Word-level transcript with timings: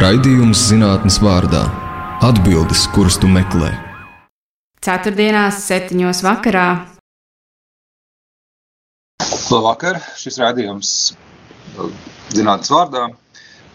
Raidījums 0.00 0.62
zinātnes 0.70 1.18
vārdā- 1.20 1.60
atbildes, 2.28 2.86
kuras 2.94 3.18
tu 3.20 3.28
meklē. 3.28 3.68
Ceturtdienās, 4.80 5.58
septiņos 5.66 6.22
vakarā. 6.24 6.62
Labvakar! 9.50 9.98
Šis 10.16 10.38
raidījums 10.40 10.92
uh, 11.12 11.90
zinātnes 12.32 12.72
vārdā. 12.72 13.02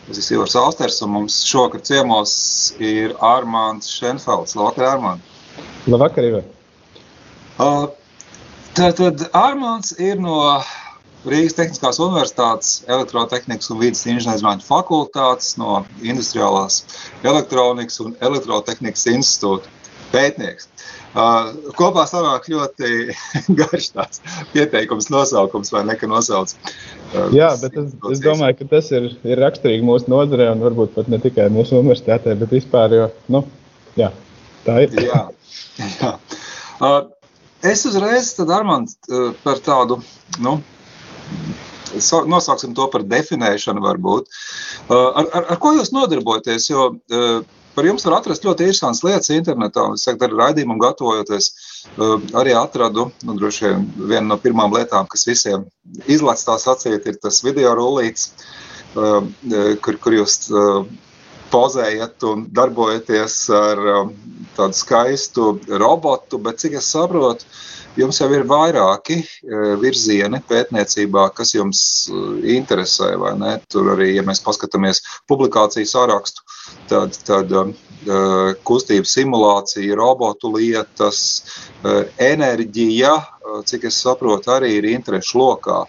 Es 0.09 0.17
esmu 0.23 0.39
Ivars 0.39 0.55
Austers, 0.63 0.97
un 1.05 1.13
mums 1.13 1.37
šovakar 1.45 1.85
ciemos 1.85 2.33
ir 2.81 3.13
Armāns 3.21 3.91
Šenfelds. 3.93 4.57
Labvakar, 4.57 4.95
Armān! 4.95 5.21
Labvakar, 5.85 6.25
Ivar! 6.31 6.49
Uh, 7.59 7.85
Tātad 8.73 9.27
Armāns 9.29 9.93
ir 10.01 10.17
no 10.17 10.41
Rīgas 11.25 11.55
Tehniskās 11.57 11.97
Universitātes 12.03 12.83
elektrotehnikas 12.85 13.71
un 13.73 13.79
vidas 13.81 14.03
inženierzinātņu 14.05 14.65
fakultātes, 14.67 15.55
no 15.57 15.79
Industriālās 16.05 16.83
elektronikas 17.25 17.97
un 18.03 18.13
elektrotehnikas 18.21 19.07
institūta 19.09 19.71
pētnieks. 20.11 20.69
Uh, 21.15 21.71
kopā 21.79 22.03
sanāk 22.09 22.49
ļoti 22.51 23.15
garš 23.59 23.87
tāds 23.95 24.21
pieteikums, 24.51 25.07
nosaukums, 25.13 25.71
vai 25.71 25.85
ne, 25.87 25.95
ka 25.97 26.09
nosauc. 26.11 26.51
Uh, 27.13 27.29
Jā, 27.33 27.53
bet 27.61 27.77
es, 27.79 27.93
es 28.11 28.21
domāju, 28.23 28.59
ka 28.59 28.67
tas 28.75 28.91
ir, 28.91 29.07
ir 29.23 29.39
raksturīgi 29.39 29.85
mūsu 29.87 30.11
nozarē 30.11 30.49
un 30.51 30.63
varbūt 30.65 30.93
pat 30.97 31.09
ne 31.11 31.21
tikai 31.23 31.47
mūsu 31.55 31.79
universitātē, 31.79 32.35
bet 32.41 32.51
vispār, 32.57 32.97
jo, 32.99 33.09
nu, 33.31 33.45
jā, 33.95 34.11
tā 34.67 34.81
ir. 34.83 34.99
jā, 35.09 35.23
jā. 36.01 36.13
Uh, 36.83 36.99
es 37.63 37.87
uzreiz 37.87 38.33
tad 38.35 38.51
Armand 38.51 38.91
uh, 39.07 39.31
par 39.45 39.63
tādu, 39.63 40.01
nu, 40.43 40.59
nosauksim 42.27 42.73
to 42.75 42.87
par 42.91 43.03
definēšanu, 43.03 43.83
varbūt. 43.83 44.27
Uh, 44.89 45.11
ar, 45.21 45.29
ar, 45.31 45.45
ar 45.53 45.61
ko 45.61 45.75
jūs 45.75 45.93
nodarbojaties? 45.95 46.69
Jo 46.69 46.89
uh, 46.95 47.45
par 47.75 47.87
jums 47.87 48.05
var 48.07 48.19
atrast 48.19 48.45
ļoti 48.47 48.67
interesantas 48.67 49.03
lietas 49.03 49.31
internetā. 49.35 49.87
Es 49.95 50.05
saku, 50.07 50.27
ar 50.27 50.35
raidījumu 50.41 50.77
gatavojoties, 50.81 51.49
uh, 51.97 52.17
arī 52.39 52.55
atradu, 52.57 53.09
nu, 53.23 53.37
droši 53.39 53.65
vien, 53.67 53.87
viena 53.97 54.27
no 54.33 54.39
pirmām 54.41 54.75
lietām, 54.75 55.07
kas 55.11 55.27
visiem 55.27 55.65
izlaiž 56.07 56.45
tā 56.47 56.59
sacīt, 56.61 57.07
ir 57.07 57.19
tas 57.21 57.43
video 57.43 57.75
rullīts, 57.77 58.31
kur, 58.95 59.97
kur 59.99 60.13
jūs 60.15 60.37
pozējat 61.51 62.23
un 62.29 62.45
darbojaties 62.55 63.35
ar 63.51 63.81
tādu 64.55 64.77
skaistu 64.77 65.47
robotu, 65.67 66.39
bet 66.39 66.63
cik 66.63 66.77
es 66.79 66.87
saprotu, 66.95 67.43
Jums 67.95 68.19
jau 68.19 68.27
ir 68.35 68.43
vairāki 68.49 69.21
e, 69.21 69.59
virzieni 69.79 70.41
pētniecībā, 70.49 71.29
kas 71.37 71.53
jums 71.55 71.81
e, 72.11 72.23
interesē, 72.57 73.13
vai 73.21 73.33
ne? 73.39 73.53
Tur 73.71 73.93
arī, 73.95 74.11
ja 74.17 74.25
mēs 74.27 74.43
paskatāmies 74.43 75.01
publikāciju 75.31 75.87
sārakstu, 75.87 76.43
tad, 76.89 77.15
tad 77.27 77.51
uh, 77.55 77.71
kustību 78.67 79.07
simulācija, 79.09 79.95
robotu 79.97 80.51
lietas, 80.55 81.19
enerģija, 82.21 83.13
cik 83.69 83.87
es 83.89 83.97
saprotu, 84.01 84.51
arī 84.53 84.75
ir 84.79 84.87
interešu 84.89 85.39
lokā. 85.39 85.83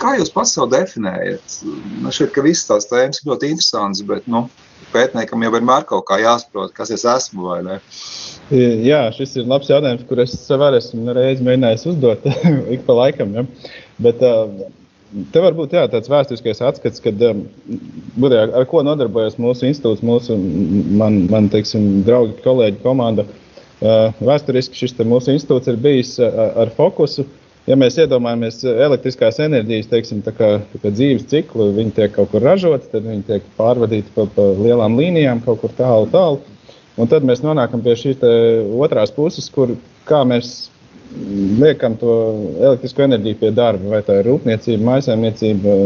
Kā 0.00 0.14
jūs 0.18 0.32
pats 0.32 0.54
sev 0.56 0.70
definējat? 0.72 1.60
Man 2.00 2.14
šķiet, 2.14 2.32
ka 2.34 2.44
visas 2.44 2.68
tās 2.68 2.88
tēmas 2.90 3.20
ir 3.20 3.32
ļoti 3.32 3.52
interesantas, 3.54 4.04
bet 4.08 4.28
nu, 4.30 4.46
pētniekam 4.94 5.46
jau 5.46 5.52
vienmēr 5.54 5.86
kaut 5.88 6.06
kā 6.08 6.18
jāsaprot, 6.22 6.74
kas 6.76 6.92
es 6.94 7.06
esmu 7.08 7.48
vai 7.48 7.60
ne. 7.66 7.78
Jā, 8.50 9.04
šis 9.14 9.36
ir 9.38 9.48
labs 9.50 9.70
jautājums, 9.70 10.02
kur 10.08 10.22
es 10.24 10.34
sev 10.34 10.64
arī 10.66 10.80
esmu 10.82 11.14
reiz 11.14 11.42
mēģinājis 11.46 11.86
uzdot 11.92 12.26
ik 12.74 12.86
pa 12.88 12.98
laikam. 13.04 13.34
Ja? 13.38 13.46
Bet, 14.02 14.22
Te 15.34 15.40
var 15.42 15.56
būt 15.58 15.72
jā, 15.74 15.82
tāds 15.90 16.06
vēsturiskais 16.06 16.60
atskats, 16.62 17.02
kad 17.02 17.18
būtībā, 17.18 18.44
ar 18.54 18.66
ko 18.70 18.84
nodarbojas 18.86 19.40
mūsu 19.42 19.66
institūts, 19.66 20.04
mūsu 20.06 20.36
man, 21.00 21.24
man 21.32 21.48
teiksim, 21.50 22.04
draugi, 22.06 22.36
kolēģi, 22.44 22.78
komanda. 22.84 23.24
Vēsturiski 23.80 24.78
šis 24.78 24.94
mūsu 25.02 25.34
institūts 25.34 25.72
ir 25.72 25.80
bijis 25.82 26.14
ar 26.22 26.70
fokusu. 26.76 27.26
Ja 27.68 27.76
mēs 27.78 27.98
iedomājamies 28.00 28.62
elektriskās 28.64 29.38
enerģijas 29.44 29.90
teiksim, 29.90 30.22
tā 30.24 30.32
kā, 30.34 30.48
tā 30.72 30.80
kā 30.80 30.92
dzīves 30.94 31.26
ciklu, 31.30 31.68
viņi 31.76 31.92
tiek 31.98 32.14
kaut 32.14 32.30
kur 32.32 32.42
ražoti, 32.44 32.88
tad 32.92 33.04
viņi 33.06 33.26
tiek 33.28 33.46
pārvadīti 33.58 34.14
pa, 34.14 34.24
pa 34.34 34.46
lielām 34.56 34.96
līnijām, 34.98 35.42
kaut 35.44 35.60
kur 35.62 35.74
tālu, 35.76 36.08
tālu. 36.10 36.40
Un 37.00 37.08
tad 37.08 37.24
mēs 37.24 37.44
nonākam 37.44 37.82
pie 37.84 37.94
šīs 37.96 38.24
otrās 38.80 39.12
puses, 39.14 39.46
kur 39.52 39.76
mēs 40.28 40.70
liekam 41.60 41.96
to 42.00 42.16
elektrisko 42.60 43.04
enerģiju 43.06 43.38
pie 43.40 43.52
darba. 43.54 43.94
Vai 43.94 44.02
tā 44.06 44.20
ir 44.20 44.28
rūpniecība, 44.30 44.86
maisaimniecība, 44.88 45.76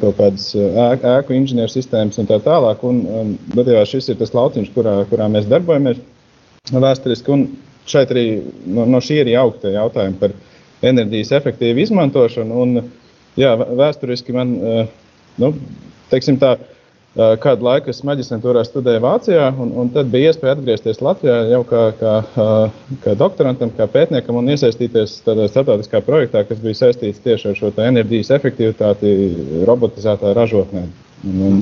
kaut 0.00 0.16
kādas 0.18 0.48
ēku 0.56 1.36
inženieru 1.36 1.70
sistēmas 1.72 2.18
un 2.22 2.30
tā 2.30 2.38
tālāk. 2.44 2.82
Un, 2.86 3.36
bet 3.54 3.70
jā, 3.70 3.82
šis 3.88 4.12
ir 4.12 4.18
tas 4.20 4.34
lauciņš, 4.36 4.72
kurā, 4.74 4.96
kurā 5.10 5.28
mēs 5.32 5.50
darbojamies 5.50 6.00
vēsturiski. 6.72 7.34
Un 7.34 7.46
šeit 7.88 8.14
arī 8.14 8.26
no, 8.66 8.86
no 8.86 9.02
šī 9.02 9.22
ir 9.22 9.34
augta 9.40 9.72
jautājuma 9.74 10.20
par 10.20 10.34
enerģijas 10.82 11.32
efektīvu 11.38 11.84
izmantošanu. 11.86 12.62
Un, 12.64 12.82
jā, 13.38 13.54
vēsturiski 13.56 14.34
man, 14.36 14.54
nu, 15.40 15.52
teiksim 16.12 16.40
tā, 16.42 16.56
Kādu 17.12 17.66
laiku 17.66 17.90
es 17.92 17.98
maģistrantūrā 18.08 18.62
studēju 18.64 19.02
Vācijā, 19.04 19.50
un, 19.60 19.74
un 19.82 19.90
tad 19.92 20.08
bija 20.08 20.30
iespēja 20.30 20.54
atgriezties 20.56 21.02
Latvijā 21.04 21.34
jau 21.50 21.58
kā, 21.68 21.82
kā, 21.98 22.12
kā 23.02 23.12
doktorantam, 23.20 23.68
kā 23.76 23.84
pētniekam 23.92 24.38
un 24.40 24.48
iesaistīties 24.54 25.18
tādā 25.26 25.44
starptautiskā 25.50 26.00
projektā, 26.06 26.40
kas 26.48 26.62
bija 26.62 26.78
saistīts 26.78 27.20
tieši 27.20 27.50
ar 27.50 27.58
šo 27.58 27.72
enerģijas 27.84 28.32
efektivitāti 28.38 29.12
robotizētā 29.68 30.32
ražotnē. 30.38 30.86
Un, 31.28 31.42
un 31.50 31.60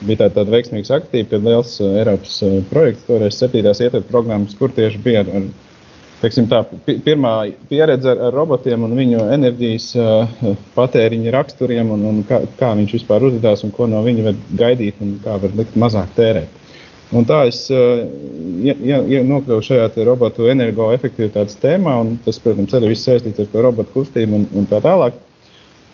bija 0.00 0.22
tāda, 0.22 0.38
tāda 0.38 0.56
veiksmīga 0.56 0.96
aktīva, 0.96 1.28
kad 1.34 1.44
liels 1.44 1.76
Eiropas 1.84 2.40
projekts, 2.72 3.04
toreiz 3.10 3.36
septītās 3.36 3.84
ietver 3.84 4.08
programmas, 4.08 4.56
kur 4.56 4.72
tieši 4.72 5.02
bija 5.04 5.26
ar, 5.26 5.34
ar 5.42 5.50
teiksim, 6.20 6.48
tā, 6.50 6.62
pirmā 7.04 7.32
pieredze 7.70 8.10
ar, 8.12 8.20
ar 8.28 8.36
robotiem 8.36 8.86
un 8.86 8.94
viņu 8.98 9.24
enerģijas 9.36 9.88
uh, 10.00 10.54
patēriņa 10.76 11.34
raksturiem, 11.34 11.90
un, 11.96 12.06
un 12.10 12.22
kā, 12.28 12.42
kā 12.60 12.72
viņš 12.78 12.94
vispār 12.98 13.26
uzvedās 13.28 13.64
un 13.66 13.74
ko 13.76 13.88
no 13.90 14.02
viņa 14.06 14.30
var 14.30 14.38
gaidīt 14.62 15.02
un 15.04 15.18
kā 15.24 15.36
var 15.42 15.58
likt 15.58 15.76
mazāk 15.80 16.14
tērēt. 16.16 16.62
Un 17.14 17.26
tā 17.28 17.44
es 17.46 17.60
uh, 17.70 18.02
ja, 18.64 18.74
ja 19.06 19.22
nokļuvu 19.26 19.62
šajā 19.68 19.90
robotu 20.08 20.48
energoefektivitātes 20.50 21.60
tēmā, 21.62 22.00
un 22.02 22.16
tas, 22.24 22.40
protams, 22.42 22.74
arī 22.74 22.94
viss 22.94 23.06
saistīts 23.06 23.44
ar 23.44 23.52
to 23.52 23.62
robotu 23.62 23.94
kustību 23.94 24.40
un, 24.40 24.50
un 24.56 24.68
tā 24.70 24.82
tālāk. 24.84 25.22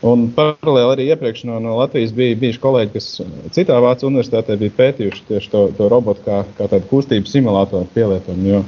Un 0.03 0.25
paralēli 0.35 0.95
arī 0.97 1.05
iepriekš 1.13 1.45
no, 1.47 1.61
no 1.63 1.77
Latvijas 1.79 2.11
bija 2.17 2.35
bijuši 2.41 2.59
kolēģi, 2.63 2.91
kas 2.97 3.05
citā 3.55 3.77
Vācijas 3.79 4.09
universitātē 4.09 4.57
bija 4.59 4.75
pētījuši 4.81 5.27
tieši 5.29 5.53
to, 5.53 5.61
to 5.79 5.91
robotu 5.93 6.25
kā, 6.25 6.41
kā 6.59 6.67
tādu 6.73 6.89
kustību 6.91 7.31
simulātoru 7.31 7.87
pielietojumu. 7.95 8.65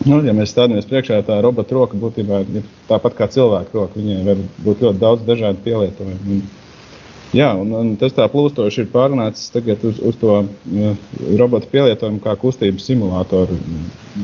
Nu, 0.00 0.22
ja 0.24 0.32
mēs 0.32 0.54
stāvamies 0.54 0.86
priekšā, 0.88 1.18
tā 1.26 1.36
robota 1.44 1.76
roka 1.76 1.98
būtībā 2.00 2.40
ir 2.46 2.64
tāpat 2.88 3.18
kā 3.18 3.26
cilvēka 3.28 3.74
roka. 3.76 4.00
Viņai 4.00 4.22
var 4.24 4.38
būt 4.64 4.84
ļoti 4.86 5.00
daudz 5.00 5.26
dažādu 5.26 5.60
pielietojumu. 5.66 6.36
Un, 6.36 6.38
jā, 7.36 7.50
un, 7.60 7.74
un 7.76 7.90
tas 8.00 8.14
tā 8.16 8.24
plūstoši 8.32 8.86
ir 8.86 8.88
pārnācis 8.94 9.52
uz, 9.90 9.98
uz 10.00 10.16
to 10.22 10.38
ja, 10.72 10.94
robotu 11.36 11.68
pielietojumu 11.74 12.22
kā 12.24 12.32
kustības 12.40 12.86
simulātoru. 12.88 13.58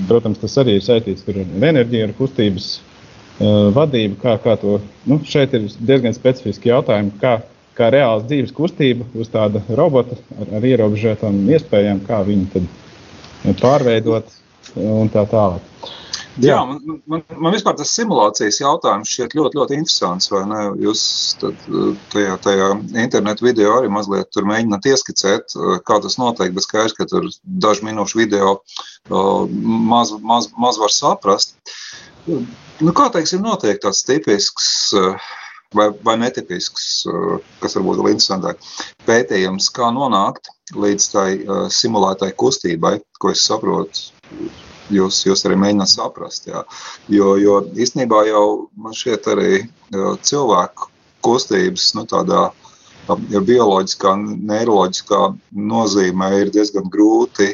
Protams, 0.08 0.40
tas 0.40 0.56
arī 0.62 0.78
ir 0.78 0.86
saistīts 0.86 1.28
ar 1.28 1.42
enerģiju, 1.44 2.08
ar 2.08 2.16
kustības 2.16 2.70
uh, 2.78 3.68
vadību. 3.76 4.16
Kā, 4.24 4.38
kā 4.40 4.56
to, 4.62 4.78
nu, 5.04 5.20
šeit 5.28 5.52
ir 5.60 5.68
diezgan 5.76 6.16
specifiski 6.16 6.72
jautājumi, 6.72 7.12
kā, 7.20 7.34
kā 7.76 7.90
reāls 7.92 8.24
dzīves 8.30 8.56
kustība 8.56 9.04
uz 9.12 9.28
tāda 9.28 9.60
robota 9.68 10.16
ar, 10.40 10.56
ar 10.56 10.70
ierobežotām 10.72 11.44
iespējām, 11.52 12.00
kā 12.08 12.24
viņu 12.24 12.64
pārveidot 13.60 14.32
un 14.74 15.12
tā 15.12 15.26
tālāk. 15.30 15.92
Jā, 16.36 16.50
Jā 16.50 16.56
man, 16.68 16.80
man, 17.08 17.22
man 17.40 17.54
vispār 17.54 17.76
tas 17.78 17.94
simulācijas 17.96 18.58
jautājums 18.60 19.08
šķiet 19.08 19.36
ļoti, 19.38 19.56
ļoti 19.60 19.78
interesants. 19.78 20.28
Jūs 20.84 21.04
tad, 21.40 21.62
tajā, 22.12 22.34
tajā 22.44 22.66
internetu 23.04 23.46
video 23.46 23.78
arī 23.78 23.88
mazliet 23.92 24.28
tur 24.34 24.48
mēģināt 24.48 24.88
ieskicēt, 24.90 25.56
kā 25.88 26.00
tas 26.04 26.18
notiek, 26.20 26.52
bet 26.56 26.66
skaidrs, 26.66 26.96
ka 26.98 27.08
tur 27.08 27.30
dažu 27.64 27.88
minūšu 27.88 28.20
video 28.20 28.58
maz, 29.08 30.12
maz, 30.20 30.50
maz 30.60 30.80
var 30.82 30.92
saprast. 30.92 31.56
Nu, 32.26 32.92
kā 32.92 33.08
teiksim, 33.14 33.40
notiek 33.46 33.80
tāds 33.80 34.02
tipisks 34.04 34.90
vai, 35.76 35.88
vai 36.04 36.16
netipisks, 36.20 37.06
kas 37.62 37.78
varbūt 37.78 38.02
vēl 38.02 38.12
interesantāk, 38.12 38.60
pētījums, 39.08 39.70
kā 39.72 39.88
nonākt 39.94 40.50
līdz 40.76 41.08
tai 41.14 41.28
simulētai 41.72 42.32
kustībai, 42.36 42.98
ko 43.22 43.32
es 43.32 43.46
saprotu 43.46 44.10
jūs, 44.92 45.22
jūs 45.26 45.46
arī 45.46 45.58
mēģināt 45.60 45.92
saprast. 45.92 46.48
Jā. 46.50 46.64
Jo, 47.12 47.34
jo 47.40 47.60
īstenībā 47.74 48.26
jau 48.28 48.46
man 48.78 48.96
šķiet 48.96 49.32
arī 49.34 49.50
cilvēku 50.26 50.90
kustības 51.26 51.92
nu, 51.96 52.06
tādā 52.08 52.48
ja 53.30 53.42
bioloģiskā, 53.42 54.14
neiroloģiskā 54.50 55.20
nozīmē 55.54 56.32
ir 56.40 56.50
diezgan 56.54 56.90
grūti 56.90 57.52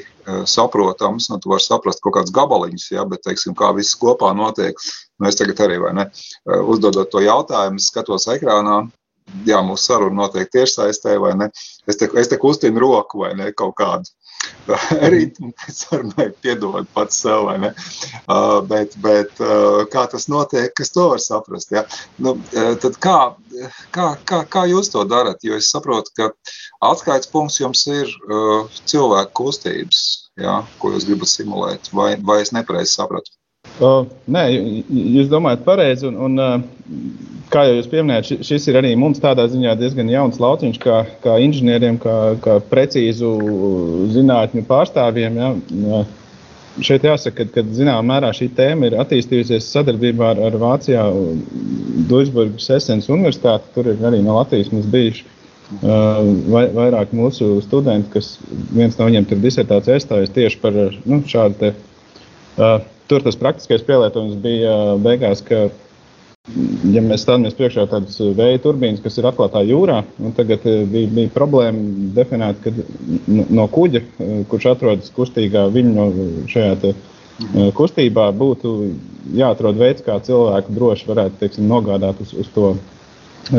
saprotams. 0.49 1.29
Nu, 1.31 1.39
tu 1.43 1.53
vari 1.53 1.65
saprast 1.65 2.03
kaut 2.05 2.17
kādus 2.17 2.35
gabaliņus, 2.35 2.89
ja, 2.95 3.05
bet 3.09 3.25
teiksim, 3.27 3.57
kā 3.59 3.73
viss 3.77 3.99
kopā 3.99 4.33
notiek. 4.37 4.79
Nu, 5.19 5.29
es 5.29 5.39
tagad 5.39 5.61
arī 5.67 5.81
ne, 5.97 6.09
uzdodot 6.47 7.11
to 7.13 7.23
jautājumu, 7.25 7.83
skatos 7.83 8.29
ekrānā. 8.33 8.85
Jā, 9.47 9.61
mūsu 9.67 9.91
saruna 9.91 10.25
notiek 10.25 10.51
tiešsaistē, 10.53 11.17
vai 11.23 11.35
ne? 11.39 11.49
Es 11.89 11.99
te, 12.01 12.09
es 12.21 12.31
te 12.31 12.39
kustinu 12.41 12.83
roku 12.83 13.25
vai 13.25 13.33
ne 13.39 13.51
kaut 13.57 13.77
kādu. 13.81 14.11
Pēc 14.67 15.77
sarunai 15.77 16.29
piedod 16.43 16.89
pats 16.95 17.21
sev, 17.25 17.47
vai 17.49 17.59
ne? 17.63 17.73
Uh, 18.27 18.59
bet, 18.67 18.97
bet 19.03 19.43
uh, 19.43 19.83
kā 19.93 20.07
tas 20.11 20.29
notiek, 20.33 20.73
kas 20.79 20.95
to 20.95 21.09
var 21.13 21.23
saprast, 21.23 21.75
ja? 21.75 21.85
Nu, 22.23 22.35
tad 22.53 22.99
kā, 23.03 23.19
kā, 23.95 24.09
kā, 24.29 24.43
kā 24.51 24.65
jūs 24.71 24.91
to 24.95 25.05
darat? 25.09 25.43
Jo 25.47 25.59
es 25.59 25.71
saprotu, 25.73 26.15
ka 26.19 26.33
atskaits 26.91 27.31
punkts 27.31 27.61
jums 27.63 27.87
ir 27.91 28.11
uh, 28.29 28.81
cilvēku 28.91 29.37
kustības, 29.45 30.03
ja? 30.43 30.63
ko 30.83 30.95
jūs 30.95 31.07
gribat 31.11 31.31
simulēt, 31.31 31.93
vai, 31.95 32.15
vai 32.19 32.43
es 32.43 32.55
nepareizi 32.55 32.99
sapratu? 32.99 33.35
Uh, 33.81 34.05
nē, 34.29 34.47
jūs 34.93 35.31
domājat 35.33 35.63
pareizi. 35.65 36.09
Un, 36.11 36.19
un, 36.27 36.41
uh, 36.41 37.33
kā 37.53 37.67
jau 37.69 37.77
jūs 37.77 37.91
pieminējāt, 37.93 38.45
šis 38.47 38.67
ir 38.71 38.79
arī 38.81 38.95
mums 38.99 39.21
tādā 39.23 39.45
ziņā 39.51 39.75
diezgan 39.81 40.11
jauns 40.13 40.41
lauciņš, 40.43 40.81
kā, 40.83 41.03
kā 41.25 41.37
inženieriem, 41.45 41.99
kā, 42.03 42.17
kā 42.43 42.59
precīzu 42.71 43.33
zinātņu 44.15 44.65
pārstāvjiem. 44.69 45.39
Ja. 45.41 46.03
Šeit 46.81 47.05
jāsaka, 47.05 47.45
ka, 47.45 47.61
ka 47.61 47.77
zināmā 47.77 48.01
mērā 48.09 48.31
šī 48.33 48.49
tēma 48.57 48.89
ir 48.89 48.97
attīstījusies 49.03 49.67
sadarbībā 49.75 50.31
ar, 50.33 50.39
ar 50.49 50.57
Vācijā 50.61 51.03
Duisburgas 52.09 52.71
Esens 52.73 53.11
Universitāti. 53.13 53.69
Tur 53.75 53.91
ir 53.93 54.01
arī 54.09 54.23
no 54.25 54.39
Latvijas 54.39 54.73
mums 54.73 54.89
bijuši 54.93 55.27
uh, 55.27 56.23
vai, 56.55 56.65
vairāk 56.73 57.13
mūsu 57.17 57.59
studenti, 57.67 58.09
kas 58.15 58.39
viens 58.73 58.97
no 58.97 59.11
viņiem 59.11 59.29
ir 59.29 59.45
disertācija 59.45 59.99
aizstāvis 59.99 60.33
tieši 60.33 60.63
par 60.65 60.81
nu, 60.81 61.21
šādu 61.29 61.61
te. 61.61 61.75
Uh, 62.57 62.81
tur 63.11 63.25
tas 63.25 63.39
praktiskais 63.39 63.85
pielietojums 63.87 64.37
bija 64.43 64.77
beigās, 65.03 65.43
ka 65.47 65.69
ja 66.91 67.03
mēs 67.05 67.23
stāvamies 67.23 67.55
priekšā 67.55 67.85
tādas 67.91 68.17
uh, 68.19 68.33
vēja 68.35 68.59
turbīnas, 68.65 69.03
kas 69.05 69.19
ir 69.21 69.29
atklātā 69.31 69.63
jūrā, 69.63 70.01
tagad 70.35 70.65
uh, 70.67 70.83
bija, 70.91 71.11
bija 71.19 71.31
problēma 71.35 72.11
definēt, 72.17 72.65
ka 72.65 72.73
no 73.31 73.67
kuģa, 73.71 74.03
uh, 74.03 74.41
kurš 74.51 74.73
atrodas 74.73 75.13
kustīgā 75.15 75.69
viļņu 75.75 76.07
šajā 76.51 76.79
te, 76.83 76.95
kustībā, 77.79 78.27
būtu 78.37 78.73
jāatrod 79.39 79.79
veids, 79.81 80.03
kā 80.05 80.19
cilvēku 80.23 80.75
droši 80.77 81.09
varētu 81.09 81.41
teiksim, 81.41 81.69
nogādāt 81.71 82.21
uz, 82.23 82.35
uz 82.39 82.51
to 82.55 82.75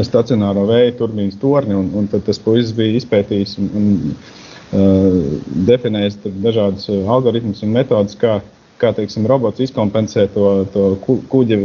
stacionāro 0.06 0.66
vēja 0.69 0.94
turbīnas 1.00 1.39
torni. 1.42 1.75
Un, 1.75 1.89
un 1.98 2.07
tas 2.13 2.39
puisis 2.39 2.75
bija 2.75 3.00
izpētījis 3.00 3.57
un, 3.60 3.72
un 3.80 3.88
uh, 4.12 5.39
definējis 5.72 6.19
dažādus 6.44 6.92
algoritmus 6.92 7.63
un 7.66 7.74
metodus, 7.75 8.19
kā, 8.19 8.42
kā 8.83 8.91
teiksim, 8.97 9.25
robots 9.30 9.63
izkompensē 9.63 10.27
to, 10.35 10.51
to 10.75 10.85
kuģa 11.31 11.59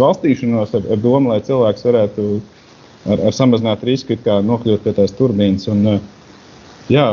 valstīšanos 0.00 0.74
ar, 0.78 0.90
ar 0.96 1.04
domu, 1.04 1.34
lai 1.34 1.40
cilvēks 1.46 1.86
varētu 1.86 2.26
ar, 3.06 3.22
ar 3.28 3.36
samazinātu 3.36 3.88
risku 3.92 4.18
nokļūt 4.24 4.84
pie 4.84 4.96
tās 4.98 5.16
turbīnas. 5.16 5.68
Un, 5.72 6.00
jā, 6.90 7.06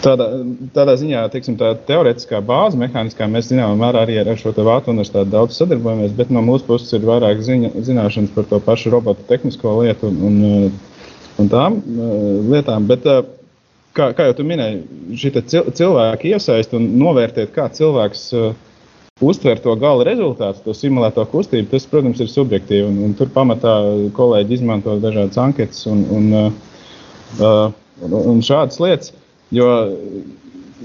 Tādā, 0.00 0.26
tādā 0.72 0.94
ziņā, 0.96 1.26
teiksim, 1.28 1.58
tā 1.60 1.74
teorētiskā 1.84 2.38
bāze, 2.48 2.78
mehāniskā, 2.80 3.26
mēs 3.28 3.50
zināmā 3.50 3.74
mērā 3.76 4.06
arī 4.06 4.14
ar 4.22 4.30
šo 4.40 4.54
Vācu 4.56 4.94
universitāti 4.94 5.28
daudz 5.34 5.58
sadarbojamies, 5.60 6.14
bet 6.16 6.30
no 6.32 6.40
mūsu 6.44 6.64
puses 6.70 6.94
ir 6.96 7.04
vairāk 7.04 7.42
ziņa, 7.44 7.74
zināšanas 7.84 8.32
par 8.32 8.46
to 8.48 8.62
pašu 8.64 8.94
robotu 8.94 9.26
tehnisko 9.28 9.74
lietu 9.82 10.08
un, 10.08 10.22
un, 10.30 10.72
un 11.42 11.52
tām 11.52 11.76
lietām. 12.48 12.88
Bet, 12.88 13.04
uh, 13.04 13.28
kā, 13.96 14.10
kā 14.16 14.28
jau 14.28 14.38
tu 14.40 14.46
minēji, 14.46 14.82
šī 15.20 15.32
cilvēka 15.50 16.28
iesaist 16.30 16.74
un 16.76 16.88
novērtēt, 17.00 17.52
kā 17.54 17.68
cilvēks 17.74 18.26
uh, 18.38 18.50
uztver 19.20 19.60
to 19.62 19.74
gala 19.80 20.06
rezultātu, 20.08 20.62
to 20.64 20.74
simulēto 20.76 21.24
kustību, 21.30 21.68
tas, 21.72 21.86
protams, 21.90 22.20
ir 22.22 22.30
subjektīvi. 22.32 22.88
Un, 22.88 22.98
un 23.08 23.14
tur 23.18 23.30
pamatā 23.34 23.76
kolēģi 24.16 24.60
izmanto 24.60 24.96
dažādas 25.02 25.40
anketas 25.42 25.84
un, 25.90 26.04
un, 26.16 26.30
uh, 27.40 27.70
un, 28.06 28.18
un 28.20 28.44
šādas 28.46 28.80
lietas. 28.82 29.14
Jo 29.54 29.68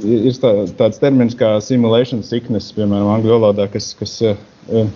ir 0.04 0.38
tā, 0.42 0.52
tāds 0.80 1.00
termins 1.00 1.38
kā 1.38 1.56
simulation 1.63 2.24
sickness, 2.25 2.74
piemēram, 2.75 3.12
angļu 3.16 3.36
valodā, 3.38 3.69
kas, 3.72 3.94
kas 4.00 4.18
uh, 4.25 4.88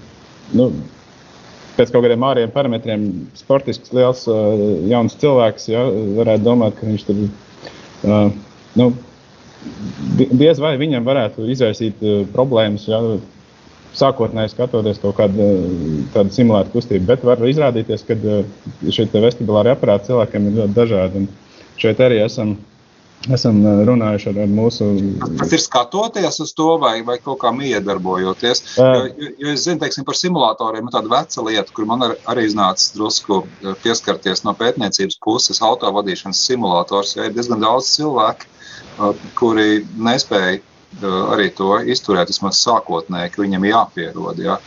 nu, 0.58 0.72
pēc 1.78 1.94
kaut 1.94 2.04
kādiem 2.04 2.26
ārējiem 2.28 2.52
parametriem 2.56 3.06
sportisks, 3.40 3.94
liels, 3.96 4.26
uh, 4.28 4.58
jauns 4.90 5.16
cilvēks 5.22 5.70
ja, 5.72 5.86
varētu 6.18 6.48
domāt, 6.50 6.76
ka 6.80 6.90
viņš 6.90 7.08
tur 7.08 7.24
ir 7.24 7.38
Uh, 8.04 8.30
nu, 8.80 8.92
diez 10.30 10.62
vai 10.62 10.78
viņam 10.80 11.08
varētu 11.08 11.50
izraisīt 11.52 12.00
uh, 12.06 12.24
problēmas. 12.36 12.88
Ja, 12.90 13.02
Sākotnēji 14.00 14.52
skatoties 14.52 15.00
to 15.02 15.10
kādu 15.18 15.46
tādu 16.14 16.30
simulētu 16.36 16.76
kustību, 16.76 17.08
bet 17.10 17.24
var 17.26 17.40
izrādīties, 17.42 18.04
ka 18.06 18.14
šie 18.94 19.08
vestibulāri 19.16 19.72
aparāti 19.74 20.12
cilvēkiem 20.12 20.46
ir 20.46 20.60
ļoti 20.60 20.76
dažādi. 20.76 21.24
Un 21.24 21.80
šeit 21.82 22.04
arī 22.06 22.20
esam 22.22 22.52
esam 23.28 23.60
runājuši 23.88 24.30
ar, 24.32 24.38
ar 24.46 24.52
mūsu. 24.54 24.88
Tas 25.42 25.52
ir 25.56 25.64
skatoties 25.64 26.40
uz 26.44 26.54
to, 26.56 26.70
vai, 26.82 27.00
vai 27.08 27.18
kaut 27.24 27.42
kā 27.42 27.52
iedarbojoties. 27.52 28.64
Jo, 28.78 28.88
jo, 29.10 29.32
jo 29.44 29.54
es 29.54 29.66
zinu, 29.66 29.80
teiksim, 29.82 30.06
par 30.08 30.18
simulatoriem, 30.18 30.88
ir 30.88 30.96
tāda 30.96 31.12
veca 31.12 31.46
lieta, 31.48 31.76
kur 31.76 31.90
man 31.90 32.08
ar, 32.08 32.16
arī 32.32 32.48
iznāca 32.48 32.94
drusku 32.96 33.42
pieskarties 33.84 34.46
no 34.48 34.56
pētniecības 34.60 35.20
puses. 35.26 35.62
Autovadīšanas 35.66 36.46
simulators, 36.48 37.18
ja 37.18 37.28
ir 37.28 37.36
diezgan 37.36 37.64
daudz 37.64 37.92
cilvēku, 37.98 38.48
kuri 39.40 39.84
nespēja 40.00 40.60
arī 41.06 41.50
to 41.56 41.76
izturēt, 41.86 42.32
vismaz 42.32 42.60
sākotnēji, 42.64 43.32
ka 43.34 43.44
viņam 43.44 43.68
jāpierod. 43.70 44.40
Ja. 44.42 44.58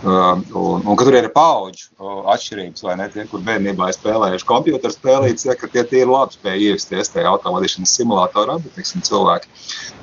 Uh, 0.00 0.40
un, 0.56 0.84
un 0.88 0.96
ka 0.96 1.04
tur 1.04 1.16
ir 1.18 1.26
paudžu 1.34 1.90
uh, 1.98 2.22
atšķirības, 2.32 2.84
vai 2.86 2.94
ne? 2.96 3.08
Tie, 3.12 3.26
kur 3.28 3.42
bērnībā 3.44 3.90
ir 3.90 3.96
spēlējuši 3.98 4.46
komputeru 4.48 4.94
spēlītas, 4.94 5.44
ja, 5.44 5.56
tie, 5.60 5.82
tie 5.84 6.00
ir 6.06 6.08
labi 6.08 6.38
spēja 6.38 6.70
ievesties 6.70 7.12
tajā 7.12 7.28
autovadīšanas 7.28 7.92
simulatorā, 7.98 8.56
bet 8.64 8.78
teiksim, 8.78 9.04
cilvēki, 9.04 9.50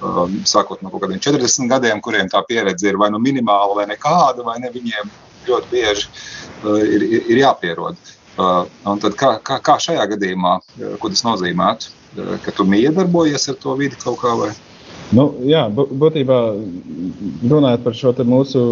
uh, 0.06 0.20
sākot 0.46 0.84
no 0.86 0.94
kaut 0.94 1.08
kādiem 1.08 1.24
40 1.24 1.72
gadiem, 1.72 2.04
kuriem 2.06 2.30
tā 2.30 2.44
pieredze 2.46 2.92
ir 2.92 3.02
vai 3.02 3.10
nu 3.10 3.22
minimāla, 3.24 3.74
vai 3.80 3.88
nekāda, 3.90 4.46
vai 4.46 4.60
ne, 4.62 4.70
viņiem 4.76 5.10
ļoti 5.50 5.74
bieži 5.74 6.06
uh, 6.12 6.78
ir, 6.84 7.08
ir, 7.08 7.34
ir 7.34 7.42
jāpierod. 7.42 7.98
Uh, 8.38 8.70
kā, 9.18 9.40
kā, 9.42 9.58
kā 9.66 9.80
šajā 9.82 10.06
gadījumā, 10.14 10.60
ko 11.02 11.10
tas 11.10 11.26
nozīmētu, 11.26 11.96
ka 12.46 12.54
tu 12.54 12.70
miedarbojies 12.70 13.50
ar 13.50 13.58
to 13.62 13.74
vidi 13.82 13.98
kaut 13.98 14.22
kā 14.22 14.38
vai? 14.38 14.54
Nu, 15.16 15.30
jā, 15.48 15.68
būtībā 15.72 16.38
runājot 17.48 17.84
par 17.86 17.96
šo 17.96 18.12
mūsu 18.28 18.64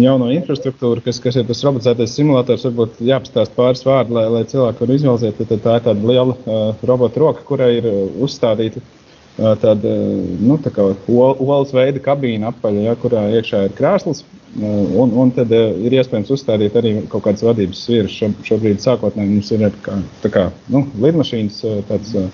jauno 0.00 0.30
infrastruktūru, 0.32 1.02
kas, 1.04 1.18
kas 1.20 1.36
ir 1.36 1.44
tas 1.48 1.60
robotizētais 1.66 2.14
simulators, 2.16 2.64
varbūt 2.68 3.02
jāpastāst 3.04 3.52
pāris 3.56 3.84
vārdi, 3.84 4.16
lai, 4.16 4.24
lai 4.32 4.42
cilvēki 4.48 4.80
varētu 4.80 4.96
izvēlēties. 4.96 5.50
Tad 5.50 5.62
tā 5.66 5.76
ir 5.76 5.84
tāda 5.84 6.12
liela 6.12 6.32
uh, 6.32 6.72
robota 6.88 7.20
roka, 7.20 7.44
kurai 7.48 7.74
ir 7.76 7.88
uzstādīta 8.24 8.80
uh, 8.80 9.52
tāda 9.60 9.94
nu, 10.40 10.56
tā 10.64 10.72
olas 10.80 11.74
veida 11.76 12.00
kabīne 12.04 12.48
apaļa, 12.48 12.86
ja, 12.88 12.98
kurā 13.04 13.26
iekšā 13.36 13.66
ir 13.68 13.76
krēsls. 13.76 14.24
Uh, 14.50 14.96
un, 15.02 15.12
un 15.12 15.32
tad 15.36 15.52
uh, 15.54 15.74
ir 15.84 16.00
iespējams 16.00 16.32
uzstādīt 16.32 16.80
arī 16.80 16.96
kaut 17.12 17.28
kādas 17.28 17.44
vadības 17.44 17.84
sviras. 17.84 18.16
Šo, 18.16 18.32
šobrīd 18.48 18.80
sākotnēji 18.82 19.36
mums 19.36 19.52
ir 19.54 19.68
kā, 19.84 20.00
kā 20.32 20.48
nu, 20.72 20.86
lidmašīnas 21.04 21.66
uh, 21.68 21.82
tāds. 21.90 22.16
Uh, 22.16 22.30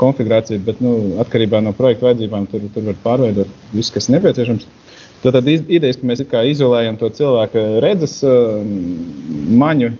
konfigurācija, 0.00 0.60
bet 0.66 0.82
nu, 0.84 0.94
atkarībā 1.22 1.62
no 1.64 1.72
projekta 1.76 2.10
vajadzībām 2.10 2.46
tur, 2.50 2.66
tur 2.74 2.90
var 2.90 3.00
pārveidot 3.04 3.50
visu, 3.72 3.94
kas 3.96 4.10
nepieciešams. 4.12 4.68
Tad, 5.20 5.34
tad 5.36 5.48
idejas, 5.52 5.98
ka 6.00 6.08
mēs 6.08 6.22
izolējam 6.24 6.96
to 7.00 7.10
cilvēku 7.12 7.64
redzes 7.84 8.20
maņu 9.60 9.90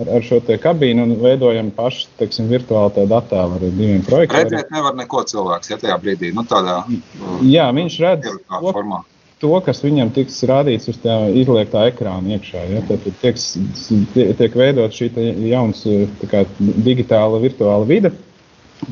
ar, 0.00 0.10
ar 0.18 0.26
šo 0.26 0.40
kabīnu 0.62 1.06
un 1.06 1.14
veidojam 1.22 1.70
pašu 1.74 2.08
teiksim, 2.18 2.48
virtuālu 2.50 2.92
tādu 2.96 3.16
attēlu 3.18 3.58
ar 3.58 3.64
diviem 3.64 4.04
projektiem. 4.06 4.44
Redzēt, 4.44 4.70
nevar 4.74 4.96
neko 4.98 5.24
cilvēks 5.30 5.72
ja 5.72 5.80
tajā 5.80 5.98
brīdī. 6.02 6.32
Nu, 6.34 6.46
tādā, 6.48 6.82
Jā, 7.46 7.68
viņš 7.76 7.98
redz 8.02 8.30
to, 8.32 8.60
formā. 8.66 9.02
to, 9.42 9.52
kas 9.66 9.82
viņam 9.84 10.12
tiks 10.16 10.42
rādīts 10.50 10.90
uz 10.90 10.98
tā 11.02 11.20
izliektā 11.30 11.86
ekrāna 11.92 12.36
iekšā. 12.36 12.66
Ja? 12.74 12.84
Tad, 12.90 13.08
tiek, 13.22 13.40
tiek 14.40 14.58
veidot 14.58 14.94
šī 14.96 15.10
jauns 15.50 15.86
kā, 16.30 16.44
digitāla 16.58 17.42
virtuāla 17.44 17.86
vide. 17.88 18.14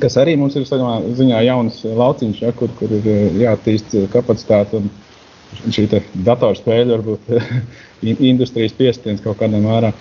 Kas 0.00 0.16
arī 0.20 0.36
mums 0.38 0.54
ir 0.56 0.64
ziņā 0.64 1.42
jauns 1.44 1.82
lauciņš, 1.84 2.42
ja, 2.44 2.52
kur, 2.56 2.70
kur 2.78 2.92
ir 2.96 3.08
jāattīst 3.42 3.96
kapacitāte 4.12 4.78
un 4.78 4.90
šī 5.72 5.88
datorspēļu, 6.14 6.96
varbūt 6.96 7.30
industrijas 8.30 8.74
piestiens 8.78 9.22
kaut 9.24 9.40
kādā 9.42 9.60
mērā. 9.62 9.92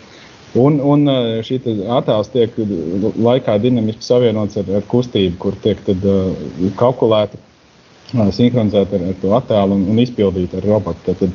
Un, 0.59 0.81
un 0.83 1.07
eh, 1.07 1.37
šī 1.47 1.61
attēls 1.95 2.31
tiek 2.33 2.57
laikā 2.59 3.55
dinamiski 3.63 4.03
savienots 4.03 4.59
ar, 4.59 4.67
ar 4.81 4.87
kustību, 4.91 5.37
kur 5.39 5.55
tiek 5.63 5.79
tad, 5.85 6.03
uh, 6.03 6.65
kalkulēta, 6.79 7.39
uh, 7.39 8.27
sinhronizēta 8.35 8.99
ar, 8.99 9.05
ar 9.13 9.21
to 9.21 9.31
attēlu 9.37 9.77
un, 9.79 9.85
un 9.93 10.01
izpildīta 10.03 10.59
ar 10.59 10.67
robotu. 10.67 11.15
Tad, 11.15 11.31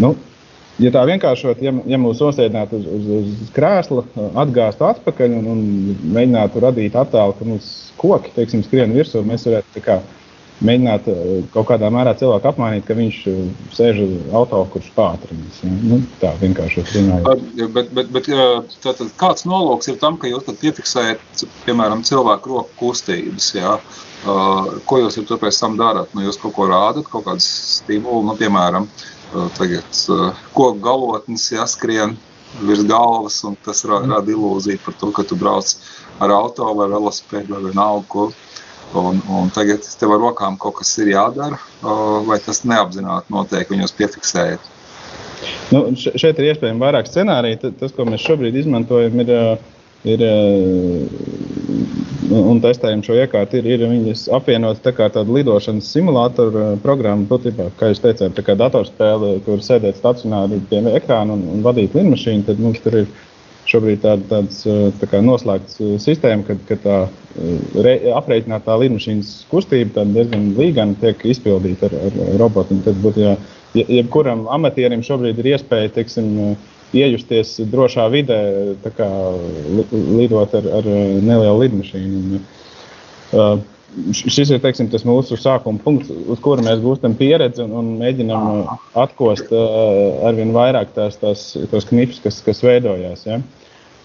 nu, 0.00 0.14
ja 0.82 0.92
tā 0.94 1.04
vienkāršot, 1.08 1.62
ja, 1.64 1.72
ja 1.90 1.98
mūs 2.00 2.22
nosēdinātu 2.24 2.78
uz, 2.78 2.86
uz, 2.98 3.32
uz 3.46 3.50
krēsla, 3.56 4.04
atgāztu 4.44 4.86
atpakaļ 4.88 5.34
un, 5.40 5.50
un 5.54 5.66
mēģinātu 6.14 6.64
radīt 6.64 6.98
attēlu, 6.98 7.36
ka 7.38 7.48
mums 7.48 7.72
koki 7.98 8.32
teiksim, 8.36 8.64
skrien 8.66 8.94
virsū, 8.94 9.24
mēs 9.26 9.48
varētu 9.48 10.00
mēģināt 10.64 11.06
kaut 11.54 11.68
kādā 11.68 11.90
mērā 11.92 12.14
cilvēku 12.18 12.48
apmainīt, 12.50 12.84
ka 12.88 12.96
viņš 12.98 13.18
sēž 13.76 14.00
auto, 14.34 14.64
kurš 14.72 14.88
pātrinās. 14.96 15.60
Ja? 15.62 15.70
Nu, 15.90 16.00
tā 16.22 16.32
vienkārši 16.40 16.84
runājot. 16.96 17.44
Bet, 17.76 17.92
bet, 17.94 18.10
bet 18.14 18.30
tātad, 18.82 19.12
kāds 19.20 19.46
nolūks 19.48 19.92
ir 19.92 20.00
tam, 20.02 20.18
ka 20.18 20.30
jūs 20.30 20.48
piefiksējat, 20.48 21.44
piemēram, 21.66 22.02
cilvēku 22.06 22.56
roku 22.56 22.74
kustības? 22.80 23.52
Ja? 23.54 23.76
Ko 24.26 24.98
jūs 24.98 25.20
pēc 25.30 25.60
tam 25.62 25.78
darat? 25.78 26.10
Nu, 26.14 26.26
jūs 26.26 26.40
kaut 26.42 26.56
ko 26.56 26.66
rādat, 26.70 27.06
kaut 27.10 27.28
kādu 27.28 27.44
stimulu, 27.44 28.24
nu, 28.26 28.34
piemēram, 28.40 28.90
tagad 29.58 30.02
koku 30.54 30.80
galotnes 30.84 31.48
jāskrien 31.52 32.16
virs 32.64 32.84
galvas, 32.88 33.42
un 33.44 33.56
tas 33.64 33.84
rada 33.88 34.22
ilūziju 34.24 34.80
par 34.84 34.96
to, 35.00 35.10
ka 35.12 35.24
tu 35.28 35.36
brauc 35.36 35.74
ar 36.24 36.32
auto 36.34 36.68
vai 36.78 36.88
velosipēdu 36.90 37.54
vai 37.54 37.64
vienalga, 37.68 38.06
ko. 38.08 38.30
Un, 38.96 39.20
un 39.28 39.50
tagad 39.52 39.84
tev 40.00 40.14
ar 40.14 40.22
rokām 40.22 40.56
kaut 40.56 40.78
kas 40.78 40.94
ir 41.02 41.10
jādara, 41.12 41.58
vai 42.24 42.38
tas 42.40 42.62
neapzināti 42.64 43.34
notiek, 43.34 43.68
jūs 43.76 43.92
piefiksējat. 43.98 44.70
Nu, 45.74 45.82
šeit 45.98 46.38
ir 46.40 46.48
iespējams 46.48 46.80
vairāk 46.80 47.10
scenāriju. 47.10 47.74
Tas, 47.78 47.92
ko 47.94 48.06
mēs 48.08 48.24
šobrīd 48.24 48.56
izmantojam, 48.56 49.20
ir, 49.20 49.60
ir 50.06 50.22
un 52.28 52.60
testējam 52.62 53.02
šo 53.04 53.16
iekārtu, 53.18 53.58
ir, 53.58 53.68
ir 53.74 53.84
viņas 53.88 54.26
apvienot 54.36 54.82
tā 54.84 54.92
kā 54.96 55.08
tādu 55.12 55.38
lidošanas 55.38 55.88
simulātoru 55.94 56.74
programmu, 56.84 57.26
būtībā, 57.30 57.70
kā 57.78 57.90
jūs 57.92 58.02
teicāt, 58.04 58.36
tā 58.36 58.44
kā 58.46 58.56
datorspēle, 58.58 59.38
kur 59.46 59.62
sēdēt 59.64 59.98
stacionāri 59.98 60.60
pie 60.70 60.82
ekrāna 60.92 61.36
un, 61.36 61.46
un 61.54 61.64
vadīt 61.66 61.96
lidmašīnu, 61.96 62.46
tad 62.48 62.60
mums 62.62 62.82
tur 62.84 63.02
ir 63.02 63.10
šobrīd 63.68 64.00
tāda 64.04 64.24
tāds, 64.30 64.62
tā 65.00 65.08
kā 65.10 65.20
noslēgts 65.24 65.80
sistēma, 66.00 66.46
kad, 66.46 66.60
kad 66.70 66.82
tā 66.84 66.98
re, 67.84 67.94
aprēķinātā 68.16 68.78
lidmašīnas 68.82 69.32
kustība 69.50 70.06
diezgan 70.08 70.52
līgani 70.56 70.96
tiek 71.02 71.24
izpildīta 71.28 71.90
ar, 71.90 71.98
ar 72.08 72.40
robotu. 72.40 72.78
Tad 72.86 73.00
būtu, 73.04 73.24
ja, 73.26 73.36
jebkuram 73.76 74.46
amatierim 74.56 75.04
šobrīd 75.04 75.42
ir 75.42 75.52
iespēja, 75.54 75.92
teiksim, 75.98 76.56
iejusties 76.96 77.56
drošā 77.68 78.06
vidē, 78.12 78.38
kā, 78.96 79.08
lidot 79.92 80.54
ar, 80.56 80.70
ar 80.80 80.86
nelielu 80.88 81.58
lidmašīnu. 81.64 82.40
Uh, 83.28 83.58
šis 84.16 84.52
ir 84.52 84.60
teiksim, 84.62 84.88
mūsu 85.08 85.36
sākuma 85.40 85.80
punkts, 85.84 86.10
uz 86.10 86.40
kura 86.44 86.64
mēs 86.64 86.80
gūstam 86.84 87.16
pieredzi 87.18 87.64
un, 87.64 87.74
un 87.80 87.90
mēģinām 88.00 88.48
atkost 89.00 89.52
uh, 89.52 90.24
arvien 90.28 90.52
vairāk 90.56 90.92
tās, 90.96 91.18
tās, 91.20 91.50
tos 91.72 91.88
knipus, 91.88 92.20
kas, 92.24 92.40
kas 92.44 92.62
veidojās. 92.64 93.24
Ja? 93.28 93.40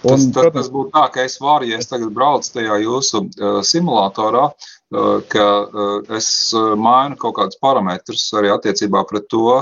Un, 0.03 0.17
tas, 0.17 0.27
tas, 0.35 0.51
tas 0.57 0.69
būtu 0.71 0.91
tā, 0.95 1.05
ka 1.13 1.23
es 1.27 1.37
varu, 1.39 1.69
ja 1.71 1.79
es 1.79 1.87
tagad 1.91 2.11
braucu 2.15 2.51
tajā 2.57 2.81
jūsu 2.83 3.23
uh, 3.23 3.61
simulatorā, 3.63 4.49
uh, 4.51 5.15
ka 5.31 5.47
uh, 5.63 5.95
es 6.17 6.27
uh, 6.55 6.73
mainu 6.79 7.19
kaut 7.19 7.37
kādus 7.39 7.59
parametrus 7.63 8.27
arī 8.39 8.51
attiecībā 8.55 9.05
pret 9.07 9.29
to, 9.31 9.61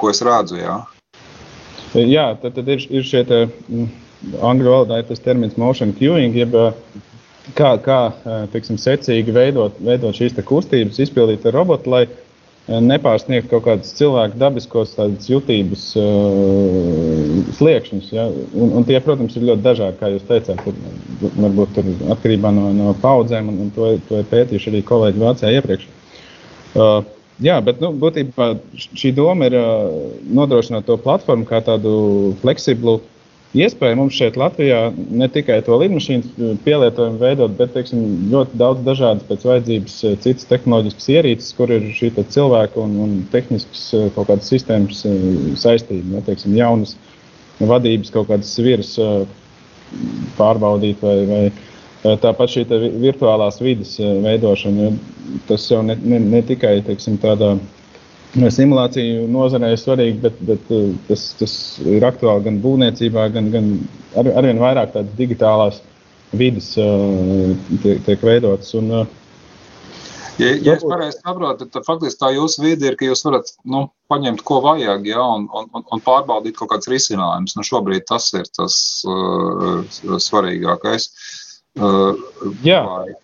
ko 0.00 0.10
es 0.10 0.22
redzu. 0.26 0.58
Jā, 0.58 0.80
jā 2.04 2.26
tad, 2.42 2.56
tad 2.58 2.68
ir, 2.74 2.84
ir 2.90 3.06
šie 3.06 3.24
te, 3.28 3.42
mm, 3.68 3.88
angļu 4.44 4.72
valodā 4.72 5.00
ir 5.00 5.08
tas 5.08 5.22
termins 5.24 5.58
motion 5.60 5.94
queuing, 5.96 6.36
jeb 6.36 6.54
kā, 7.56 7.76
kā 7.82 8.00
teiksim, 8.52 8.78
secīgi 8.80 9.34
veidot, 9.34 9.80
veidot 9.84 10.16
šīs 10.16 10.36
kustības, 10.44 11.00
izpildīt 11.02 11.46
ar 11.46 11.56
robotu, 11.56 11.92
lai 11.92 12.04
uh, 12.06 12.22
nepārsniegt 12.66 13.46
kaut 13.50 13.62
kādus 13.66 13.92
cilvēku 13.94 14.38
dabiskos 14.40 14.96
jutības 15.28 15.84
uh, 16.00 17.44
sliekšņus. 17.58 18.08
Ja? 18.12 18.26
Un, 18.54 18.72
un 18.80 18.86
tie, 18.88 18.98
protams, 19.04 19.36
ir 19.38 19.46
ļoti 19.46 19.62
dažādi, 19.62 19.98
kā 20.00 20.10
jūs 20.10 20.26
teicāt. 20.26 20.62
Tur, 20.64 20.80
varbūt 21.36 21.76
tur 21.76 21.90
atkarībā 22.16 22.50
no, 22.54 22.72
no 22.74 22.94
paudzēm, 23.02 23.52
un, 23.52 23.60
un 23.66 23.74
to, 23.76 23.92
to 24.08 24.22
ir 24.22 24.26
pētījuši 24.32 24.72
arī 24.72 24.82
kolēģi 24.88 25.22
Vācijā 25.22 25.52
iepriekš. 25.60 25.86
Uh, 26.76 26.98
jā, 27.42 27.58
bet 27.64 27.82
nu, 27.82 27.92
būtībā 28.00 28.52
šī 28.76 29.12
doma 29.16 29.50
ir 29.50 29.58
nodrošināt 30.36 30.86
to 30.88 30.96
platformu 31.00 31.48
kā 31.48 31.60
tādu 31.64 32.36
fleksiblu 32.42 33.00
iespēja 33.56 33.96
mums 33.96 34.16
šeit 34.16 34.36
Latvijā 34.36 34.80
ne 34.94 35.28
tikai 35.32 35.60
to 35.64 35.78
lidmašīnu 35.80 36.56
pielietojumu 36.64 37.20
veidot, 37.20 37.54
bet 37.58 37.72
teiksim, 37.76 38.02
ļoti 38.32 38.58
daudz 38.60 38.82
dažādas 38.86 39.26
pēc 39.28 39.46
vajadzības 39.48 39.96
citas 40.24 40.48
tehnoloģiskas 40.50 41.08
ierīces, 41.14 41.52
kur 41.56 41.72
ir 41.72 41.88
šī 41.96 42.12
cilvēka 42.20 42.82
un, 42.82 42.96
un 43.04 43.14
tehniskas 43.32 43.86
eh, 43.96 44.08
kaut 44.16 44.30
kādas 44.32 44.50
sistēmas 44.52 45.04
saistība. 45.62 46.18
Ja, 46.18 46.26
teiksim, 46.26 46.56
jaunas 46.58 46.96
vadības 47.60 48.12
kaut 48.12 48.28
kādas 48.32 48.52
sviras 48.52 48.92
pārbaudīt 50.36 51.00
vai, 51.00 51.16
vai 51.30 51.42
tāpat 52.22 52.52
šī 52.52 52.64
virtuālās 53.00 53.60
vidas 53.62 53.96
veidošana. 54.00 54.92
Tas 55.48 55.64
jau 55.70 55.82
ne, 55.86 55.96
ne, 56.02 56.20
ne 56.22 56.42
tikai 56.46 56.78
teiksim, 56.86 57.18
tādā 57.22 57.56
simulāciju 58.52 59.26
nozarē 59.32 59.72
ir 59.72 59.80
svarīgi, 59.80 60.18
bet, 60.22 60.40
bet 60.48 60.72
tas, 61.08 61.28
tas 61.40 61.54
ir 61.84 62.04
aktuāli 62.06 62.48
gan 62.48 62.58
būvniecībā, 62.64 63.28
gan, 63.34 63.50
gan 63.54 63.70
ar, 64.16 64.32
arvien 64.42 64.60
vairāk 64.60 64.92
tādas 64.94 65.14
digitālās 65.18 65.80
vidas 66.36 66.74
tiek, 66.74 68.02
tiek 68.08 68.26
veidotas. 68.26 68.74
Un, 68.78 69.06
Ja, 70.36 70.50
ja 70.52 70.74
es 70.76 70.82
pareizi 70.84 71.16
saprotu, 71.16 71.64
tad 71.72 71.86
faktiski 71.86 72.20
tā 72.20 72.28
jūsu 72.34 72.60
vide 72.60 72.90
ir, 72.90 72.96
ka 73.00 73.06
jūs 73.06 73.22
varat 73.24 73.54
nu, 73.72 73.86
paņemt, 74.12 74.42
ko 74.44 74.58
vajag, 74.60 75.06
ja, 75.08 75.22
un, 75.32 75.46
un, 75.48 75.70
un 75.80 76.02
pārbaudīt 76.04 76.58
kaut 76.58 76.74
kādus 76.74 76.90
risinājumus. 76.92 77.54
Nu, 77.56 77.64
šobrīd 77.64 78.04
tas 78.04 78.26
ir 78.36 78.44
tas 78.52 78.76
uh, 79.08 79.80
svarīgākais. 80.20 81.08
Uh, 81.08 81.45
Jā. 82.64 82.82
Vai, 82.88 83.14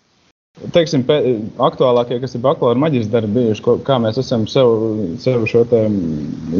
Teiksim, 0.52 1.00
pē, 1.08 1.14
aktuālākie, 1.64 2.18
kas 2.20 2.36
ir 2.36 2.42
bakalaura 2.44 2.78
maģistra 2.78 3.16
darbi, 3.16 3.38
bijuši, 3.38 3.62
ko, 3.64 3.74
kā 3.86 3.96
mēs 4.04 4.18
esam 4.20 4.42
sev, 4.50 4.68
sev 5.22 5.46
šo 5.48 5.62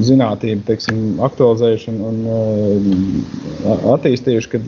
zinātnību 0.09 0.65
teiksim, 0.67 1.03
aktualizējuši 1.23 1.93
un, 1.93 1.99
un 2.09 2.23
uh, 2.33 3.85
attīstījuši. 3.93 4.51
Kad 4.55 4.65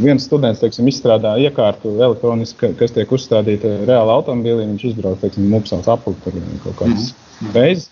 viens 0.00 0.24
students 0.24 0.62
teiksim, 0.64 0.88
izstrādā 0.88 1.34
iekārtu 1.44 1.92
elektroniski, 2.00 2.72
kas 2.80 2.96
tiek 2.96 3.12
uzstādīta 3.12 3.74
reāli 3.84 4.16
automobīlī, 4.16 4.70
viņš 4.72 4.86
izbrauc 4.94 5.38
Mupsās 5.52 5.92
apli 5.92 6.16
kaut 6.24 6.80
kādas 6.80 7.12
mm 7.12 7.52
reizes. 7.54 7.90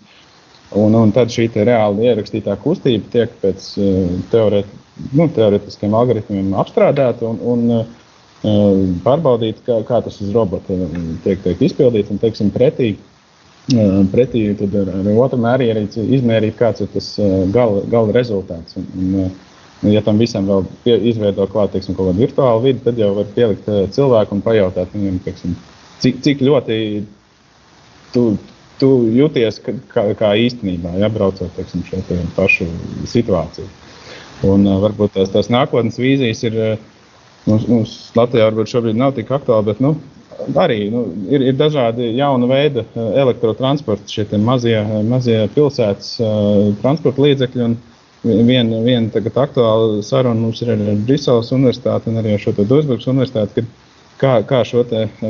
Un, 0.77 0.93
un 0.93 1.09
tad 1.09 1.31
šī 1.33 1.47
te 1.53 1.63
reāli 1.65 2.09
ierakstītā 2.09 2.53
kustība 2.61 3.07
tiek 3.13 3.31
pēc 3.41 3.69
uh, 3.77 4.11
teoret, 4.33 4.67
nu, 5.13 5.29
teoretiskiem 5.37 5.93
algoritmiem 5.97 6.51
apstrādāta. 6.61 7.29
Un, 7.29 7.39
un, 7.53 7.63
uh, 7.79 7.98
pārbaudīt, 8.43 9.59
kā, 9.65 9.81
kā 9.87 9.99
tas 10.03 10.19
uz 10.23 10.31
robota 10.35 10.75
tiek, 11.25 11.41
tiek 11.43 11.61
izpildīts. 11.61 12.11
Un, 12.13 12.19
teiksim, 12.21 12.51
pretī, 12.55 12.93
pretī 14.13 14.45
ar, 14.53 14.91
ar 14.95 15.09
otru 15.15 15.39
mērierīci 15.43 16.05
izmērīt, 16.17 16.55
kāds 16.59 16.85
ir 16.85 16.91
tas 16.93 17.11
gala, 17.53 17.83
gala 17.91 18.15
rezultāts. 18.15 18.77
Un, 18.79 18.85
un, 19.25 19.91
ja 19.91 20.03
tam 20.05 20.19
visam 20.19 20.47
vēl 20.47 20.63
pie, 20.85 20.95
izveido 21.11 21.47
klāt, 21.51 21.73
teiksim, 21.75 21.97
kaut 21.97 22.11
kādu 22.11 22.23
virtuālu 22.23 22.63
vidi, 22.63 22.83
tad 22.85 22.99
jau 22.99 23.11
var 23.17 23.27
pielikt 23.35 23.67
cilvēku 23.95 24.37
un 24.37 24.45
pajautāt 24.45 24.95
viņam, 24.95 25.19
teiksim, 25.25 25.57
cik, 26.03 26.21
cik 26.23 26.45
ļoti 26.47 26.79
tu, 28.13 28.23
tu 28.79 28.93
jūties 29.15 29.59
kā, 29.65 30.05
kā 30.19 30.31
īstenībā, 30.45 30.95
ja 31.01 31.11
braucot 31.11 31.51
teiksim, 31.57 31.83
šo 31.87 31.99
pašu 32.37 32.69
situāciju. 33.11 33.67
Un, 34.47 34.63
varbūt 34.79 35.17
tās, 35.17 35.33
tās 35.33 35.49
nākotnes 35.51 35.99
vīzijas 35.99 36.45
ir 36.47 36.55
uh, 36.55 36.89
Mums, 37.47 37.67
mums 37.69 37.97
Latvijā 38.17 38.49
varbūt 38.49 38.71
šobrīd 38.71 38.97
nav 38.99 39.13
tik 39.17 39.31
aktuāli, 39.31 39.69
bet 39.71 39.79
nu, 39.83 39.93
arī 40.59 40.79
nu, 40.93 41.05
ir, 41.31 41.45
ir 41.51 41.57
dažādi 41.59 42.11
jauni 42.17 42.49
veidi 42.49 42.83
eh, 42.83 43.11
elektrotransporta, 43.23 44.09
šie 44.11 44.25
mazie, 44.43 44.77
mazie 45.07 45.39
pilsētas 45.55 46.17
uh, 46.23 46.73
transporta 46.83 47.25
līdzekļi. 47.25 47.69
Viena 48.19 48.81
vien 48.83 49.05
tagad 49.13 49.37
aktuāla 49.39 50.01
saruna 50.03 50.35
mums 50.35 50.59
ir 50.59 50.73
ar 50.73 50.81
Briseles 51.07 51.53
Universitāti 51.55 52.11
un 52.11 52.19
arī 52.19 52.33
ar 52.35 52.41
šo 52.43 52.51
Duisburgas 52.57 53.07
Universitāti, 53.07 53.63
kā, 54.19 54.41
kā 54.43 54.59
šo 54.67 54.83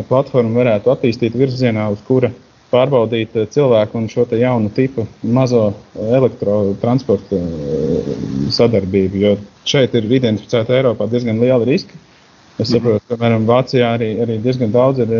platformu 0.09 0.57
varētu 0.57 0.89
attīstīt 0.89 1.37
virzienā, 1.37 1.85
uz 1.93 2.01
kura 2.07 2.31
pārbaudīt 2.71 3.35
cilvēku 3.53 3.97
un 3.97 4.07
šo 4.11 4.25
jaunu 4.38 4.69
tipu 4.75 5.07
mazo 5.23 5.71
elektrotransporta 5.95 7.41
sadarbību. 8.55 9.23
Jo 9.23 9.35
šeit 9.69 9.95
ir 9.97 10.07
identificēta 10.09 10.77
Eiropā 10.77 11.09
diezgan 11.09 11.41
liela 11.41 11.65
riska. 11.67 11.97
Es 12.59 12.73
saprotu, 12.73 12.99
ka 13.07 13.15
piemēram 13.15 13.47
Vācijā 13.47 13.93
arī, 13.95 14.09
arī 14.23 14.35
diezgan 14.43 14.73
daudz 14.73 14.99
ir 15.05 15.13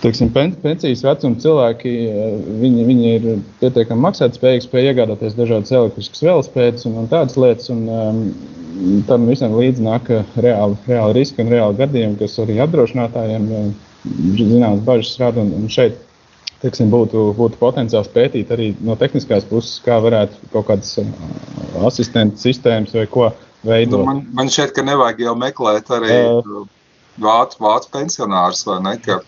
teiksim, 0.00 0.30
pensijas 0.32 1.04
vecuma 1.04 1.36
cilvēki. 1.42 1.92
Viņi, 2.62 2.86
viņi 2.88 3.12
ir 3.18 3.28
pietiekami 3.60 4.06
maksātspējīgi, 4.06 4.64
spēj 4.64 4.88
iegādāties 4.92 5.36
dažādas 5.36 5.74
elektriskas 5.76 6.24
velospēdas 6.24 6.88
un, 6.88 6.96
un 7.02 7.12
tādas 7.12 7.36
lietas. 7.36 7.68
Un, 7.74 7.84
um, 7.92 8.24
tam 9.08 9.26
visam 9.28 9.54
līdzi 9.58 9.84
nāk 9.84 10.08
reāli, 10.40 10.78
reāli 10.88 11.16
riski 11.18 11.44
un 11.44 11.52
reāli 11.52 11.78
gadījumi, 11.82 12.18
kas 12.20 12.38
arī 12.40 12.56
apdrošinātājiem 12.64 13.48
zināmas 14.04 14.84
bažas 14.86 15.18
rada. 15.20 15.44
Un, 15.44 15.52
un 15.58 15.70
šeit 15.72 15.98
teiksim, 16.62 16.90
būtu, 16.92 17.30
būtu 17.38 17.60
potenciāls 17.60 18.10
pētīt 18.12 18.50
arī 18.52 18.72
no 18.84 18.96
tehniskās 19.00 19.46
puses, 19.48 19.78
kā 19.84 20.00
varētu 20.02 20.50
kaut 20.52 20.68
kādas 20.68 20.98
asistentu 21.88 22.40
sistēmas 22.42 22.92
vai 22.96 23.06
ko 23.10 23.30
veidot. 23.66 24.00
Nu, 24.00 24.08
man, 24.08 24.26
man 24.36 24.52
šķiet, 24.52 24.74
ka 24.76 24.84
nevajag 24.86 25.24
jau 25.24 25.36
meklēt 25.40 25.92
arī 25.96 26.18
uh, 26.26 26.62
vācu, 27.20 27.60
vācu 27.64 27.92
pensionārus, 27.96 28.64
vai 28.68 28.80
ne? 28.84 28.96
Ka, 29.04 29.20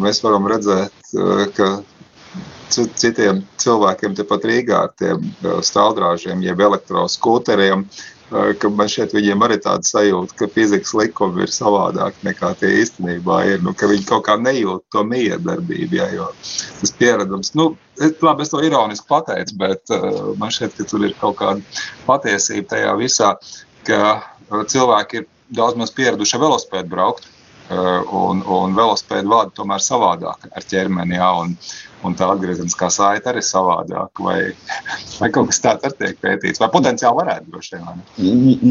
mēs 0.00 0.22
varam 0.24 0.46
redzēt, 0.50 0.94
ka 1.56 1.70
citiem 2.70 3.42
cilvēkiem 3.58 4.14
tepat 4.18 4.46
Rīgā 4.46 4.84
ar 4.86 4.92
tiem 4.98 5.32
stāvdrāžiem, 5.66 6.44
jeb 6.46 6.62
elektroskūteriem, 6.68 7.84
ka 8.30 8.70
man 8.70 8.90
šeit 8.90 9.14
viņiem 9.14 9.42
arī 9.42 9.58
tāda 9.62 9.86
sajūta, 9.86 10.36
ka 10.38 10.48
fizikas 10.54 10.92
likumi 10.94 11.44
ir 11.44 11.52
savādāk 11.54 12.20
nekā 12.26 12.52
tie 12.60 12.70
īstenībā 12.82 13.40
ir, 13.50 13.64
nu, 13.66 13.74
ka 13.74 13.88
viņi 13.90 14.06
kaut 14.08 14.26
kā 14.28 14.36
nejūt 14.38 14.84
to 14.94 15.02
miedarbību, 15.06 15.98
ja, 15.98 16.06
jo 16.14 16.28
tas 16.80 16.94
pieredums, 16.98 17.54
nu, 17.58 17.72
labi, 17.98 18.46
es 18.46 18.52
to 18.52 18.62
ironiski 18.66 19.08
pateicu, 19.10 19.58
bet 19.60 19.94
uh, 19.96 20.30
man 20.40 20.54
šķiet, 20.54 20.78
ka 20.78 20.88
tur 20.92 21.08
ir 21.08 21.16
kaut 21.20 21.40
kāda 21.42 21.82
patiesība 22.06 22.76
tajā 22.76 22.94
visā, 23.00 23.34
ka 23.88 24.14
cilvēki 24.50 25.22
ir 25.22 25.28
daudz 25.54 25.78
maz 25.78 25.92
pieraduši 25.94 26.38
ar 26.38 26.44
velospēdu 26.46 26.94
braukt, 26.94 27.26
un, 27.70 28.40
un 28.42 28.74
velospēdu 28.74 29.30
vada 29.30 29.52
tomēr 29.54 29.82
savādāk 29.84 30.48
ar 30.50 30.66
ķermeni, 30.66 31.14
ja, 31.18 31.28
un, 31.42 31.52
un 32.06 32.16
tā 32.18 32.26
atgriezeniskā 32.32 32.88
saite 32.90 33.30
arī 33.30 33.42
savādāk. 33.46 34.22
Vai, 34.24 34.38
vai 35.20 35.30
kaut 35.34 35.50
kas 35.50 35.62
tāds 35.62 35.86
arī 35.86 35.98
tiek 36.00 36.18
pētīts, 36.24 36.62
vai 36.62 36.70
potenciāli 36.72 37.20
varētu 37.20 37.52
droši 37.52 37.78
vien? 37.78 38.02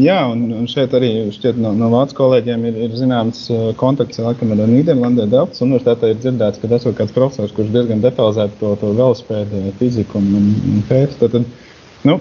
Jā, 0.04 0.18
un, 0.32 0.68
šeit 0.70 0.96
arī 0.96 1.12
šķiet, 1.36 1.60
no, 1.62 1.72
no 1.78 1.88
Vācijas 1.94 2.18
kolēģiem 2.20 2.68
ir, 2.70 2.82
ir 2.88 2.98
zināms 3.00 3.46
uh, 3.54 3.70
kontakts 3.80 4.20
laikam, 4.20 4.52
ar 4.56 4.68
Nīderlandē. 4.68 5.28
Delfts 5.32 5.64
universitātē 5.64 6.12
ir 6.12 6.20
dzirdēts, 6.20 6.60
ka 6.60 6.70
tas 6.74 6.84
ir 6.84 6.96
kāds 6.98 7.16
profesors, 7.16 7.56
kurš 7.56 7.72
diezgan 7.74 8.04
detalizēti 8.04 8.60
to, 8.60 8.76
to 8.82 8.92
velospēdu 8.98 9.64
fiziku 9.80 10.20
un, 10.20 10.30
un, 10.40 10.54
un 10.74 10.86
pēta. 10.90 11.28
Tad, 11.30 11.44
Nu, 12.00 12.14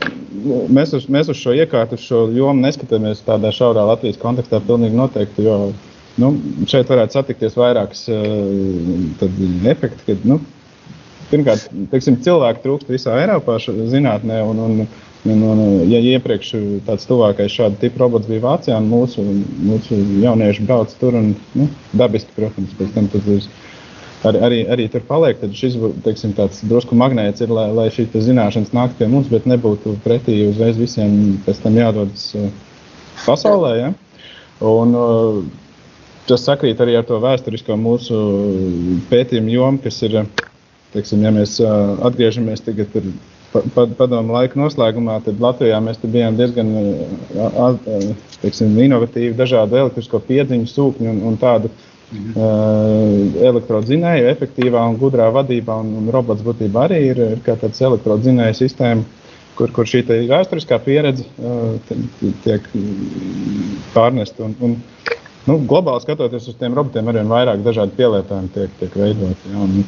mēs, 0.75 0.91
uz, 0.97 1.05
mēs 1.07 1.29
uz 1.31 1.37
šo 1.39 1.53
iekārtu, 1.55 1.95
uz 1.95 2.03
šo 2.03 2.25
jomu 2.35 2.65
neskatāmies 2.65 3.21
tādā 3.23 3.47
šaurā 3.55 3.85
Latvijas 3.87 4.19
kontekstā. 4.19 4.59
Pilnīgi 4.67 4.97
noteikti, 4.99 5.45
jo 5.47 5.69
nu, 6.19 6.31
šeit 6.69 6.89
varētu 6.91 7.17
satikties 7.17 7.57
vairākas 7.59 8.05
uh, 8.13 9.27
efekti, 9.71 10.05
kad 10.07 10.25
nu, 10.27 10.39
pirmkārt, 11.29 11.69
teiksim, 11.91 12.19
cilvēku 12.25 12.63
trūkst 12.63 12.91
visā 12.91 13.15
Eiropā 13.21 13.59
zinātnē. 13.61 14.41
Un, 14.49 14.61
un, 14.65 14.83
un, 15.29 15.43
un, 15.51 15.63
ja 15.91 16.01
iepriekš 16.13 16.53
tāds 16.87 17.07
tuvākais 17.09 17.53
šāda 17.53 17.79
tipa 17.81 18.03
robots 18.03 18.29
bija 18.29 18.45
Vācijā, 18.45 18.77
un 18.79 18.89
mūsu, 18.91 19.25
mūsu 19.69 19.99
jaunieši 20.23 20.67
brauc 20.67 20.93
tur 21.01 21.17
un 21.19 21.33
nu, 21.57 21.69
dabiski, 21.99 22.33
protams, 22.37 22.75
pēc 22.79 22.95
tam 22.97 23.11
tur 23.13 23.35
ir. 23.37 23.49
Arī, 24.19 24.39
arī, 24.43 24.57
arī 24.67 24.85
tur 24.91 25.03
paliek. 25.07 25.37
Tad 25.39 25.53
šis 25.55 25.77
teiksim, 26.03 26.33
tāds 26.35 26.59
drusku 26.67 26.97
magnēts 26.99 27.39
ir, 27.45 27.53
lai, 27.55 27.69
lai 27.71 27.87
šī 27.93 28.09
zināšanas 28.11 28.73
nāktu 28.75 28.99
pie 28.99 29.07
mums, 29.07 29.29
bet 29.31 29.47
nebūtu 29.47 29.95
pretī 30.03 30.41
uzreiz 30.49 30.75
visiem 30.79 31.37
pēc 31.45 31.61
tam 31.63 31.79
jādodas 31.79 32.25
uh, 32.35 32.49
pasaulē. 33.23 33.71
Ja? 33.79 33.93
Un, 34.67 34.91
uh, 34.99 35.68
tas 36.29 36.45
sakrīt 36.45 36.79
arī 36.83 36.95
ar 36.99 37.07
to 37.07 37.17
vēsturisko 37.23 37.75
mūsu 37.79 38.21
pētījumu 39.09 39.55
jomu, 39.55 39.81
kas 39.83 39.99
ir 40.05 40.21
teiksim, 40.93 41.25
ja 41.25 41.33
mēs 41.33 41.57
atgriežamies 41.61 42.63
tagad 42.65 42.95
padomu 43.97 44.35
laika 44.35 44.59
noslēgumā, 44.59 45.19
tad 45.25 45.41
Latvijā 45.41 45.79
mēs 45.81 46.01
bijām 46.03 46.37
diezgan 46.37 46.73
teiksim, 48.43 48.75
inovatīvi, 48.85 49.35
dažādu 49.37 49.79
elektrisko 49.83 50.21
piedziņu, 50.27 50.69
sūkņu 50.69 51.11
un, 51.11 51.21
un 51.31 51.37
tādu 51.41 51.71
mhm. 51.71 52.33
uh, 52.35 53.39
elektrodzinēju, 53.49 54.29
efektīvā 54.33 54.83
un 54.91 54.99
gudrā 55.01 55.29
vadībā. 55.35 55.79
Un, 55.83 55.95
un 56.03 56.11
robots 56.13 56.45
būtībā 56.45 56.87
arī 56.87 57.01
ir, 57.11 57.23
ir 57.37 57.41
kā 57.45 57.57
tāds 57.59 57.81
elektrodzinēju 57.89 58.59
sistēma, 58.61 59.25
kur, 59.57 59.73
kur 59.75 59.89
šī 59.89 60.05
vēsturiskā 60.29 60.79
pieredze 60.85 61.25
uh, 61.41 61.73
tiek 62.45 62.69
pārnesta. 63.95 64.45
Un, 64.45 64.55
un, 64.61 64.77
nu, 65.47 65.61
globāli 65.69 66.03
skatoties 66.03 66.51
uz 66.51 66.59
tiem 66.59 66.75
robotiem, 66.77 67.07
arvien 67.07 67.31
vairāk 67.31 67.63
dažādu 67.65 67.95
pielietojumu 67.97 68.51
tiek, 68.55 68.75
tiek 68.81 68.99
veidoti. 68.99 69.53
Ja, 69.53 69.63
un, 69.63 69.83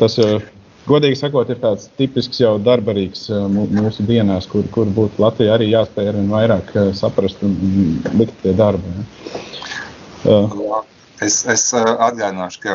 Tas, 0.00 0.16
eh, 0.22 0.40
godīgi 0.88 1.18
sakot, 1.20 1.50
ir 1.52 1.60
tāds 1.60 1.90
tipisks 1.98 2.40
jau 2.40 2.54
darbarīgs 2.62 3.26
eh, 3.32 3.44
mūsu 3.52 4.06
dienās, 4.08 4.48
kur, 4.48 4.64
kur 4.72 4.88
būtu 4.88 5.20
Latvija 5.20 5.58
arī 5.58 5.68
jāspēj 5.72 6.08
ar 6.08 6.18
vien 6.18 6.32
vairāk 6.32 6.72
eh, 6.72 6.90
saprast 6.96 7.44
un 7.44 7.54
likt 8.16 8.36
pie 8.42 8.56
darba. 8.56 8.96
Ja. 10.24 10.40
Uh. 10.40 10.82
Es, 11.22 11.44
es 11.48 11.62
atgādināšu, 11.72 12.58
ka, 12.60 12.72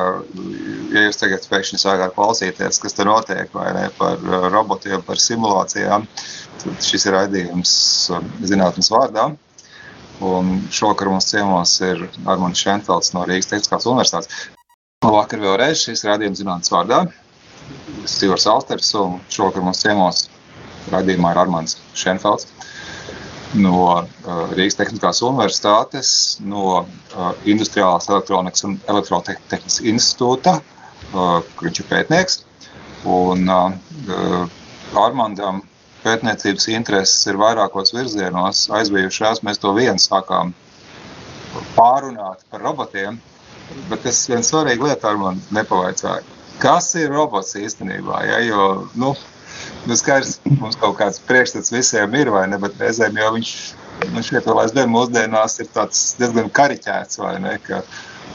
ja 0.95 1.01
jūs 1.03 1.19
tagad 1.19 1.43
pēkšņi 1.51 1.77
sākāt 1.81 2.13
klausīties, 2.15 2.79
kas 2.81 2.95
tur 2.97 3.09
notiek, 3.09 3.49
vai 3.53 3.67
ne 3.75 3.83
par 3.97 4.21
robotiem, 4.49 5.03
par 5.05 5.19
simulācijām, 5.21 6.05
tad 6.63 6.87
šis 6.87 7.05
ir 7.09 7.17
raidījums 7.17 7.73
zinātnes 8.47 8.89
vārdā. 8.93 9.27
Un 10.19 10.55
šovakar 10.75 11.07
mums 11.07 11.29
ciemos 11.31 11.77
ir 11.85 12.01
Armāns 12.27 12.59
Šenfelds 12.59 13.13
no 13.15 13.23
Rīgas 13.27 13.47
Tehniskās 13.51 13.87
Universitātes. 13.87 14.33
Labvakar 15.05 15.39
vēlreiz 15.39 15.85
šīs 15.85 16.03
rādījuma 16.07 16.35
zinātnes 16.35 16.73
vārdā. 16.73 17.05
Es 18.03 18.17
esmu 18.17 18.31
Ivars 18.31 18.47
Alters 18.51 18.89
un 18.99 19.19
šovakar 19.31 19.63
mums 19.63 19.79
ciemos 19.85 20.25
raidījumā 20.91 21.31
ir 21.31 21.41
Armāns 21.45 21.77
Šenfelds 21.95 22.49
no 23.57 23.75
uh, 23.89 24.03
Rīgas 24.53 24.77
Tehniskās 24.77 25.23
Universitātes, 25.25 26.11
no 26.45 26.83
uh, 26.83 27.31
Industriālās 27.49 28.09
elektronikas 28.11 28.65
un 28.67 28.77
elektrotehnikas 28.91 29.79
institūta, 29.89 30.59
uh, 30.59 31.39
kur 31.55 31.69
viņš 31.69 31.81
ir 31.81 31.89
pētnieks. 31.89 32.43
Un 33.07 33.47
Armandam 34.99 35.61
pētniecības 36.03 36.69
intereses 36.73 37.27
ir 37.29 37.39
vairākos 37.39 37.93
virzienos 37.95 38.67
aizbijušās. 38.79 39.43
Mēs 39.45 39.61
to 39.61 39.73
vienu 39.77 39.99
sākām 40.01 40.53
pārunāt 41.75 42.45
par 42.51 42.63
robotiem, 42.65 43.19
bet 43.89 44.05
es 44.09 44.21
vienu 44.29 44.45
svarīgu 44.45 44.89
lietu 44.89 45.09
ar 45.09 45.19
mani 45.21 45.43
nepavaicāju. 45.55 46.37
Kas 46.59 46.91
ir 46.99 47.11
robots 47.13 47.55
īstenībā? 47.55 48.23
Ja, 48.27 48.39
jo, 48.43 48.65
nu, 48.99 49.13
nu 49.87 49.97
skaidrs, 49.99 50.39
mums 50.59 50.77
kaut 50.79 50.97
kāds 50.99 51.21
priekšstats 51.27 51.71
visiem 51.71 52.15
ir, 52.19 52.31
vai 52.33 52.45
ne, 52.51 52.59
bet 52.61 52.79
reizēm 52.81 53.19
jau 53.21 53.31
viņš, 53.37 53.53
nu, 54.11 54.23
šeit 54.25 54.47
vēl 54.49 54.63
aizvien 54.65 54.91
mūsdienās 54.91 55.59
ir 55.63 55.69
tāds 55.75 56.03
diezgan 56.19 56.51
kariķēts, 56.59 57.21
vai 57.23 57.37
ne, 57.43 57.55
ka, 57.63 57.83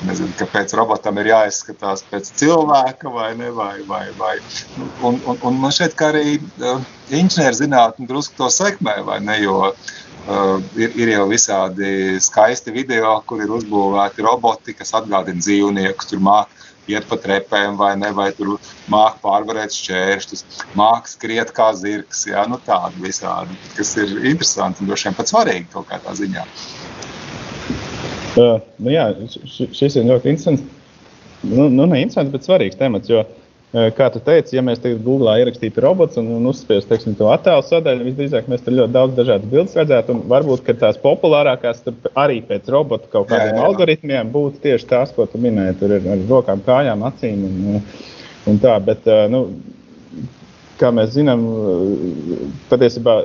nezinu, 0.09 0.33
kāpēc 0.39 0.75
robotam 0.79 1.19
ir 1.23 1.31
jāizskatās 1.33 2.05
pēc 2.11 2.31
cilvēka, 2.41 3.11
vai 3.13 3.31
ne, 3.39 3.51
vai, 3.55 3.77
vai, 3.89 4.07
vai. 4.19 4.37
Un, 4.79 5.21
un, 5.21 5.39
un 5.41 5.61
man 5.63 5.75
šķiet, 5.75 5.97
ka 5.99 6.11
arī 6.13 6.39
uh, 6.39 6.83
inženierzinātne 7.15 8.09
drusku 8.11 8.39
to 8.39 8.51
sekmē, 8.53 8.99
vai 9.07 9.21
ne, 9.25 9.39
jo 9.45 9.59
uh, 9.71 10.59
ir, 10.79 10.93
ir 10.95 11.15
jau 11.17 11.25
visādi 11.31 12.21
skaisti 12.23 12.75
video, 12.75 13.17
kur 13.29 13.43
ir 13.45 13.55
uzbūvēti 13.59 14.25
roboti, 14.27 14.77
kas 14.79 14.95
atgādina 15.01 15.43
dzīvniekus. 15.43 16.13
Tur 16.13 16.23
mākslinieki 16.25 16.63
iet 16.91 17.07
pa 17.09 17.17
trepēm, 17.21 17.79
vai 17.81 17.95
ne, 17.97 18.11
vai 18.17 18.31
tur 18.37 18.55
mākslinieki 18.93 19.23
pārvarēt 19.25 19.77
šķēršļus, 19.79 20.45
mākslinieki 20.77 21.15
skriet 21.15 21.53
kā 21.57 21.71
zirgs. 21.79 22.27
Jā, 22.29 22.45
nu 22.51 22.61
tādi 22.67 23.05
visādi, 23.05 23.57
kas 23.77 23.95
ir 24.01 24.17
interesanti 24.25 24.85
un 24.85 24.91
droši 24.91 25.09
vien 25.09 25.19
pat 25.19 25.33
svarīgi 25.33 25.71
kaut 25.73 25.89
kādā 25.93 26.17
ziņā. 26.19 26.45
Uh, 28.35 28.59
nu 28.83 28.91
jā, 28.91 29.09
šis 29.47 30.01
ir 30.01 30.09
ļoti 30.09 30.33
interesants. 30.33 30.65
Nu, 31.45 31.69
nu 31.69 31.87
ne 31.87 32.01
interesants, 32.03 32.33
bet 32.33 32.47
svarīgs 32.47 32.79
temats. 32.81 33.11
Jo, 33.13 33.23
uh, 33.23 33.45
Kā 33.75 34.07
tu 34.15 34.21
teici, 34.23 34.55
ja 34.55 34.63
mēs 34.63 34.79
tagad 34.79 35.01
Google 35.03 35.33
ierakstītu 35.41 35.83
robots 35.83 36.19
un, 36.21 36.29
un 36.37 36.45
uzspiestu 36.47 37.11
to 37.19 37.27
attēlu 37.35 37.65
sadaļu, 37.67 38.05
visdrīzāk 38.07 38.47
mēs 38.47 38.63
tur 38.63 38.77
ļoti 38.77 38.95
daudz 38.95 39.17
dažādas 39.17 39.51
bildes 39.51 39.75
redzētu. 39.75 40.15
Varbūt 40.31 40.71
tās 40.79 41.01
populārākās 41.03 41.83
arī 42.15 42.39
pēc 42.47 42.71
robota 42.71 43.11
kaut 43.11 43.33
kādiem 43.33 43.57
jā, 43.57 43.59
jā. 43.59 43.65
algoritmiem 43.67 44.31
būtu 44.31 44.63
tieši 44.63 44.87
tās, 44.93 45.11
ko 45.17 45.27
tu 45.27 45.43
minēji. 45.43 45.75
Tur 45.81 45.97
ir 45.97 46.07
ar 46.07 46.23
rokām, 46.31 46.63
kājām, 46.63 47.03
acīm 47.11 47.43
un, 47.49 47.83
un 48.53 48.63
tā. 48.63 48.77
Bet, 48.87 49.11
nu, 49.35 49.43
kā 50.79 50.95
mēs 50.95 51.17
zinām, 51.17 51.43
patiesībā 52.71 53.19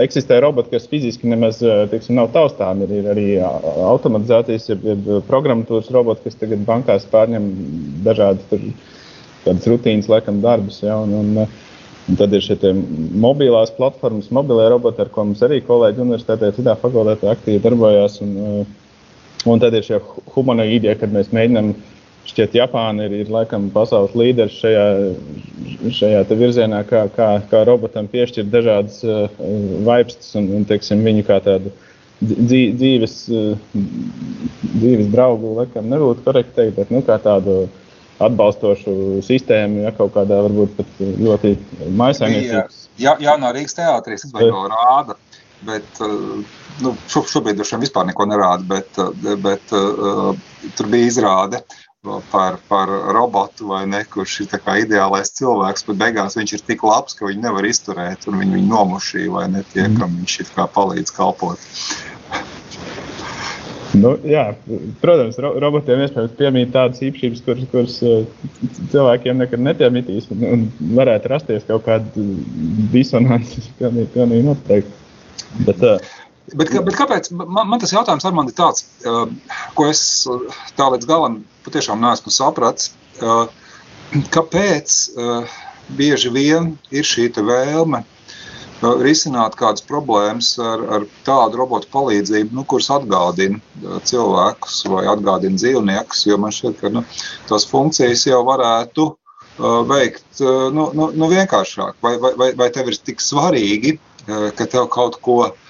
eksistē 0.00 0.40
roboti, 0.42 0.72
kas 0.74 0.88
fiziski 0.90 1.28
nemaz 1.30 1.60
teiksim, 1.90 2.16
nav 2.18 2.32
taustāmi. 2.34 2.86
Ir, 2.88 2.96
ir 3.00 3.10
arī 3.12 3.26
automatizācijas, 3.42 4.68
jeb, 4.72 4.86
jeb 4.90 5.10
programmatūras 5.28 5.90
roboti, 5.94 6.26
kas 6.26 6.40
tagad 6.40 6.64
bankās 6.66 7.06
pārņem 7.12 7.46
dažādas 8.06 9.68
rutīnas, 9.68 10.10
laikam, 10.10 10.40
darbus. 10.44 10.80
Ja, 10.82 10.98
un, 11.04 11.14
un, 11.20 11.46
un 12.08 12.20
tad 12.20 12.34
ir 12.34 12.44
šie 12.44 12.74
mobilās 13.22 13.74
platformas, 13.76 14.32
mobilē 14.34 14.68
roboti, 14.72 15.04
ar 15.04 15.12
ko 15.14 15.28
mums 15.28 15.44
arī 15.46 15.62
kolēģi 15.64 16.04
universitātē, 16.04 16.52
citā 16.56 16.76
fakultātē 16.80 17.30
aktīvi 17.32 17.62
darbojās. 17.64 18.20
Un, 18.24 18.64
un 19.44 19.62
tad 19.62 19.76
ir 19.76 19.86
šie 19.86 20.00
humanoīdie, 20.34 20.94
kad 21.00 21.14
mēs 21.14 21.32
mēģinām. 21.34 21.74
Šķiet, 22.24 22.56
Japāna 22.56 23.04
ir, 23.04 23.18
ir 23.24 23.30
laikam 23.32 23.68
pasaules 23.74 24.14
līderis 24.16 24.56
šajā, 24.62 24.84
šajā 25.92 26.22
virzienā, 26.30 26.80
kā, 26.88 27.04
kā, 27.12 27.28
kā 27.50 27.64
robotam 27.68 28.08
piešķirt 28.10 28.48
dažādas 28.52 29.02
uh, 29.04 29.26
vaipstas 29.84 30.32
un, 30.40 30.48
un 30.56 30.64
teiksim, 30.68 31.04
viņu 31.04 31.26
kā 31.28 31.36
tādu 31.44 31.72
dzīves, 32.24 33.16
uh, 33.28 33.78
dzīves 34.72 35.12
draugu, 35.12 35.52
laikam 35.60 35.92
nebūtu 35.92 36.24
korekti 36.24 36.56
teikt, 36.62 36.78
bet 36.80 36.94
nu, 36.94 37.04
kā 37.04 37.20
tādu 37.22 37.64
uh, 37.66 37.80
atbalstošu 38.22 39.22
sistēmu, 39.26 39.84
ja 39.84 39.92
kaut 39.96 40.14
kādā 40.14 40.38
varbūt 40.46 40.74
pat 40.78 40.98
ļoti 41.00 41.54
maisainiecības. 41.98 42.82
Jā, 43.00 43.16
jā, 43.22 43.36
no 43.40 43.50
Rīgas 43.54 43.76
teātris 43.78 44.26
to 44.30 44.50
rāda, 44.70 45.16
bet 45.66 46.02
nu, 46.84 46.94
šobrīd 47.10 47.58
droši 47.58 47.76
vien 47.76 47.86
vispār 47.86 48.06
neko 48.10 48.28
nerāda, 48.30 48.66
bet, 48.70 49.00
bet 49.42 49.74
uh, 49.74 50.30
tur 50.78 50.90
bija 50.92 51.10
izrāde. 51.10 51.62
Par, 52.30 52.58
par 52.68 52.88
robotu 52.88 53.68
vai 53.68 53.84
ne, 53.88 54.02
kurš 54.04 54.40
ir 54.44 54.56
ideālais 54.84 55.32
cilvēks, 55.38 55.86
bet 55.88 56.00
beigās 56.00 56.36
viņš 56.36 56.56
ir 56.56 56.64
tik 56.68 56.84
labs, 56.84 57.16
ka 57.16 57.28
viņi 57.28 57.44
nevar 57.44 57.64
izturēt 57.68 58.28
un 58.28 58.40
viņi, 58.40 58.56
viņi 58.58 58.72
nomušīja 58.72 59.30
vai 59.32 59.46
ne 59.52 59.62
tie, 59.72 59.86
kam 59.98 60.18
viņš 60.20 60.40
it 60.44 60.52
kā 60.56 60.66
palīdz 60.74 61.14
kalpot. 61.16 61.70
Nu, 63.94 64.16
jā, 64.26 64.48
protams, 64.98 65.38
ro 65.38 65.52
robotiem 65.62 66.02
iespējams 66.02 66.34
piemīt 66.34 66.72
tādas 66.74 67.02
īpašības, 67.06 67.42
kuras, 67.46 67.68
kuras 67.70 68.00
uh, 68.02 68.24
cilvēkiem 68.90 69.38
nekad 69.38 69.62
netiemitīs, 69.62 70.26
un, 70.34 70.42
un 70.50 70.64
varētu 70.98 71.30
rasties 71.30 71.68
kaut 71.68 71.86
kāda 71.86 72.26
disonance. 72.90 73.62
Pilnīgi, 73.78 74.10
pilnīgi 74.16 74.48
noteikti. 74.50 75.00
Bet, 75.62 75.86
uh, 75.86 76.12
Bet, 76.52 76.68
bet 76.84 76.96
kāpēc 76.98 77.30
man, 77.32 77.70
man 77.70 77.80
tas 77.80 77.94
jautājums 77.94 78.26
ar 78.28 78.34
mani 78.36 78.50
ir 78.52 78.56
tāds, 78.58 78.82
uh, 79.08 79.22
ko 79.78 79.86
es 79.88 80.02
tā 80.76 80.90
līdz 80.92 81.06
galam 81.08 81.38
patiešām 81.64 82.02
neesmu 82.02 82.32
sapratis. 82.34 82.92
Kāpēc 84.34 84.96
uh, 85.14 85.54
bieži 85.88 86.32
vien 86.34 86.74
ir 86.94 87.06
šī 87.06 87.30
vēlme 87.38 88.04
risināt 89.00 89.54
kādas 89.56 89.80
problēmas 89.86 90.58
ar, 90.60 90.82
ar 90.96 91.04
tādu 91.24 91.56
robotu 91.56 91.88
palīdzību, 91.94 92.52
nu, 92.52 92.64
kuras 92.68 92.90
atgādina 92.92 93.60
cilvēkus 94.04 94.82
vai 94.92 95.06
atgādina 95.08 95.56
dzīvniekus. 95.56 96.26
Jo 96.28 96.36
man 96.42 96.52
šķiet, 96.52 96.80
ka 96.82 96.90
nu, 96.92 97.04
tās 97.48 97.64
funkcijas 97.70 98.26
jau 98.28 98.42
varētu 98.44 99.06
veikt 99.88 100.42
nu, 100.74 100.90
nu, 100.92 101.08
nu 101.16 101.30
vienkāršāk. 101.32 101.96
Vai, 102.04 102.18
vai, 102.20 102.50
vai 102.58 102.68
tev 102.74 102.90
ir 102.92 102.98
tik 103.00 103.24
svarīgi, 103.24 103.96
ka 104.26 104.68
tev 104.68 104.90
kaut 104.92 105.16
ko 105.24 105.38
Uh, 105.48 105.63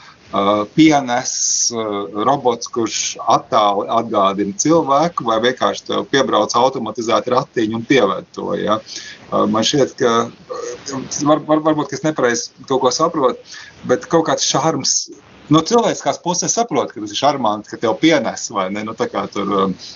pienes 0.75 1.33
uh, 1.75 2.07
robots, 2.27 2.69
kurš 2.75 3.01
attāli 3.31 3.87
atgādina 3.93 4.57
cilvēku, 4.59 5.27
vai 5.29 5.41
vienkārši 5.45 6.01
piebrauc 6.11 6.55
automatizēti 6.59 7.35
ratiņi 7.35 7.79
un 7.79 7.85
pieved 7.87 8.31
to. 8.35 8.49
Ja? 8.59 8.81
Uh, 9.31 9.45
man 9.51 9.67
šķiet, 9.67 9.95
ka 10.01 10.15
var, 11.29 11.45
var, 11.47 11.63
varbūt 11.69 11.95
es 11.95 12.03
nepareizi 12.07 12.51
kaut 12.69 12.83
ko 12.83 12.95
saprotu, 12.95 13.55
bet 13.89 14.09
kaut 14.11 14.27
kāds 14.31 14.47
šarms. 14.49 14.97
No 15.53 15.61
cilvēciskās 15.61 16.23
puses 16.25 16.55
saprot, 16.57 16.91
ka 16.91 17.03
tas 17.03 17.13
ir 17.13 17.21
šarmanti, 17.21 17.71
ka 17.71 17.79
tev 17.83 17.99
pienes 18.01 18.49
vai 18.51 18.71
ne, 18.73 18.83
nu, 18.89 18.97
tā 18.97 19.11
kā 19.13 19.27
tur 19.31 19.51
uh, 19.69 19.95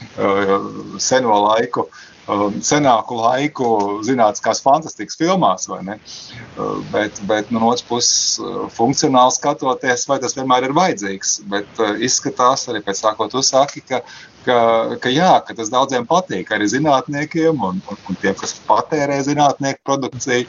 seno 1.00 1.40
laiku 1.48 1.86
uh, 1.88 2.06
senāku 2.28 3.16
laiku 3.16 3.68
zinātniskās 4.04 4.60
fantastikas 4.64 5.16
filmās? 5.16 5.68
Uh, 5.68 6.82
bet, 6.92 7.20
bet 7.28 7.50
nu, 7.50 7.60
no 7.62 7.70
otras 7.72 7.86
puses, 7.88 8.38
uh, 8.42 8.66
funkcionāli 8.72 9.34
skatoties, 9.36 10.06
vai 10.10 10.18
tas 10.22 10.36
vienmēr 10.36 10.68
ir 10.68 10.76
vajadzīgs. 10.76 11.38
Bet 11.48 11.80
uh, 11.80 11.96
izskatās 12.04 12.68
arī 12.68 12.82
pēc 12.84 13.02
tā, 13.04 13.14
ko 13.16 13.28
tu 13.32 13.42
saki, 13.44 13.82
ka, 13.88 14.02
ka, 14.44 14.60
ka, 15.00 15.12
jā, 15.12 15.32
ka 15.46 15.56
tas 15.56 15.72
daudziem 15.72 16.06
patīk 16.08 16.52
arī 16.52 16.68
zinātniekiem 16.68 17.64
un, 17.70 17.80
un, 17.80 18.04
un 18.10 18.20
tiem, 18.20 18.36
kas 18.38 18.56
patērē 18.68 19.22
zinātnieku 19.26 19.84
produkciju. 19.88 20.46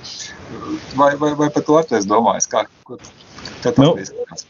Vai, 0.99 1.13
vai, 1.15 1.33
vai 1.39 1.51
par 1.53 1.67
to 1.67 1.81
es 1.95 2.07
domāju, 2.09 2.47
kā, 2.51 2.67
kā 2.87 3.03
tas 3.63 3.79
nu, 3.79 3.93
izskatās? 3.99 4.49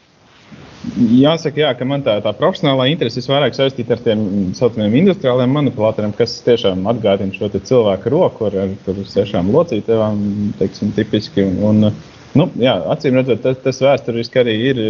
Jāsaka, 1.00 1.62
jā, 1.62 1.70
ka 1.78 1.86
man 1.88 2.02
tā, 2.04 2.18
tā 2.20 2.32
profesionālā 2.36 2.90
interese 2.90 3.22
vairāk 3.24 3.54
saistīta 3.56 3.94
ar 3.96 4.02
tiem 4.04 4.50
saucamiem 4.56 4.98
industriāliem 5.00 5.52
manipulatoriem, 5.56 6.12
kas 6.16 6.34
tiešām 6.44 6.84
atgādina 6.90 7.32
šo 7.32 7.48
cilvēku 7.54 8.12
roku 8.12 8.48
ar, 8.50 8.56
ar 8.68 8.98
sešām 9.08 9.48
locītēm, 9.54 10.20
teiksim, 10.58 10.90
tipiski. 10.96 11.46
Un, 11.64 11.88
nu, 12.36 12.46
jā, 12.60 12.74
acīm 12.92 13.16
redzot, 13.16 13.40
tas, 13.46 13.56
tas 13.64 13.80
vēsturiski 13.86 14.42
arī 14.42 14.56
ir 14.72 14.82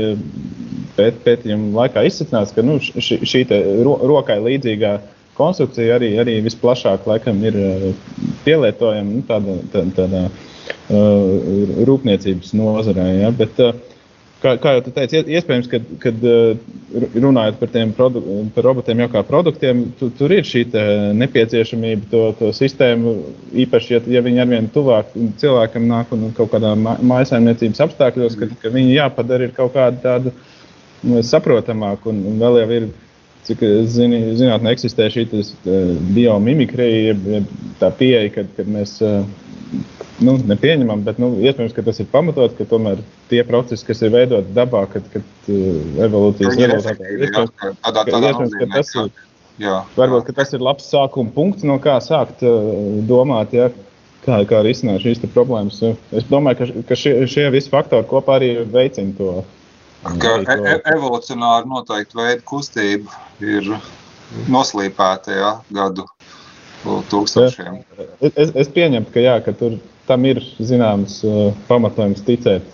pēt, 0.96 1.20
pētījuma 1.26 1.84
laikā 1.84 2.02
izsacināts, 2.08 2.56
ka 2.56 2.64
nu, 2.66 2.80
šī, 2.82 3.20
šī 3.22 3.44
ro, 3.86 3.94
rokai 4.10 4.40
līdzīgā 4.42 4.96
konstrukcija 5.38 6.00
arī, 6.00 6.10
arī 6.20 6.40
visplašāk 6.42 7.06
laikam 7.06 7.38
ir 7.46 7.60
pielietojama 8.48 9.14
nu, 9.14 9.22
tādā, 9.30 9.60
tādā, 9.76 9.94
tādā 10.00 10.24
uh, 10.26 11.78
rūpniecības 11.86 12.50
nozarē. 12.58 13.06
Ja? 13.20 13.30
Bet, 13.36 13.62
uh, 13.62 13.78
kā, 14.42 14.54
kā 14.60 14.74
jau 14.76 14.82
teicu, 14.86 15.22
iespējams, 15.30 15.68
ka, 15.70 15.80
kad 16.02 16.22
uh, 16.26 16.58
runājot 17.14 17.58
par 17.60 17.72
tiem 17.72 17.92
produ, 17.96 18.22
par 18.54 18.66
robotiem, 18.66 19.02
jau 19.04 19.10
kā 19.12 19.22
produktiem, 19.26 19.82
tu, 19.98 20.10
tur 20.16 20.32
ir 20.34 20.46
šī 20.46 20.64
nepieciešamība 21.18 22.08
to, 22.12 22.22
to 22.38 22.52
sistēmu, 22.56 23.14
īpaši, 23.64 23.94
ja, 23.94 24.00
ja 24.16 24.24
viņi 24.26 24.42
arvien 24.44 24.70
tuvāk 24.72 25.12
cilvēkam 25.40 25.86
nāk 25.90 26.14
un 26.16 26.30
kaut 26.36 26.52
kādā 26.54 26.72
mājsaimniecības 26.78 27.84
apstākļos, 27.86 28.38
ka, 28.40 28.50
ka 28.62 28.74
viņi 28.74 28.96
jāpadara 28.96 29.50
kaut 29.56 29.76
kāda 29.76 30.02
tāda 30.02 30.34
nu, 31.02 31.22
saprotamāka 31.26 32.10
un, 32.12 32.24
un 32.32 32.42
vēl 32.42 32.60
jau 32.64 32.74
ir. 32.80 32.90
Cik 33.40 33.62
zini, 33.88 34.18
zinātnē 34.36 34.74
eksistē 34.76 35.06
šī 35.08 35.22
biomimikrija, 36.12 37.14
tā 37.80 37.88
pieeja, 37.96 38.28
kad, 38.34 38.50
kad 38.52 38.68
mēs 38.68 38.98
nu, 40.24 40.36
nepieņemam, 40.50 41.02
bet 41.06 41.18
nu, 41.22 41.32
iespējams, 41.42 41.74
ka 41.76 41.84
tas 41.86 42.00
ir 42.02 42.08
pamatot, 42.12 42.54
ka 42.58 42.66
tomēr 42.68 43.02
tie 43.30 43.42
procesi, 43.48 43.86
kas 43.86 44.02
ir 44.04 44.12
veidoti 44.14 44.54
dabā, 44.56 44.84
kad, 44.92 45.06
kad 45.12 45.50
uh, 45.52 45.82
evolūcijas 46.06 46.58
rezultātā 46.60 47.10
ir 47.10 47.26
iespējams, 47.28 48.56
ka 48.56 48.70
tas 48.76 48.94
ir. 48.96 49.12
Jā, 49.60 49.82
varbūt 49.92 50.30
jā. 50.30 50.34
tas 50.38 50.54
ir 50.56 50.62
labs 50.64 50.86
sākuma 50.88 51.34
punkts, 51.34 51.66
no 51.68 51.76
kā 51.82 51.98
sākt 52.00 52.40
uh, 52.48 53.00
domāt, 53.08 53.52
ja, 53.52 53.68
kā, 54.24 54.40
kā 54.48 54.62
risināt 54.64 55.02
šīs 55.04 55.20
problēmas. 55.34 55.82
Es 56.16 56.28
domāju, 56.30 56.62
ka, 56.62 56.84
ka 56.88 56.96
šie, 56.96 57.14
šie 57.28 57.48
visi 57.52 57.72
faktori 57.72 58.08
kopā 58.08 58.38
arī 58.40 58.54
veicina 58.72 59.12
to. 59.18 59.34
Ka 60.20 60.38
e 60.40 60.56
e 60.56 60.76
evolucionāri 60.94 61.68
noteikti 61.68 62.16
veida 62.16 62.44
kustība 62.48 63.18
ir 63.44 63.68
noslīpēta 64.48 65.36
ja, 65.36 65.50
gadu 65.76 66.06
tūkstošiem. 67.10 67.82
Es, 68.24 68.54
es 68.54 68.70
pieņemu, 68.72 69.10
ka, 69.12 69.20
jā, 69.20 69.36
ka 69.44 69.52
tur 69.56 69.76
tam 70.10 70.26
ir 70.26 70.42
zināms 70.58 71.20
uh, 71.26 71.54
pamatojums 71.68 72.24
ticēt 72.26 72.66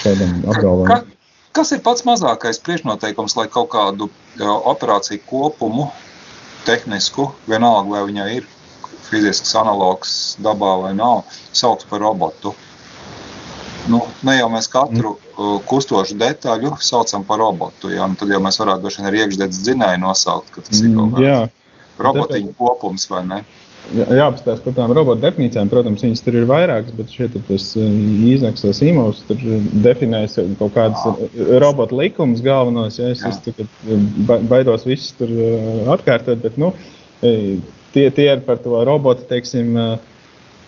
šādam 0.00 0.40
apgalvojumam. 0.48 0.88
Ka, 0.88 1.30
kas 1.60 1.72
ir 1.76 1.82
pats 1.84 2.06
mazākais 2.08 2.60
priekšnoteikums, 2.64 3.36
lai 3.38 3.46
kaut 3.52 3.70
kādu 3.74 4.08
uh, 4.08 4.52
operāciju 4.72 5.24
kopumu, 5.28 5.90
tehnisku, 6.66 7.30
vienalga 7.46 7.98
vai 7.98 8.04
viņai 8.08 8.28
ir 8.38 8.46
fizisks 9.06 9.52
analogs 9.58 10.14
dabā 10.42 10.72
vai 10.86 10.94
nav, 10.98 11.26
sauc 11.54 11.84
par 11.90 12.02
robotu? 12.02 12.54
Nu, 13.86 14.00
ne 14.26 14.34
jau 14.34 14.48
mēs 14.50 14.66
katru 14.72 15.12
mm. 15.14 15.28
uh, 15.36 15.52
kustošu 15.68 16.16
detaļu 16.18 16.72
saucam 16.82 17.22
par 17.28 17.38
robotu. 17.38 17.92
Ja? 17.92 18.08
Nu, 18.10 18.18
tad 18.18 18.32
jau 18.32 18.40
mēs 18.42 18.58
varētu 18.58 18.82
droši 18.82 19.02
vien 19.02 19.10
arī 19.12 19.22
iekšzemes 19.22 19.60
dzinēju 19.62 20.02
nosaukt, 20.02 20.50
ka 20.56 20.64
tas 20.66 20.80
ir 20.80 20.90
kaut 20.96 21.12
mm, 21.12 21.20
kāds 21.20 22.02
robotiņu 22.02 22.56
kopums 22.58 23.06
vai 23.12 23.22
ne. 23.28 23.44
Jāapstāsta 23.94 24.64
par 24.64 24.74
tām 24.74 24.92
robotu 24.96 25.22
definīcijām. 25.22 25.68
Protams, 25.70 26.02
viņas 26.02 26.24
tur 26.26 26.36
ir 26.40 26.48
vairākas, 26.50 26.94
bet 26.96 27.12
šeit 27.14 27.36
tas 27.46 27.68
eh, 27.78 27.92
iznāks 28.32 28.82
īmos, 28.82 29.20
tur 29.28 29.38
definēs 29.84 30.34
kaut 30.58 30.74
kādas 30.74 31.04
eh, 31.12 31.38
robotu 31.62 32.00
likumus 32.00 32.42
galvenos. 32.42 32.98
Ja 32.98 33.12
es, 33.14 33.22
es 33.22 33.38
eh, 33.52 33.62
baidos 34.50 34.88
visus 34.88 35.14
tur 35.20 35.30
atkārtot, 35.94 36.42
bet 36.42 36.58
nu, 36.58 36.72
tie, 37.22 38.08
tie 38.10 38.28
ir 38.32 38.42
par 38.48 38.58
to 38.64 38.82
robotu, 38.88 39.26
teiksim, 39.30 39.76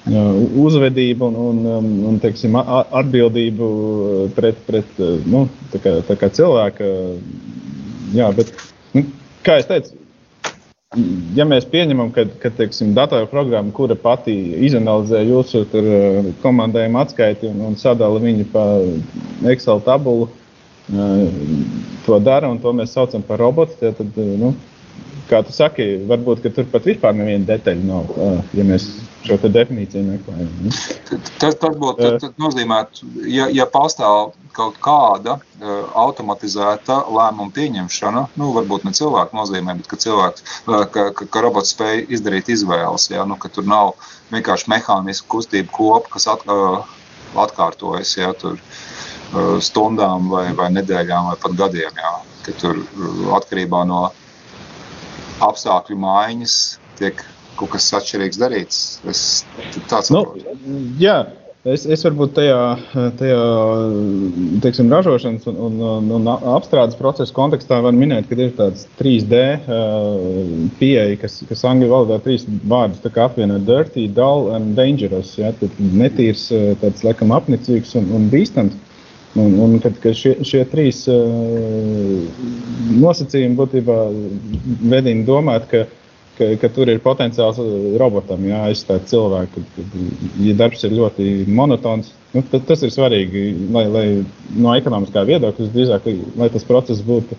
uzvedību 0.08 1.26
un, 1.26 1.38
un, 1.42 1.62
um, 1.74 1.88
un 2.12 2.20
teiksim, 2.22 2.54
atbildību 2.56 3.68
pret, 4.38 4.62
pret 4.68 5.00
nu, 5.26 5.48
tā 5.74 5.82
kā, 5.82 5.98
tā 6.06 6.16
kā 6.22 6.30
cilvēka. 6.38 6.86
Jā, 8.14 8.30
bet, 8.36 8.54
nu, 8.94 9.02
kā 9.44 9.58
jau 9.58 9.72
teicu, 9.74 9.98
ja 11.36 11.44
mēs 11.44 11.66
pieņemam, 11.68 12.10
ka, 12.14 12.24
ka 12.40 12.50
teiksim, 12.56 12.94
datorprogramma, 12.96 13.74
kura 13.76 13.96
pati 13.98 14.32
izanalizē 14.68 15.20
jūsu 15.26 15.66
tur, 15.72 15.84
eh, 15.84 16.30
komandējumu 16.42 17.02
atskaiti 17.02 17.50
un, 17.50 17.60
un 17.68 17.76
sadala 17.76 18.20
viņu 18.22 18.46
pa 18.52 18.64
Excel 19.52 19.82
tabulu, 19.84 20.30
eh, 20.88 21.28
to 22.06 22.18
dara 22.24 22.48
un 22.48 22.60
to 22.62 22.72
mēs 22.72 22.96
saucam 22.96 23.22
par 23.22 23.40
robotu, 23.44 23.76
tad, 23.80 24.00
eh, 24.00 24.32
nu, 24.40 24.54
kā 25.28 25.42
tu 25.44 25.52
saki, 25.52 25.90
varbūt 26.08 26.48
tur 26.54 26.64
pat 26.72 26.88
vispār 26.88 27.12
neviena 27.16 27.44
detaļa 27.50 27.84
nav, 27.84 28.14
ja 28.56 28.64
mēs 28.64 28.88
šo 29.26 29.50
definīciju 29.52 30.04
meklējam. 30.06 30.50
Ne? 30.62 30.72
Tas, 31.40 31.56
tas 31.60 31.76
būtu 31.78 32.10
tas 32.22 32.36
nozīmē, 32.40 32.82
ja, 33.30 33.48
ja 33.52 33.66
pastāv 33.70 34.34
kaut 34.56 34.78
kāda 34.82 35.38
uh, 35.38 35.88
automatizēta 36.02 37.00
lēmuma 37.14 37.54
pieņemšana, 37.54 38.24
nu, 38.40 38.50
varbūt 38.56 38.86
ne 38.88 38.94
cilvēku 38.96 39.36
nozīmē, 39.38 39.76
bet 39.80 39.90
ka, 39.90 39.98
cilvēks, 40.04 40.46
uh, 40.66 40.84
ka, 40.92 41.08
ka, 41.16 41.28
ka 41.34 41.42
robots 41.44 41.74
spēj 41.74 42.06
izdarīt 42.14 42.50
izvēles, 42.54 43.08
ja, 43.12 43.26
nu, 43.28 43.38
ka 43.40 43.50
tur 43.52 43.66
nav 43.68 43.94
vienkārši 44.32 44.70
mehānisku 44.74 45.30
kustību 45.36 45.74
kopa, 45.74 46.14
kas 46.16 46.28
at, 46.34 46.46
uh, 46.50 46.82
atkārtojas 47.38 48.16
ja, 48.18 48.32
tur, 48.38 48.58
uh, 48.58 49.58
stundām 49.62 50.30
vai, 50.32 50.48
vai 50.58 50.72
nedēļām 50.74 51.32
vai 51.32 51.38
pat 51.42 51.58
gadiem. 51.58 52.02
Ja, 52.02 52.16
ka 52.46 52.54
tur 52.58 52.80
atkarībā 53.36 53.84
no 53.88 54.08
apstākļu 55.44 55.98
maiņas 56.02 56.54
tiek 56.98 57.20
kaut 57.58 57.74
kas 57.74 57.90
atšķirīgs 57.98 58.40
darīts. 58.40 58.80
Es, 59.10 59.26
nu, 60.14 60.24
jā, 61.02 61.20
Es, 61.66 61.82
es 61.90 62.04
varbūt 62.06 62.36
tajā, 62.36 62.58
tajā 63.18 63.38
teiksim, 64.62 64.92
ražošanas 64.94 65.48
un, 65.50 65.56
un, 65.66 66.10
un, 66.14 66.28
apstrādes 66.54 66.94
procesa 66.96 67.34
kontekstā 67.34 67.80
varu 67.82 67.98
minēt, 67.98 68.28
ka 68.30 68.38
ir 68.38 68.52
tāds 68.56 68.86
3D 69.00 69.40
pieeja, 70.78 71.18
kas, 71.18 71.40
kas 71.50 71.64
angļu 71.66 71.90
valodā 71.90 72.20
trīs 72.22 72.46
vārdus 72.46 73.02
apvieno- 73.10 73.58
dirty, 73.68 74.06
dull 74.06 74.52
and 74.54 74.76
dangerous. 74.78 75.34
Ja? 75.36 75.50
Tad 75.58 75.74
netīrs, 75.82 76.46
tāds 76.78 77.02
laikam 77.02 77.34
apnicīgs 77.34 77.96
un, 77.98 78.06
un 78.14 78.30
bīstams. 78.30 78.78
Un, 79.38 79.58
un 79.60 79.74
kad, 79.82 79.98
kad 80.00 80.16
šie, 80.16 80.38
šie 80.46 80.62
trīs 80.70 81.02
uh, 81.12 82.22
nosacījumi 82.96 83.58
būtībā 83.58 83.98
vedina 84.88 85.26
domāt, 85.26 85.68
ka 85.68 85.84
ka, 86.38 86.48
ka 86.62 86.70
tur 86.74 86.90
ir 86.92 87.02
potenciāls 87.04 87.60
uh, 87.62 87.74
robotam 88.00 88.46
jāaizstāt 88.46 89.08
cilvēku. 89.10 89.64
Ja 90.44 90.56
darbs 90.58 90.84
ir 90.86 90.96
ļoti 90.96 91.28
monotons, 91.50 92.12
nu, 92.34 92.44
tad 92.52 92.66
tas 92.70 92.82
ir 92.86 92.94
svarīgi, 92.94 93.44
lai, 93.74 93.84
lai 93.92 94.06
no 94.56 94.74
ekonomiskā 94.78 95.24
viedokļa 95.28 95.70
drīzāk, 95.74 96.10
lai 96.40 96.50
tas 96.54 96.66
process 96.68 97.04
būtu 97.04 97.38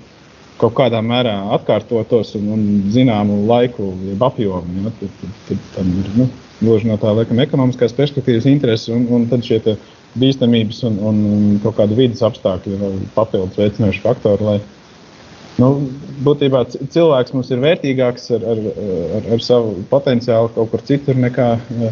kaut 0.60 0.76
kādā 0.76 1.00
mērā 1.04 1.36
atkārtotos 1.56 2.34
un, 2.40 2.50
un 2.56 2.66
zināmu 2.94 3.46
laiku 3.48 3.94
apjomu. 4.28 4.84
Ja, 4.84 4.94
tad, 5.00 5.30
tad, 5.48 5.62
tad 5.76 5.94
ir 6.02 6.10
nu, 6.20 6.28
gluži 6.60 6.90
no 6.90 6.98
tā 7.00 7.14
laikam, 7.16 7.40
ekonomiskās 7.40 7.96
perspektīvas 7.96 8.50
intereses 8.52 8.92
un, 8.94 9.08
un 9.16 9.30
tad 9.32 9.46
šie 9.48 9.62
bīstamības 10.20 10.84
un, 10.90 11.00
un 11.06 11.22
kaut 11.64 11.78
kāda 11.78 11.96
vidas 11.96 12.24
apstākļi 12.26 12.92
papildus 13.16 13.60
veicinoši 13.60 14.04
faktori. 14.04 14.48
Lai, 14.48 14.60
Nu, 15.60 15.70
būtībā 16.24 16.64
cilvēks 16.72 17.34
mums 17.36 17.50
ir 17.52 17.62
vērtīgāks 17.64 18.30
ar, 18.38 18.46
ar, 18.54 18.62
ar, 19.18 19.30
ar 19.36 19.44
savu 19.44 19.84
potenciālu 19.92 20.52
kaut 20.56 20.72
kur 20.72 20.84
citur 20.88 21.20
nekā, 21.20 21.50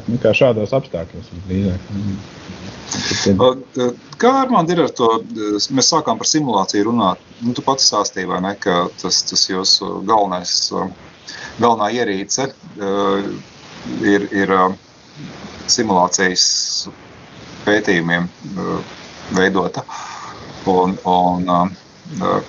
nekā 0.08 0.34
šādos 0.40 0.76
apstākļos. 0.78 1.32
Kā 4.18 4.32
ar 4.44 4.54
mani 4.54 4.74
ir 4.74 4.84
ar 4.86 4.94
to? 4.96 5.10
Mēs 5.76 5.92
sākām 5.92 6.20
par 6.22 6.30
simulāciju 6.30 6.88
runāt. 6.88 7.24
Nu, 7.44 7.54
tu 7.58 7.64
pats 7.66 7.90
stāstīji, 7.92 8.30
vai 8.32 8.40
ne, 8.46 8.54
ka 8.60 8.88
tas, 9.02 9.20
tas 9.28 9.44
jūsu 9.50 10.00
galvenais, 10.08 10.54
galvenā 11.60 11.90
ierīce 12.00 12.48
ir, 14.14 14.30
ir 14.32 14.56
simulācijas 15.68 16.46
pētījumiem 17.68 18.30
veidota. 19.36 19.84
Un, 20.68 20.96
un, 21.08 21.52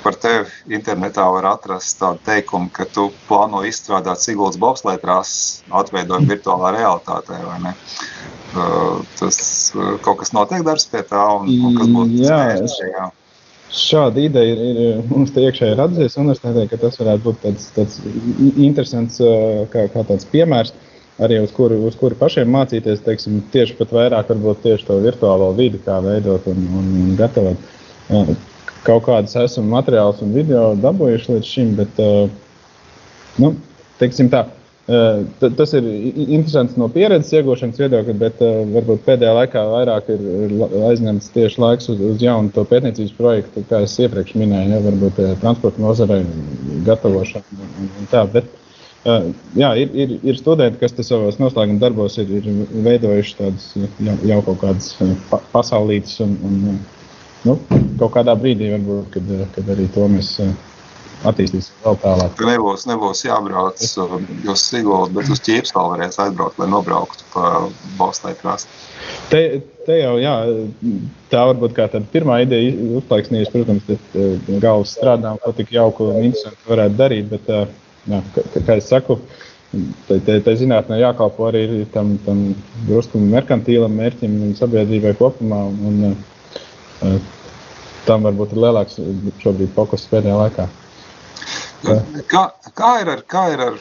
par 0.03 0.17
tevi 0.23 0.75
internetā 0.77 1.25
var 1.35 1.49
atrast 1.53 1.99
tādu 2.01 2.23
teikumu, 2.27 2.71
ka 2.73 2.87
tu 2.87 3.09
plāno 3.29 3.65
izstrādāt 3.67 4.23
Siguldas 4.23 4.59
bobslētrās 4.61 5.31
atveidot 5.81 6.27
virtuālā 6.31 6.73
realitātē, 6.77 7.39
vai 7.43 7.59
ne? 7.67 7.75
Tas 9.19 9.39
kaut 10.05 10.21
kas 10.23 10.33
notiek 10.37 10.65
darbs 10.67 10.87
pie 10.91 11.03
tā, 11.07 11.25
un, 11.41 11.51
un 11.51 11.79
kas 11.79 11.91
būtu 11.95 12.21
spējams 12.23 12.77
šajā. 12.81 13.07
Šāda 13.79 14.23
ideja 14.25 14.55
ir, 14.55 14.79
ir 14.81 15.01
mums 15.11 15.35
te 15.35 15.43
iekšēji 15.45 15.77
radusies 15.77 16.17
universitātē, 16.17 16.65
ka 16.71 16.79
tas 16.81 16.97
varētu 17.01 17.25
būt 17.27 17.43
tāds, 17.43 17.67
tāds 17.75 17.99
interesants 18.57 19.19
kā, 19.75 19.89
kā 19.93 20.05
tāds 20.09 20.29
piemērs, 20.31 20.73
arī 21.21 21.43
uz 21.43 21.53
kuru, 21.53 21.83
uz 21.91 21.99
kuru 21.99 22.17
pašiem 22.17 22.49
mācīties, 22.55 23.03
teiksim, 23.05 23.43
tieši 23.53 23.77
pat 23.77 23.93
vairāk 23.93 24.31
varbūt 24.33 24.63
tieši 24.65 24.89
to 24.89 25.01
virtuālo 25.05 25.51
vidi, 25.59 25.83
kā 25.85 25.99
veidot 26.05 26.47
un, 26.49 26.65
un 26.79 26.95
gatavot 27.19 27.69
kaut 28.87 29.07
kādas 29.09 29.37
esam 29.41 29.71
materiālus 29.73 30.23
un 30.25 30.37
video 30.37 30.71
dabūjuši 30.83 31.35
līdz 31.35 31.49
šim, 31.49 31.75
bet, 31.79 31.99
nu, 33.43 33.53
teiksim 34.01 34.31
tā, 34.33 34.45
tas 34.89 35.75
ir 35.77 35.85
interesants 35.85 36.79
no 36.81 36.89
pieredzes 36.93 37.35
iegūšanas 37.37 37.81
viedokļa, 37.83 38.15
bet 38.23 38.45
varbūt 38.75 39.03
pēdējā 39.05 39.35
laikā 39.37 39.65
vairāk 39.73 40.13
ir, 40.15 40.23
aizņemts 40.89 41.35
tieši 41.35 41.61
laiks 41.61 41.91
uz, 41.93 42.01
uz 42.13 42.23
jaunu 42.25 42.55
to 42.55 42.65
pētniecības 42.69 43.19
projektu, 43.19 43.67
kā 43.69 43.83
es 43.85 43.99
iepriekš 44.01 44.39
minēju, 44.41 44.73
ja, 44.73 44.85
varbūt 44.87 45.21
transporta 45.43 45.85
nozarei 45.85 46.23
gatavošanu 46.89 47.61
un, 47.67 47.93
un 48.01 48.11
tā. 48.15 48.25
Bet, 48.33 48.49
Jā, 49.57 49.71
ir, 49.79 49.93
ir, 49.95 50.17
ir 50.27 50.37
studenti, 50.37 50.81
kas 50.83 50.93
savos 51.07 51.39
noslēguma 51.41 51.79
darbos 51.81 52.19
ir, 52.19 52.29
ir 52.41 52.49
veidojuši 52.85 53.37
tādas 53.39 53.69
jau, 53.79 54.17
jau 54.27 54.39
kaut 54.49 54.59
kādas 54.65 54.89
pasaulītas 55.53 56.19
un, 56.25 56.35
un 56.45 56.81
nu, 57.49 57.59
kaut 58.01 58.15
kādā 58.17 58.35
brīdī, 58.39 58.73
varbūt, 58.75 59.13
kad, 59.15 59.31
kad 59.57 59.71
arī 59.75 59.87
to 59.95 60.07
mēs 60.13 60.35
eh, 60.45 60.53
attīstīsim 61.29 61.81
vēl 61.85 61.99
tālāk. 62.03 62.37
Tur 62.39 62.51
nebūs, 62.51 62.85
nebūs 62.91 63.25
jābrauc 63.27 63.83
uz 63.83 64.63
Siguldu, 64.63 65.17
bet 65.17 65.33
uz 65.33 65.43
Ķīpstālu 65.47 65.95
varēs 65.95 66.21
aizbraukt, 66.23 66.61
lai 66.61 66.69
nobrauktu 66.71 67.27
pa 67.33 67.67
Bostai 67.99 68.35
krastu. 68.39 68.71
Te, 69.33 69.43
te 69.87 69.99
jau, 69.99 70.15
jā, 70.23 70.37
tā 71.33 71.43
varbūt 71.51 71.75
kā 71.77 71.89
tāda 71.91 72.07
pirmā 72.13 72.43
ideja 72.45 72.73
uzplaiksnījis, 73.01 73.53
protams, 73.55 73.85
tad 73.89 74.17
eh, 74.21 74.57
galvas 74.63 74.95
strādām, 74.99 75.41
ko 75.43 75.53
tik 75.59 75.75
jauku 75.75 76.13
un 76.13 76.31
interesantu 76.31 76.75
varētu 76.75 76.99
darīt, 77.03 77.31
bet, 77.33 77.53
eh, 77.53 77.77
jā, 78.15 78.25
kā, 78.37 78.49
kā 78.61 78.79
es 78.81 78.91
saku, 78.93 79.19
tai 80.09 80.55
zinātnē 80.57 80.97
jākalpo 81.03 81.49
arī 81.51 81.85
tam, 81.93 82.15
tam 82.25 82.55
drusku 82.89 83.21
merkantīlam 83.21 83.93
mērķim 84.01 84.39
un 84.47 84.55
sabiedrībai 84.57 85.13
kopumā. 85.19 85.61
Un, 85.69 86.15
un, 87.05 87.19
tam 88.07 88.27
varbūt 88.27 88.55
ir 88.55 88.63
lielāks 88.65 89.01
šobrīd 89.43 89.75
fokus 89.77 90.07
pēdējā 90.11 90.37
laikā. 90.43 90.69
Kā, 92.29 92.43
kā 92.75 92.93
ir 93.03 93.11
ar, 93.13 93.21
kā 93.31 93.45
ir 93.55 93.63
ar 93.63 93.77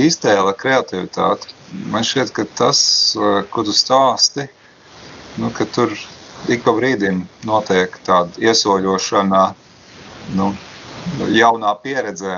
iztēle, 0.00 0.54
kreativitāti? 0.56 1.52
Man 1.92 2.06
šķiet, 2.06 2.32
ka 2.32 2.46
tas, 2.56 2.80
ko 3.52 3.64
tu 3.66 3.74
stāsti, 3.76 4.46
nu, 5.42 5.50
ka 5.52 5.66
tur 5.68 5.92
ik 6.52 6.64
pa 6.64 6.72
brīdim 6.76 7.24
notiek 7.48 7.96
tāda 8.06 8.40
iesoļošana 8.40 9.42
nu, 10.38 10.50
jaunā 11.36 11.74
pieredzē, 11.82 12.36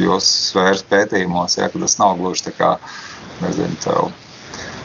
jūsu 0.00 0.34
sfēras 0.52 0.84
pētījumos, 0.88 1.58
ja, 1.58 1.68
ka 1.72 1.82
tas 1.82 1.98
nav 2.00 2.18
gluži 2.20 2.46
tā 2.48 2.54
kā, 2.56 2.74
nezinu, 3.42 3.78
tev 3.82 4.12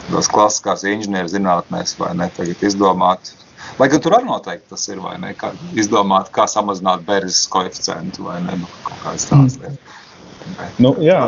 tās 0.08 0.30
klasiskās 0.32 0.86
inženierzinātnēs, 0.88 1.98
vai 2.00 2.14
ne, 2.18 2.30
tagad 2.36 2.64
izdomāt. 2.64 3.34
Lai 3.80 3.88
gan 3.92 4.04
tur 4.04 4.16
arī 4.18 4.30
noteikti 4.30 4.72
tas 4.72 4.86
ir, 4.90 5.02
vai 5.04 5.16
ne, 5.22 5.34
kā 5.38 5.52
izdomāt, 5.78 6.32
kā 6.36 6.48
samazināt 6.50 7.06
bērzes 7.08 7.48
koeficientu, 7.54 8.28
vai 8.30 8.40
ne, 8.46 8.60
nu, 8.64 8.70
kaut 8.86 9.02
kādas 9.04 9.28
tādas 9.30 9.58
mm. 9.58 9.66
lietas. 9.66 10.04
Bet, 10.48 10.80
nu, 10.84 10.94
jā, 11.04 11.20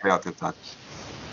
kreativitāte. 0.00 0.72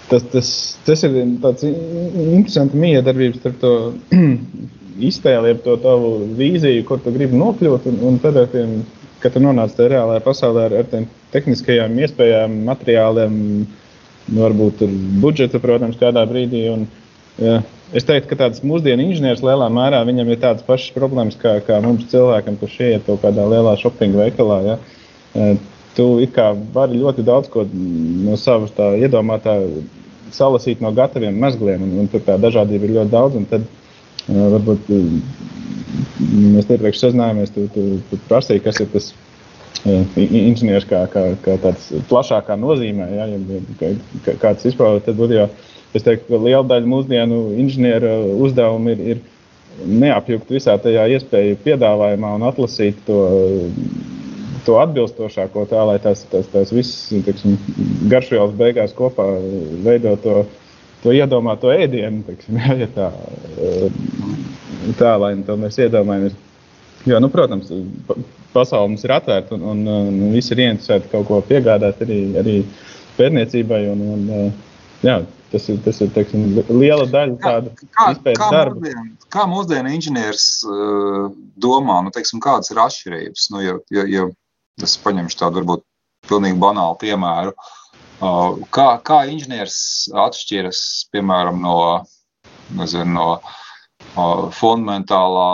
Tas, 0.09 0.25
tas, 0.33 0.51
tas 0.85 1.03
ir 1.05 1.17
tāds 1.43 1.65
interesants 1.69 2.75
miedarbības 2.75 3.39
starp 3.39 3.59
to 3.61 3.73
iztēli, 5.09 5.55
to 5.65 5.75
tavu 5.83 6.13
vīziju, 6.39 6.85
kur 6.89 7.01
tu 7.03 7.13
gribi 7.15 7.39
nokļūt, 7.39 7.87
un, 7.91 7.99
un 8.09 8.23
tad 8.23 8.41
ar 8.41 8.49
tiem, 8.51 8.81
kad 9.23 9.35
tu 9.35 9.43
nonāc 9.43 9.75
tajā 9.77 9.93
reālajā 9.93 10.25
pasaulē 10.25 10.65
ar, 10.67 10.79
ar 10.81 10.89
tiem 10.91 11.05
tehniskajām 11.33 11.95
iespējām, 12.03 12.57
materiāliem, 12.67 13.37
Nu, 14.29 14.43
varbūt 14.43 14.83
ir 14.85 14.93
budžeta, 15.23 15.61
protams, 15.61 15.97
kādā 15.99 16.23
brīdī. 16.29 16.63
Un, 16.71 16.85
ja, 17.41 17.59
es 17.93 18.05
teiktu, 18.07 18.29
ka 18.31 18.39
tāds 18.43 18.63
mūsdienu 18.65 19.07
inženieris 19.09 19.43
lielā 19.45 19.69
mērā 19.73 20.01
viņam 20.07 20.29
ir 20.29 20.41
tādas 20.41 20.65
pašas 20.67 20.95
problēmas 20.95 21.37
kā, 21.39 21.57
kā 21.65 21.79
mums 21.83 22.07
cilvēkam, 22.11 22.59
kurš 22.61 22.79
iet 22.85 23.05
kaut 23.07 23.23
kādā 23.23 23.45
lielā 23.49 23.75
shopping 23.79 24.17
veikalā. 24.17 24.59
Ja. 24.65 24.79
E, 25.33 25.53
tu 25.97 26.11
vari 26.73 26.99
ļoti 27.01 27.25
daudz 27.27 27.49
ko 27.51 27.65
no 27.73 28.37
savas 28.39 28.75
iedomātā 28.77 29.57
salasīt 30.33 30.81
no 30.83 30.91
gataviem 30.95 31.37
mezgliem, 31.41 31.83
un, 31.83 31.95
un 32.03 32.09
tur 32.11 32.23
tā 32.25 32.37
dažādība 32.41 32.87
ir 32.87 32.95
ļoti 32.99 33.13
daudz. 33.13 33.39
Tad, 33.49 33.65
uh, 33.65 34.43
varbūt 34.55 34.91
uh, 34.93 35.07
mēs 36.53 36.69
iepriekš 36.69 37.01
sazinājāmies, 37.03 37.53
tu, 37.55 37.65
tu, 37.73 37.87
tu 38.11 38.21
prasīji, 38.29 38.63
kas 38.65 38.81
ir 38.83 38.91
tas 38.93 39.09
inženieris 40.19 40.85
kā, 40.89 41.05
kā, 41.11 41.23
kā 41.45 41.55
tāds 41.63 41.85
plašākā 42.09 42.57
nozīmē, 42.59 43.05
ja, 43.15 43.27
ja 43.31 44.33
kāds 44.41 44.67
izpaužas, 44.67 45.05
tad 45.05 45.21
jau, 45.31 45.45
es 45.95 46.05
teiktu, 46.05 46.27
ka 46.29 46.41
liela 46.43 46.65
daļa 46.69 46.89
mūsdienu 46.89 47.39
inženieru 47.63 48.13
uzdevumu 48.45 48.93
ir, 48.93 49.03
ir 49.15 49.87
neapjukt 49.87 50.51
visā 50.51 50.75
tajā 50.81 51.07
iespēju 51.15 51.59
piedāvājumā 51.63 52.33
un 52.37 52.45
atlasīt 52.49 52.99
to, 53.07 53.19
to 54.67 54.79
atbilstošāko 54.81 55.65
tā, 55.69 55.83
lai 55.87 55.97
tās, 56.03 56.25
tās, 56.31 56.49
tās 56.51 56.73
visas 56.75 57.23
teiksim, 57.25 57.57
garšvielas 58.11 58.55
beigās 58.59 58.95
kopā 58.97 59.25
veido 59.85 60.15
to, 60.23 60.43
to 61.03 61.15
iedomāto 61.15 61.71
ēdienu, 61.73 62.25
teiksim, 62.27 62.59
ja, 62.59 62.75
ja 62.83 62.89
tā, 62.95 63.09
tā, 64.99 65.15
lai 65.21 65.33
to 65.47 65.57
mēs 65.59 65.79
iedomājamies. 65.79 66.37
Jo, 67.07 67.21
nu, 67.23 67.29
protams, 67.31 67.71
pasaule 68.51 68.91
mums 68.91 69.05
ir 69.07 69.13
atvērta 69.15 69.55
un, 69.55 69.63
un, 69.71 69.83
un 69.87 70.33
visi 70.33 70.51
ir 70.51 70.65
ieinteresēti 70.65 71.11
kaut 71.13 71.27
ko 71.29 71.39
piegādāt 71.47 72.01
arī, 72.03 72.19
arī 72.41 72.55
pētniecībai. 73.15 73.85
Un, 73.93 74.01
un, 74.15 74.49
jā, 75.05 75.21
tas 75.51 75.67
ir, 75.71 75.79
tas 75.85 75.99
ir 76.03 76.11
teiksim, 76.15 76.45
liela 76.69 77.05
daļa 77.09 77.37
tāda 77.43 77.73
izpētes 78.13 78.53
darba. 78.53 78.79
Mūsdien, 78.79 79.11
kā 79.33 79.45
mūsdienu 79.49 79.93
inženieris 79.95 80.45
uh, 80.67 81.29
domā, 81.61 81.99
nu, 82.05 82.13
teiksim, 82.15 82.41
kādas 82.43 82.71
ir 82.73 82.81
atšķirības? 82.83 83.49
Nu, 83.53 83.63
ja, 83.65 83.77
ja, 83.93 84.05
ja 84.09 84.27
es 84.85 84.95
paņemšu 85.03 85.39
tādu 85.41 85.61
varbūt 85.61 85.85
pilnīgi 86.29 86.59
banālu 86.61 86.97
piemēru. 87.01 87.55
Uh, 88.19 88.59
kā, 88.75 88.89
kā 89.05 89.23
inženieris 89.31 90.09
atšķiras, 90.27 90.81
piemēram, 91.13 91.61
no 91.63 91.75
nezinu, 92.77 93.13
no, 93.15 93.27
no 94.15 94.25
fundamentālā, 94.55 95.51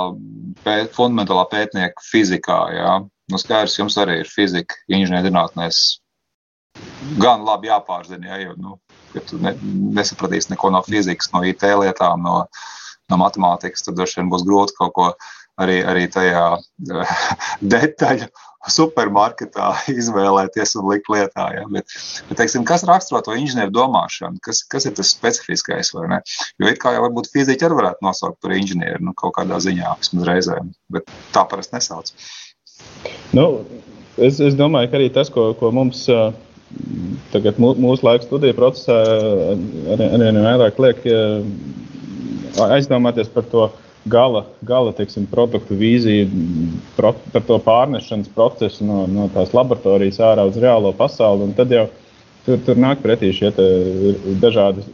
pēt, 0.65 0.95
fundamentālā 0.95 1.45
pētnieka 1.51 2.07
fizikā. 2.09 2.61
Ja? 2.75 2.95
Nu, 3.31 3.41
skaidrs, 3.41 3.77
jums 3.79 3.97
arī 4.01 4.21
ir 4.23 4.31
fizika, 4.31 4.77
inženierzinātnēs 4.91 5.83
gan 7.21 7.45
labi 7.47 7.69
jāpārzina, 7.69 8.33
ja, 8.33 8.39
jo 8.43 8.55
nu, 8.59 8.75
ja 9.15 9.23
tu 9.29 9.39
ne, 9.41 9.55
nesapratīsi 9.97 10.53
neko 10.53 10.71
no 10.75 10.83
fizikas, 10.85 11.31
no 11.33 11.43
IT 11.47 11.65
lietām, 11.81 12.25
no, 12.25 12.45
no 13.11 13.21
matemātikas, 13.21 13.85
tad 13.85 13.97
droši 13.99 14.21
vien 14.21 14.31
būs 14.33 14.45
grūti 14.47 14.77
kaut 14.79 14.95
ko 14.95 15.11
arī, 15.61 15.79
arī 15.87 16.05
tajā 16.11 16.45
detaļu 17.75 18.29
supermarketā 18.71 19.71
izvēlēties 20.01 20.75
un 20.79 20.89
likt 20.89 21.09
lietā. 21.13 21.47
Ja? 21.57 21.65
Bet, 21.71 21.91
bet 22.29 22.39
teiksim, 22.41 22.65
kas 22.67 22.85
raksturo 22.87 23.21
to 23.25 23.35
inženieru 23.37 23.73
domāšanu? 23.75 24.41
Kas, 24.45 24.63
kas 24.71 24.89
ir 24.89 24.95
tas 24.97 25.13
specifiskais? 25.13 25.93
Jo 25.93 26.71
it 26.71 26.81
kā 26.81 26.95
jau 26.95 27.03
varbūt 27.05 27.29
fiziķi 27.33 27.67
arī 27.67 27.79
varētu 27.81 28.05
nosaukt 28.05 28.41
par 28.43 28.55
inženieru 28.57 29.03
nu, 29.05 29.15
kaut 29.17 29.37
kādā 29.37 29.59
ziņā, 29.61 29.97
vismaz 30.01 30.29
reizēm, 30.29 30.73
bet 30.93 31.13
tā 31.35 31.45
parasti 31.49 31.77
nesauc. 31.77 32.11
Nu, 33.35 33.47
es, 34.17 34.41
es 34.41 34.57
domāju, 34.57 34.91
ka 34.91 34.99
arī 34.99 35.11
tas, 35.13 35.31
ko, 35.31 35.51
ko 35.59 35.71
mums. 35.75 36.07
Tagad 37.31 37.57
mūsu 37.59 38.05
laika 38.05 38.25
studiju 38.27 38.55
procesā 38.57 38.99
arī, 39.95 40.07
arī 40.17 40.43
vairāk 40.43 40.79
liek 40.83 41.03
aizdomāties 42.65 43.31
par 43.31 43.47
to, 43.51 43.65
gala, 44.05 44.45
gala 44.61 44.93
teiksim, 44.93 45.25
produktu 45.29 45.75
vīziju, 45.79 46.27
pro, 46.97 47.13
par 47.33 47.45
to 47.47 47.57
pārnešanas 47.65 48.31
procesu 48.35 48.85
no, 48.85 49.05
no 49.09 49.27
tās 49.33 49.53
laboratorijas 49.55 50.21
ārā 50.21 50.45
uz 50.47 50.59
reālo 50.61 50.93
pasauli. 50.95 51.49
Tad 51.57 51.73
jau 51.73 51.87
tur, 52.45 52.59
tur 52.67 52.81
nāk 52.81 53.01
pretī 53.03 53.31
šie 53.35 53.51
dažādi 54.41 54.85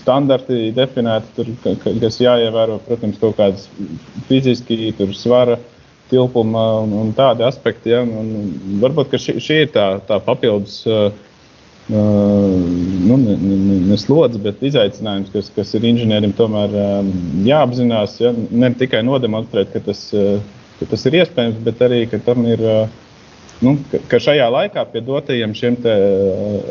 standarti 0.00 0.70
definēti, 0.76 1.34
tur, 1.36 1.52
kas 2.00 2.20
jāievēro, 2.24 2.80
protams, 2.88 3.20
kaut 3.20 3.36
kādas 3.40 3.68
fiziski, 4.30 4.94
svara. 5.16 5.58
Tilpuma 6.08 6.66
un, 6.82 6.92
un 7.02 7.14
tādi 7.16 7.44
aspekti. 7.44 7.92
Ja, 7.92 8.02
un, 8.04 8.34
un 8.40 8.82
varbūt 8.82 9.16
šī, 9.20 9.38
šī 9.44 9.62
ir 9.66 9.72
tā, 9.74 9.88
tā 10.08 10.16
papildus 10.24 10.80
uh, 10.88 11.10
nu, 11.88 13.16
ne, 13.16 13.36
ne, 13.40 13.56
ne 13.88 14.38
bet 14.42 14.62
izaicinājums, 14.62 15.30
kas, 15.32 15.50
kas 15.54 15.74
ir 15.74 15.86
inženierim 15.88 16.34
tomēr 16.36 16.74
jāapzinās. 17.48 18.18
Ja? 18.20 18.32
Ne 18.50 18.72
tikai 18.76 19.02
nodemonstrēt, 19.02 19.72
ka 19.72 19.80
tas, 19.80 20.08
ka 20.78 20.88
tas 20.90 21.06
ir 21.06 21.20
iespējams, 21.22 21.60
bet 21.64 21.80
arī, 21.80 22.06
ka 22.10 22.20
tam 22.24 22.46
ir. 22.46 22.64
Nu, 23.58 23.72
ka, 24.06 24.20
šajā 24.22 24.44
laikā 24.54 24.84
pie 24.92 25.00
dotajiem 25.02 25.50
šiem 25.56 25.80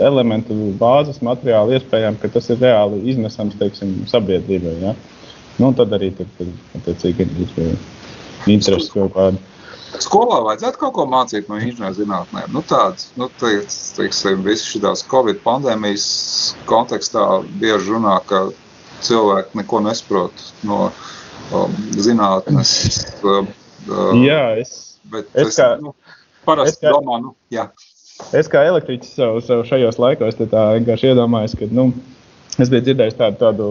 elementu 0.08 0.56
bāzes 0.80 1.18
materiālu 1.20 1.76
iespējām, 1.76 2.16
ka 2.22 2.30
tas 2.32 2.48
ir 2.54 2.62
reāli 2.64 3.02
iznesams 3.12 3.58
teiksim, 3.60 4.06
sabiedrībai. 4.08 4.76
Ja? 4.86 4.94
Nu, 5.58 5.74
tad 5.76 5.92
arī 5.98 6.14
tur, 6.16 6.30
tur 6.38 6.54
attiecīgi 6.78 7.26
ir 7.26 7.74
interesi 8.54 8.92
kaut 8.94 9.14
kāda. 9.16 9.44
Skolā 10.04 10.42
vajadzētu 10.46 10.82
kaut 10.82 10.94
ko 10.98 11.06
mācīt 11.10 11.48
no 11.50 11.58
inženierzinātnēm. 11.62 12.52
Nu, 12.54 12.62
tāds, 12.68 13.08
nu, 13.18 13.30
teiksim, 13.40 14.44
visas 14.46 14.68
šīs 14.68 15.06
Covid 15.10 15.40
pandēmijas 15.46 16.08
kontekstā 16.70 17.24
bieži 17.62 17.96
runā, 17.96 18.18
ka 18.28 18.48
cilvēki 19.06 19.62
neko 19.62 19.82
nesaprot 19.86 20.44
no 20.68 20.90
um, 21.56 21.78
zinātnes. 21.96 22.74
Um, 23.24 23.50
um, 23.88 24.26
jā, 24.26 24.44
es, 24.62 25.00
bet 25.12 25.32
es, 25.34 25.54
es 25.54 25.62
kā, 25.62 25.72
nu, 25.82 25.96
parasti 26.48 26.78
es 26.78 26.84
kā, 26.84 26.94
domā, 26.94 27.22
nu, 27.24 27.34
jā. 27.54 27.70
Es 28.36 28.50
kā 28.52 28.66
elektriķis 28.68 29.16
sev, 29.18 29.40
sev 29.46 29.64
šajos 29.70 30.00
laikos 30.02 30.38
vienkārši 30.42 31.14
iedomājos, 31.14 31.58
ka, 31.58 31.70
nu, 31.72 31.92
Es 32.58 32.72
biju 32.74 32.88
dzirdējis 32.88 33.18
tādu, 33.20 33.38
tādu 33.38 33.66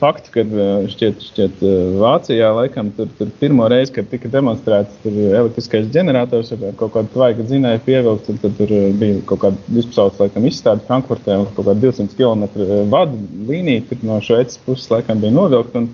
faktu, 0.00 0.30
ka 0.32 0.42
šķiet, 0.88 1.24
šķiet 1.26 1.58
Vācijā 2.00 2.46
laikam 2.56 2.88
tur, 2.96 3.10
tur 3.18 3.28
pirmo 3.42 3.66
reizi, 3.68 3.92
kad 3.98 4.06
tika 4.08 4.30
demonstrēts 4.32 5.04
elektriskais 5.04 5.90
ģenerators 5.92 6.54
ar 6.56 6.62
kaut 6.80 6.94
kādu 6.94 7.12
tvaiku 7.12 7.44
dzinēju 7.44 7.82
pievilkt, 7.84 8.30
tad, 8.30 8.38
tad 8.40 8.54
tur 8.56 8.72
bija 9.02 9.18
kaut 9.28 9.42
kāda 9.42 9.76
vispasaules 9.76 10.22
laikam 10.22 10.46
izstāde 10.48 10.86
Frankfurtē 10.88 11.36
un 11.42 11.44
kaut 11.50 11.68
kāda 11.68 11.76
200 11.84 12.16
km 12.16 12.46
vadu 12.94 13.20
līnija 13.50 14.00
no 14.08 14.16
Šveices 14.24 14.62
puses 14.64 14.88
laikam 14.94 15.20
bija 15.20 15.36
novilkt 15.36 15.76
un, 15.76 15.90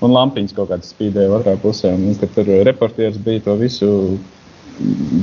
un 0.00 0.16
lampiņas 0.16 0.56
kaut 0.56 0.72
kādas 0.72 0.96
spīdēja 0.96 1.36
otrā 1.36 1.58
pusē. 1.60 1.92
Un, 1.98 2.08
un, 2.14 2.32
tur 2.38 2.48
reportieris 2.64 3.20
bija 3.28 3.44
to 3.44 3.58
visu 3.60 3.92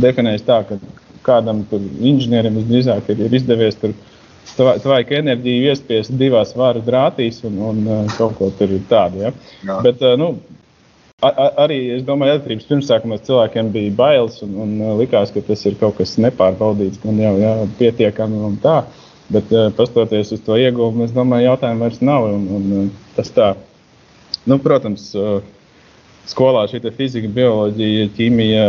definējis 0.06 0.45
tā, 0.45 0.62
ka 0.69 0.78
kādam 1.26 1.65
inženierim 1.74 2.62
visdrīzāk 2.62 3.10
ir, 3.15 3.26
ir 3.26 3.41
izdevies 3.41 3.82
tur 3.82 3.97
Tvaika 4.57 5.19
enerģiju 5.19 5.69
iespiest 5.71 6.13
divās 6.19 6.55
varu 6.57 6.81
drātīs 6.85 7.41
un, 7.47 7.59
un 7.71 7.83
uh, 7.87 8.01
kaut 8.17 8.35
ko 8.39 8.49
tur 8.57 8.73
tādu. 8.89 9.23
Ja? 9.25 9.31
Jā. 9.67 9.77
Bet, 9.85 10.01
uh, 10.03 10.17
nu, 10.19 10.33
arī 11.21 11.79
es 11.97 12.03
domāju, 12.07 12.33
ka 12.33 12.37
elektrības 12.37 12.67
pirmsākumos 12.69 13.23
cilvēkiem 13.27 13.71
bija 13.73 13.93
bailes 13.97 14.41
un, 14.45 14.57
un 14.65 14.73
uh, 14.81 14.93
likās, 14.99 15.31
ka 15.33 15.43
tas 15.47 15.63
ir 15.69 15.77
kaut 15.79 15.97
kas 16.01 16.17
nepārbaudīts, 16.21 17.01
gan 17.03 17.21
jau 17.21 17.33
jā, 17.39 17.55
pietiekami 17.79 18.43
un 18.49 18.59
tā. 18.63 18.81
Bet, 19.31 19.47
pastoties 19.77 20.33
uz 20.35 20.41
to 20.43 20.57
ieguvumu, 20.59 21.05
es 21.07 21.13
domāju, 21.15 21.47
jautājumu 21.53 21.85
vairs 21.85 22.01
nav. 22.03 22.27
Un, 22.35 22.47
un, 22.57 22.89
tas 23.15 23.31
tā, 23.31 23.53
nu, 24.43 24.57
protams, 24.59 25.13
skolā 26.27 26.65
šī 26.67 26.81
fizika, 26.97 27.31
bioloģija, 27.37 28.09
ķīmija 28.17 28.65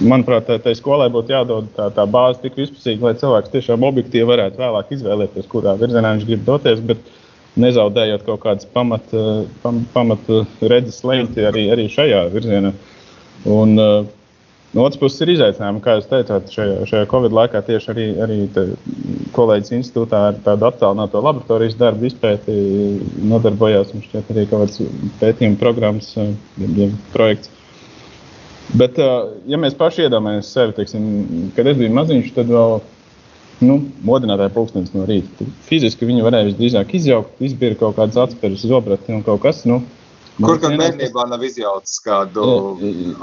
manuprāt, 0.00 0.46
tai, 0.48 0.58
tai 0.64 0.74
skolai 0.78 1.08
būtu 1.12 1.34
jādod 1.34 1.70
tā, 1.76 1.88
tā 1.96 2.06
bāze 2.10 2.42
tik 2.42 2.58
vispusīga, 2.60 3.08
lai 3.08 3.18
cilvēks 3.20 3.52
tiešām 3.54 3.86
objektīvi 3.88 4.28
varētu 4.28 4.60
vēlāk 4.60 4.94
izvēlēties, 4.96 5.48
kurā 5.50 5.76
virzienā 5.80 6.14
viņš 6.16 6.28
grib 6.28 6.46
doties. 6.46 6.84
Bet 6.92 7.02
nezaudējot 7.60 8.22
kaut 8.28 8.44
kādas 8.44 8.68
pamata 8.70 9.24
pam, 9.64 9.82
pamat 9.94 10.28
redzes 10.70 11.02
lenti 11.04 11.42
arī, 11.44 11.66
arī 11.74 11.88
šajā 11.90 12.24
virzienā. 12.34 12.72
Un, 13.50 13.74
uh, 13.80 14.08
No 14.70 14.84
otras 14.86 15.00
puses, 15.02 15.18
ir 15.24 15.32
izaicinājumi, 15.32 15.80
kā 15.82 15.96
jūs 15.96 16.04
teicāt, 16.06 16.50
šajā, 16.54 16.74
šajā 16.86 17.06
Covid 17.10 17.32
laikā 17.34 17.58
tieši 17.66 17.88
arī, 17.90 18.04
arī 18.22 18.36
kolēģis 19.34 19.74
institūtā 19.80 20.20
ar 20.28 20.36
tādu 20.44 20.68
attālināto 20.68 21.22
laboratorijas 21.26 21.74
darbu 21.80 22.06
izpēti 22.06 22.54
nodarbojās. 23.32 23.90
Mums 23.96 24.06
šķiet 24.06 24.30
arī 24.30 24.44
kaut 24.52 24.68
kāds 24.68 25.08
pētījuma 25.18 25.58
programmas, 25.58 26.12
ja 26.14 26.86
projekts. 27.16 27.50
Bet, 28.78 28.98
ja 29.50 29.58
mēs 29.58 29.74
paši 29.78 30.06
iedomājamies 30.06 30.50
sevi, 30.54 30.74
teiksim, 30.76 31.06
kad 31.56 31.66
es 31.66 31.78
biju 31.80 31.94
maziņš, 31.96 32.32
tad 32.36 32.50
vēl 32.52 32.76
nu, 33.66 33.78
modinātāja 34.06 34.52
pulkstenis 34.54 34.92
no 34.94 35.06
rīta. 35.08 35.46
Fiziski 35.66 36.08
viņu 36.08 36.26
varēja 36.26 36.50
visdrīzāk 36.50 36.94
izjaukt, 37.00 37.40
izbīra 37.44 37.78
kaut 37.80 37.98
kādas 37.98 38.20
atspēras, 38.28 38.66
zobrati 38.70 39.16
un 39.16 39.24
kaut 39.26 39.42
kas. 39.44 39.64
Nu, 39.68 39.82
Kur 40.40 40.56
gan 40.60 40.78
bērnībā 40.80 41.26
nav 41.28 41.42
izjaucis 41.44 41.98
kādu 42.00 42.44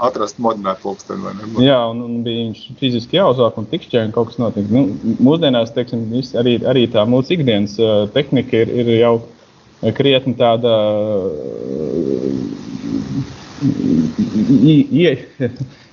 atrast 0.06 0.38
modinātu 0.42 0.84
pulksteni? 0.84 1.32
Jā, 1.64 1.80
un, 1.90 2.04
un 2.04 2.20
bija 2.22 2.44
viņš 2.44 2.60
fiziski 2.78 3.18
jāuzvāk 3.18 3.58
un 3.58 3.66
tikšķēni 3.72 4.14
kaut 4.14 4.30
kas 4.30 4.38
notika. 4.38 4.68
Nu, 4.70 5.14
mūsdienās, 5.26 5.72
teiksim, 5.74 6.04
arī, 6.38 6.58
arī 6.68 6.84
tā 6.92 7.02
mūsu 7.10 7.34
ikdienas 7.34 7.74
tehnika 8.14 8.62
ir, 8.62 8.70
ir 8.84 8.92
jau 9.00 9.14
krietni 9.98 10.36
tāda 10.38 10.76
ie, 13.62 15.12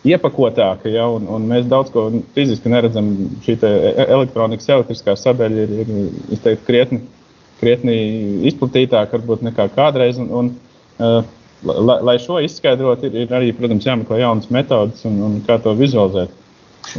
iepakotāka, 0.06 0.90
ja, 0.92 1.08
un, 1.10 1.26
un 1.32 1.48
mēs 1.50 1.68
daudz 1.70 1.92
ko 1.94 2.08
fiziski 2.36 2.72
neredzam. 2.72 3.12
Šī 3.46 3.58
elektronikas, 4.06 4.70
elektriskā 4.78 5.16
sadaļa 5.20 5.66
ir, 5.66 5.74
ir 6.36 6.44
teiktu, 6.44 6.66
krietni, 6.68 7.02
krietni 7.62 7.98
izplatītāka 8.52 9.18
varbūt 9.18 9.46
nekā 9.50 9.70
kādreiz. 9.76 10.22
Un, 10.22 10.32
un, 10.40 10.54
uh, 11.00 11.20
lai, 11.66 12.00
lai 12.12 12.18
šo 12.22 12.40
izskaidrotu, 12.46 13.10
ir, 13.10 13.26
ir 13.26 13.36
arī, 13.36 13.52
protams, 13.58 13.88
jāmeklē 13.88 14.22
jaunas 14.22 14.52
metodes 14.54 15.06
un, 15.10 15.22
un 15.26 15.40
kā 15.48 15.60
to 15.64 15.76
vizualizēt. 15.78 16.42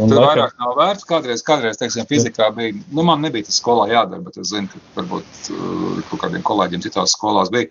Un 0.03 0.11
Tur 0.11 0.19
laikam... 0.19 0.33
vairāk 0.33 0.55
nav 0.59 0.73
vērts. 0.81 1.07
Kādreiz, 1.07 1.43
kādreiz 1.47 1.79
teiksim, 1.79 2.09
fizikā 2.11 2.49
bija, 2.57 2.75
nu, 2.91 3.05
man 3.07 3.23
nebija 3.23 3.47
tas 3.47 3.61
skolā 3.61 3.87
jādara, 3.93 4.19
bet 4.27 4.39
es 4.43 4.51
zinu, 4.51 4.67
ka 4.73 5.01
varbūt 5.01 5.51
uh, 5.55 6.01
kaut 6.11 6.25
kādiem 6.25 6.43
kolēģiem 6.47 6.83
citās 6.89 7.15
skolās 7.15 7.53
bija 7.55 7.71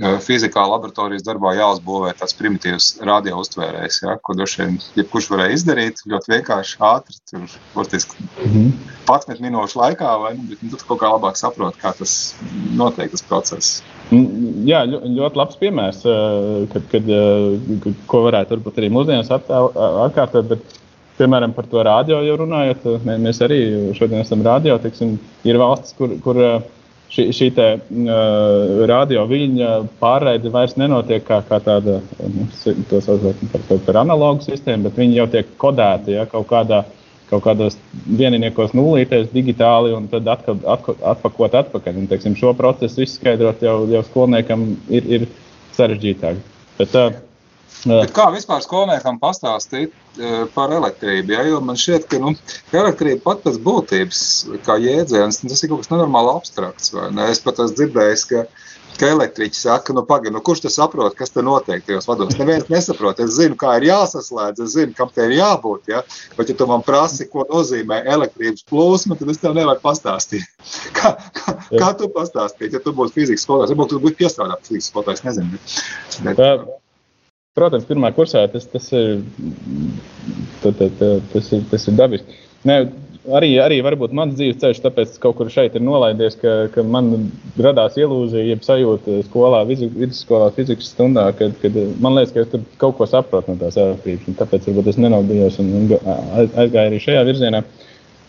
fizikā 0.00 0.62
laboratorijas 0.64 1.24
darbā 1.26 1.52
jāuzbūvē 1.58 2.14
tāds 2.16 2.36
primitīvs 2.38 2.86
radio 3.04 3.40
uztvērējs, 3.42 4.00
ja, 4.06 4.16
ko 4.24 4.36
droši 4.38 4.62
vien 4.62 4.78
jebkurš 4.96 5.28
varēja 5.32 5.56
izdarīt 5.58 6.00
ļoti 6.08 6.32
vienkārši, 6.34 6.78
ātri, 6.88 7.18
tur 7.28 7.56
burtiski 7.74 8.16
mm 8.22 8.48
-hmm. 8.54 8.72
11 9.10 9.44
minūšu 9.44 9.80
laikā, 9.80 10.14
vai 10.22 10.34
ne, 10.38 10.46
bet 10.48 10.62
nu, 10.62 10.76
tu 10.76 10.88
kaut 10.88 11.02
kā 11.02 11.12
labāk 11.12 11.36
saproti, 11.36 11.80
kā 11.82 11.92
tas 11.98 12.34
notiek, 12.76 13.10
tas 13.10 13.22
process. 13.22 13.82
Mm, 14.10 14.64
jā, 14.66 14.84
ļoti 14.88 15.36
labs 15.36 15.60
piemērs, 15.60 16.02
kad, 16.72 16.88
kad, 16.90 17.12
ko 18.06 18.24
varētu 18.24 18.56
varbūt 18.56 18.80
arī 18.80 18.90
mūsdienās 18.90 19.30
atkārtot, 19.30 20.48
bet, 20.48 20.60
piemēram, 21.20 21.52
par 21.52 21.66
to 21.68 21.82
radio 21.84 22.22
jau 22.24 22.36
runājot, 22.40 22.86
mēs 23.04 23.42
arī 23.44 23.92
šodien 23.94 24.24
esam 24.24 24.42
radio, 24.42 24.78
tiksim, 24.78 25.18
ir 25.44 25.58
valstis, 25.60 25.92
kur, 25.98 26.16
kur 26.24 26.40
šī, 27.14 27.26
šī 27.34 27.48
te, 27.56 27.66
uh, 27.80 28.84
radio 28.90 29.24
viļņa 29.30 29.72
pārraide 30.02 30.52
vairs 30.54 30.76
nenotiek 30.80 31.24
kā, 31.26 31.40
kā 31.48 31.60
tāda, 31.64 31.98
nu, 32.22 32.46
par, 33.52 33.66
par, 33.86 34.00
analogu 34.04 34.46
sistēmu, 34.46 34.88
bet 34.88 34.98
viņi 35.00 35.20
jau 35.20 35.28
tiek 35.34 35.54
kodēti 35.60 36.16
ja, 36.16 36.26
kaut 36.30 36.48
kādā, 36.50 36.84
kaut 37.30 37.44
kādos 37.46 37.78
vienībos 38.06 38.74
nulīties 38.74 39.30
digitāli 39.34 39.94
un 39.94 40.08
tad 40.10 40.28
atkal, 40.30 40.58
atkal, 40.66 40.98
atpakot 41.12 41.56
atpakaļ. 41.62 42.02
Un, 42.02 42.10
teiksim, 42.10 42.38
šo 42.38 42.54
procesu 42.58 43.04
izskaidrot 43.06 43.62
jau, 43.66 43.82
jau 43.90 44.04
skolniekam 44.06 44.72
ir, 44.90 45.10
ir 45.18 45.28
sarežģītāk. 45.78 46.40
Bet, 46.80 46.96
uh, 46.96 47.29
Bet 47.88 48.12
kā 48.16 48.26
vispār 48.34 48.60
skolniekam 48.64 49.20
pastāstīt 49.22 49.92
uh, 49.92 50.42
par 50.54 50.74
elektrību? 50.76 51.32
Ja? 51.36 51.44
Jo 51.48 51.60
man 51.64 51.78
šķiet, 51.80 52.08
ka 52.10 52.20
nu, 52.22 52.34
elektrība 52.76 53.22
pat 53.28 53.44
pēc 53.46 53.60
būtības, 53.64 54.24
kā 54.66 54.76
jēdziens, 54.82 55.40
tas 55.46 55.64
ir 55.64 55.72
kaut 55.72 55.84
kas 55.84 55.92
nenormāli 55.94 56.34
abstrakts. 56.34 56.92
Es 57.30 57.40
pat 57.44 57.62
esmu 57.64 57.78
dzirdējis, 57.78 58.26
ka 58.32 58.44
ka 59.00 59.08
elektriķis 59.14 59.62
saka, 59.64 59.94
nu, 59.96 60.02
pagaidi, 60.08 60.32
nu, 60.34 60.42
kurš 60.44 60.64
tas 60.66 60.76
saprot, 60.76 61.14
kas 61.16 61.32
te 61.32 61.44
notiek 61.44 61.84
tajos 61.86 62.08
vados. 62.08 62.36
Neviens 62.36 62.68
nesaprot. 62.72 63.20
Es 63.24 63.32
zinu, 63.38 63.56
kā 63.60 63.76
ir 63.78 63.88
jāsaslēdz, 63.88 64.64
es 64.66 64.74
zinu, 64.76 64.94
kam 64.96 65.12
te 65.14 65.24
ir 65.28 65.36
jābūt. 65.38 65.88
Ja? 65.92 66.02
Bet, 66.36 66.52
ja 66.52 66.58
tu 66.58 66.68
man 66.68 66.84
prasi, 66.86 67.28
ko 67.30 67.46
nozīmē 67.48 68.02
elektrības 68.16 68.66
plūsma, 68.68 69.16
tad 69.20 69.32
es 69.32 69.40
tev 69.40 69.56
nevaru 69.56 69.80
pastāstīt. 69.84 70.44
Kā, 71.00 71.14
kā, 71.32 71.54
kā 71.70 71.88
tu 71.96 72.10
pastāstītu, 72.12 72.76
ja 72.76 72.80
tu 72.84 72.92
būtu 72.96 73.14
fizikas 73.14 73.46
skolotājs? 73.46 73.72
Varbūt 73.72 73.92
tu 73.94 74.00
būtu 74.02 74.18
piestrādājis 74.18 74.68
fizikas 74.68 74.90
skolotājs, 74.90 75.22
nezinu. 75.24 75.60
Bet, 76.26 76.36
bet, 76.36 76.66
Protams, 77.60 77.84
pirmā 77.88 78.08
kursā 78.16 78.46
tas, 78.48 78.64
tas, 78.72 78.88
ir, 78.96 79.20
tas, 80.62 80.80
tas, 80.80 81.52
ir, 81.52 81.64
tas 81.68 81.86
ir 81.90 81.96
dabiski. 81.98 82.38
Ne, 82.64 82.76
arī, 83.36 83.50
arī 83.60 83.80
varbūt 83.84 84.14
mans 84.16 84.38
dzīves 84.38 84.62
ceļš, 84.62 84.80
tāpēc 84.86 85.18
kaut 85.20 85.36
kur 85.36 85.52
šeit 85.52 85.76
ir 85.76 85.84
nolaidies, 85.84 86.38
ka, 86.40 86.54
ka 86.72 86.84
man 86.84 87.28
radās 87.60 87.98
ilūzija, 88.00 88.46
jeb 88.48 88.64
sajūta 88.64 89.20
skolā, 89.28 89.60
vidusskolā, 89.68 90.48
fizikas 90.56 90.88
stundā, 90.94 91.26
kad, 91.36 91.52
kad 91.60 91.76
man 92.00 92.16
liekas, 92.16 92.32
ka 92.32 92.46
es 92.46 92.50
tur 92.54 92.64
kaut 92.80 92.96
ko 92.96 93.08
saprotu 93.10 93.52
no 93.52 93.60
tās 93.60 93.76
elektrības. 93.80 94.40
Tāpēc 94.40 94.70
varbūt 94.70 94.90
es 94.94 95.00
nenobijos 95.04 95.60
un 95.60 95.92
aizgāju 96.00 96.86
arī 96.88 97.04
šajā 97.04 97.28
virzienā. 97.28 97.60
Uh, 97.60 97.79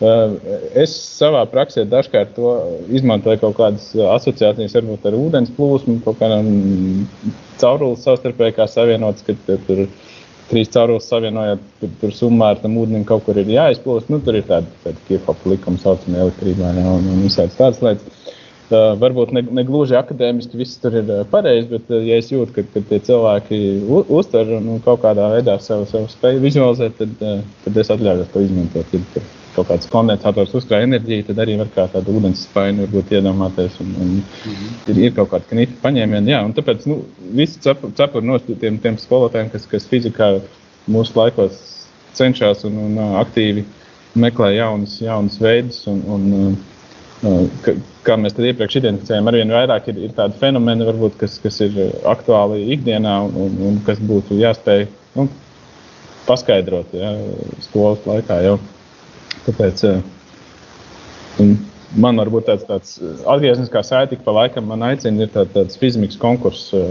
es 0.02 0.94
savā 1.20 1.44
praksē 1.50 1.84
dažkārt 1.90 2.34
to 2.38 2.54
izmantoju 2.90 3.42
kaut 3.44 3.58
kādas 3.60 3.92
asociācijas 4.16 4.74
varbūt 4.80 5.06
ar 5.06 5.18
ūdens 5.18 5.52
plūsmu, 5.58 6.00
kaut 6.06 6.18
kādām 6.22 6.48
caurules 7.62 8.02
savstarpēji 8.06 8.58
kā 8.58 8.66
savienotas, 8.70 9.26
kad 9.28 9.44
tur 9.68 9.86
trīs 10.52 10.72
caurules 10.74 11.08
savienojot, 11.08 11.62
tur, 11.80 11.92
tur 12.02 12.16
summā 12.16 12.54
ar 12.56 12.64
tam 12.64 12.80
ūdenim 12.82 13.06
kaut 13.08 13.24
kur 13.28 13.38
ir 13.40 13.52
jāizplūst. 13.52 14.10
Nu, 14.12 14.20
tur 14.26 14.40
ir 14.40 14.48
tāda, 14.50 14.68
tāda 14.84 15.06
Kirchhoff 15.08 15.46
likuma 15.48 15.82
saucamā 15.82 16.26
elektrībā 16.26 16.74
ne, 16.76 16.88
un, 16.92 17.08
un 17.14 17.22
visādas 17.26 17.60
tādas 17.60 17.82
lietas. 17.86 18.18
Uh, 18.72 18.94
varbūt 18.96 19.34
ne, 19.36 19.42
ne 19.52 19.66
gluži 19.68 19.98
akadēmiski 20.00 20.56
viss 20.56 20.80
tur 20.80 20.94
ir 20.96 21.10
pareizi, 21.28 21.68
bet, 21.74 21.90
uh, 21.92 22.00
ja 22.08 22.16
es 22.22 22.30
jūtu, 22.32 22.54
ka, 22.56 22.64
ka 22.72 22.84
tie 22.88 23.02
cilvēki 23.04 23.60
uztver 24.16 24.54
un 24.62 24.80
kaut 24.86 25.02
kādā 25.04 25.28
veidā 25.34 25.58
savu, 25.60 25.84
savu 25.92 26.08
spēju 26.12 26.40
vizualizēt, 26.46 26.96
tad, 27.02 27.18
uh, 27.20 27.42
tad 27.66 27.82
es 27.84 27.92
atļaujos 27.92 28.32
to 28.32 28.46
izmantot. 28.46 28.96
Tad, 28.96 29.28
kaut 29.56 29.68
kāds 29.70 29.90
kondensators 29.92 30.54
uzkrāj 30.58 30.86
enerģiju, 30.88 31.26
tad 31.28 31.42
arī 31.44 31.58
var 31.60 31.70
kā 31.76 31.86
tādu 31.92 32.16
ūdens 32.18 32.46
spaini 32.48 32.86
varbūt 32.86 33.12
iedomāties. 33.18 33.78
Un, 33.84 33.92
un 33.98 34.10
mm 34.16 34.24
-hmm. 34.46 34.90
ir, 34.94 35.04
ir 35.06 35.14
kaut 35.18 35.30
kāda 35.34 35.50
knipa 35.50 35.82
paņēmiena. 35.88 36.32
Jā, 36.32 36.42
un 36.46 36.54
tāpēc 36.54 36.88
nu, 36.88 37.04
visi 37.36 37.60
cepuri 37.60 37.94
cep 37.98 38.16
no 38.24 38.40
tiem, 38.40 38.80
tiem 38.80 38.98
skolotājiem, 38.98 39.52
kas, 39.52 39.68
kas 39.68 39.88
fizikā 39.88 40.40
mūsu 40.88 41.16
laikos 41.16 41.60
cenšas 42.14 42.66
un, 42.66 42.78
un 42.78 42.98
aktīvi 42.98 43.64
meklē 44.16 44.56
jaunas, 44.56 45.00
jaunas 45.02 45.40
veidus. 45.40 45.88
Un, 45.88 46.04
un, 46.08 46.58
Ka, 47.62 47.76
kā 48.02 48.16
mēs 48.18 48.34
tam 48.34 48.48
iepriekš 48.50 48.80
identificējām, 48.80 49.28
arvien 49.30 49.52
vairāk 49.54 49.92
ir, 49.92 49.98
ir 50.08 50.14
tādi 50.18 50.34
fenomeni, 50.42 50.88
varbūt, 50.88 51.20
kas, 51.20 51.36
kas 51.44 51.62
ir 51.62 51.76
aktuāli 52.10 52.64
ikdienā 52.74 53.20
un, 53.28 53.36
un, 53.44 53.58
un 53.68 53.78
kas 53.86 54.02
būtu 54.02 54.40
jāspēj 54.40 54.88
nu, 55.20 55.28
paskaidrot 56.26 56.96
ja, 56.98 57.12
skolas 57.62 58.02
laikā. 58.10 58.40
Jau. 58.48 58.58
Tāpēc 59.48 59.84
uh, 59.90 60.02
man 62.02 62.22
varbūt 62.22 62.48
tāds, 62.50 62.68
tāds 62.70 62.98
atgriezniskā 63.30 63.84
saite, 63.86 64.20
pa 64.26 64.36
laikam 64.36 64.70
man 64.72 64.86
aicina, 64.92 65.26
ir 65.26 65.34
tā, 65.34 65.46
tāds 65.56 65.80
fizikas 65.82 66.20
konkurss 66.22 66.72
uh, 66.78 66.82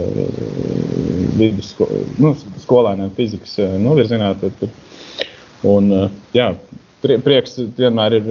vidussko, 1.40 1.88
nu, 2.20 2.34
skolēniem 2.64 3.12
fizikas 3.16 3.56
novirzienā. 3.80 4.34
Tad, 4.40 4.68
un, 5.70 5.92
jā, 6.36 6.50
prieks 7.00 7.56
vienmēr 7.78 8.18
ir 8.18 8.28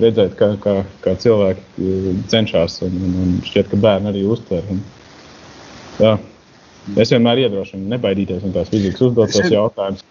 redzēt, 0.00 0.34
kā, 0.38 0.52
kā, 0.62 0.74
kā 1.04 1.14
cilvēki 1.22 1.92
cenšas, 2.32 2.80
un, 2.86 2.98
un, 2.98 3.14
un 3.22 3.38
šķiet, 3.46 3.70
ka 3.70 3.80
bērni 3.84 4.10
arī 4.10 4.24
uztver. 4.34 4.66
Un, 4.72 4.82
jā, 6.02 6.16
es 6.96 7.14
vienmēr 7.14 7.44
iedrošinu 7.44 7.90
nebaidīties 7.94 8.42
no 8.46 8.52
tās 8.56 8.72
fizikas 8.72 9.04
uzdotos 9.06 9.52
jautājumus. 9.52 10.06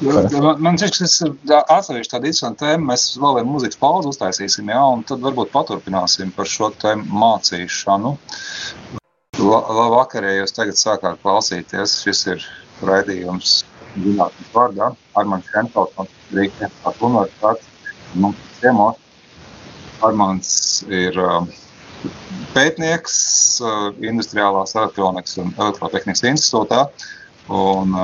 Man, 0.00 0.62
man 0.62 0.78
šķiet, 0.80 0.96
ka 0.96 1.04
tas 1.04 1.16
ir 1.24 1.32
atsevišķi 1.76 2.12
tāda 2.12 2.30
interesanta 2.30 2.66
tēma. 2.66 2.92
Mēs 2.92 3.06
vēl 3.20 3.40
vienu 3.40 3.54
mūzikas 3.56 3.80
pauzi 3.80 4.10
uztaisīsim, 4.12 4.70
jā, 4.72 4.80
un 4.94 5.04
tad 5.08 5.22
varbūt 5.24 5.52
paturpināsim 5.54 6.32
par 6.36 6.48
šo 6.50 6.70
tēmu 6.80 7.06
mācīšanu. 7.22 8.14
Labvakar, 9.40 10.26
ja 10.28 10.40
jūs 10.42 10.54
tagad 10.56 10.78
sākāt 10.78 11.20
klausīties, 11.22 12.00
šis 12.04 12.26
ir 12.34 12.46
raidījums 12.86 13.60
zinātnes 13.96 14.50
vārdā. 14.54 14.90
Armāns 15.18 15.48
Henfels 15.54 15.94
no 15.98 16.06
Rīgas 16.34 17.00
universitātes. 17.00 17.66
Mums 18.14 18.40
ciemos. 18.60 18.98
Armāns 20.04 20.50
ir 20.88 21.16
pētnieks 22.54 23.16
Industriālās 24.00 24.76
elektronikas 24.76 25.36
un 25.42 25.52
elektrotehnikas 25.58 26.24
institūtā. 26.30 26.86
Un 27.48 27.94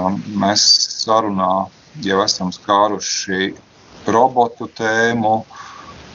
mēs 0.41 0.63
sarunā 1.05 1.67
jau 2.05 2.23
esam 2.25 2.53
skāruši 2.55 3.55
robotu 4.07 4.69
tēmu, 4.79 5.37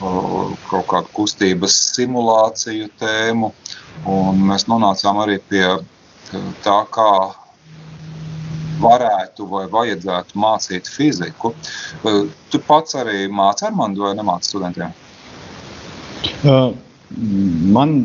kaut 0.01 0.87
kādu 0.89 1.13
kustības 1.13 1.75
simulāciju 1.95 2.89
tēmu, 2.99 3.51
mēs 4.41 4.67
nonācām 4.71 5.21
arī 5.23 5.37
pie 5.51 5.65
tā, 6.65 6.77
kā 6.95 7.11
varētu 8.81 9.45
vai 9.49 9.65
vajadzētu 9.69 10.39
mācīt 10.41 10.89
fiziku. 10.89 11.53
Tu 12.49 12.61
pats 12.67 12.97
arī 12.97 13.27
māci 13.29 13.67
ar 13.67 13.75
mani 13.77 14.01
vai 14.01 14.15
nemāci 14.17 14.53
studentiem? 14.53 14.95
Uh, 16.41 16.71
man 17.75 17.95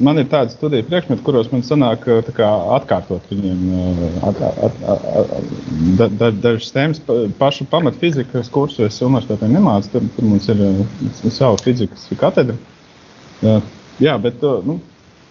man 0.00 0.20
ir 0.20 0.28
tādi 0.30 0.54
studiju 0.54 0.86
priekšmeti, 0.88 1.22
kuros 1.26 1.50
man 1.52 1.64
sanāk 1.66 2.04
kā, 2.36 2.48
atkārtot 2.76 3.26
viņiem 3.30 3.62
at, 4.28 4.40
at, 4.42 4.78
at, 4.94 5.06
at, 5.22 5.50
da, 5.98 6.08
da, 6.08 6.30
dažas 6.44 6.72
tēmas. 6.74 7.02
Pašu 7.40 7.66
pamatfizikas 7.72 8.50
kursu 8.52 8.86
es 8.86 9.00
universitātē 9.04 9.48
nemācu. 9.50 9.92
Tur, 9.94 10.08
tur 10.16 10.28
mums 10.28 10.48
ir 10.52 10.62
sava 11.28 11.56
fizikas 11.62 12.08
katedra. 12.20 12.56
Jā, 14.02 14.16
bet. 14.22 14.42
Nu, 14.66 14.80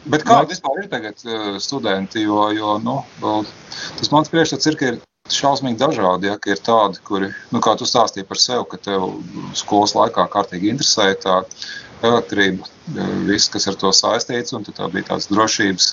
Bet 0.01 0.23
kāda 0.25 0.49
vispār 0.49 0.79
ir 0.81 0.87
tagad 0.89 1.19
studenti? 1.61 2.23
Jo, 2.25 2.47
jo 2.57 2.79
nu, 2.81 2.95
tas 3.21 4.09
mans 4.09 4.31
priekšstats 4.33 4.69
ir, 4.71 4.77
ka 4.79 4.87
ir 4.89 4.95
šausmīgi 5.29 5.77
dažādi. 5.77 6.31
Ja, 6.31 6.39
ir 6.49 6.61
tādi, 6.65 6.97
kuri, 7.05 7.29
nu, 7.53 7.61
kā 7.61 7.75
tu 7.77 7.85
stāstīji 7.85 8.25
par 8.25 8.41
sevi, 8.41 8.65
ka 8.71 8.79
tev 8.81 9.11
skolas 9.59 9.93
laikā 9.93 10.25
kārtīgi 10.33 10.71
interesēja 10.73 11.19
tā 11.21 11.35
elektrība, 12.07 12.67
viss, 13.27 13.49
kas 13.51 13.67
ar 13.69 13.77
to 13.79 13.91
saistīts. 13.95 14.53
Tā 14.53 14.89
bija 14.93 15.11
tāds 15.11 15.29
drošības 15.31 15.91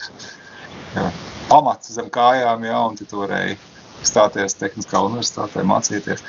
jā, 0.96 1.08
pamats 1.50 1.92
zem 1.94 2.08
kājām, 2.12 2.64
jā, 2.68 2.80
un 2.90 2.98
tu 3.00 3.22
varēji 3.22 3.58
stāties 4.06 4.56
tehniskā 4.58 5.00
universitātē, 5.06 5.64
mācīties. 5.66 6.24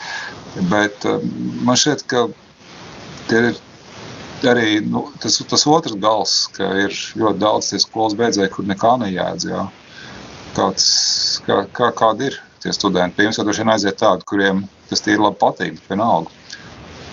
Bet 0.72 1.06
man 1.66 1.78
šķiet, 1.80 2.06
ka 2.10 2.28
ir 3.36 3.52
arī 4.50 4.80
nu, 4.86 5.06
tas, 5.22 5.40
tas 5.52 5.66
otrs 5.68 5.98
gals, 6.02 6.36
ka 6.56 6.70
ir 6.86 6.96
ļoti 7.20 7.42
daudz 7.42 7.72
tie 7.72 7.82
skolas 7.84 8.18
beidzēji, 8.20 8.52
kur 8.56 8.68
nekā 8.68 8.96
nejēdz. 9.04 9.48
Jā. 9.52 9.66
Kāds, 10.58 10.86
kā, 11.46 11.64
kā, 11.76 11.92
kādi 11.96 12.32
ir 12.32 12.40
tie 12.64 12.74
studenti? 12.76 13.18
Pie 13.18 13.28
jums 13.28 13.40
jau 13.40 13.46
droši 13.48 13.64
vien 13.64 13.74
aiziet 13.76 14.00
tādi, 14.02 14.26
kuriem 14.30 14.64
tas 14.90 15.04
tīri 15.06 15.22
labi 15.22 15.40
patīk, 15.42 15.82
vienalga. 15.90 16.34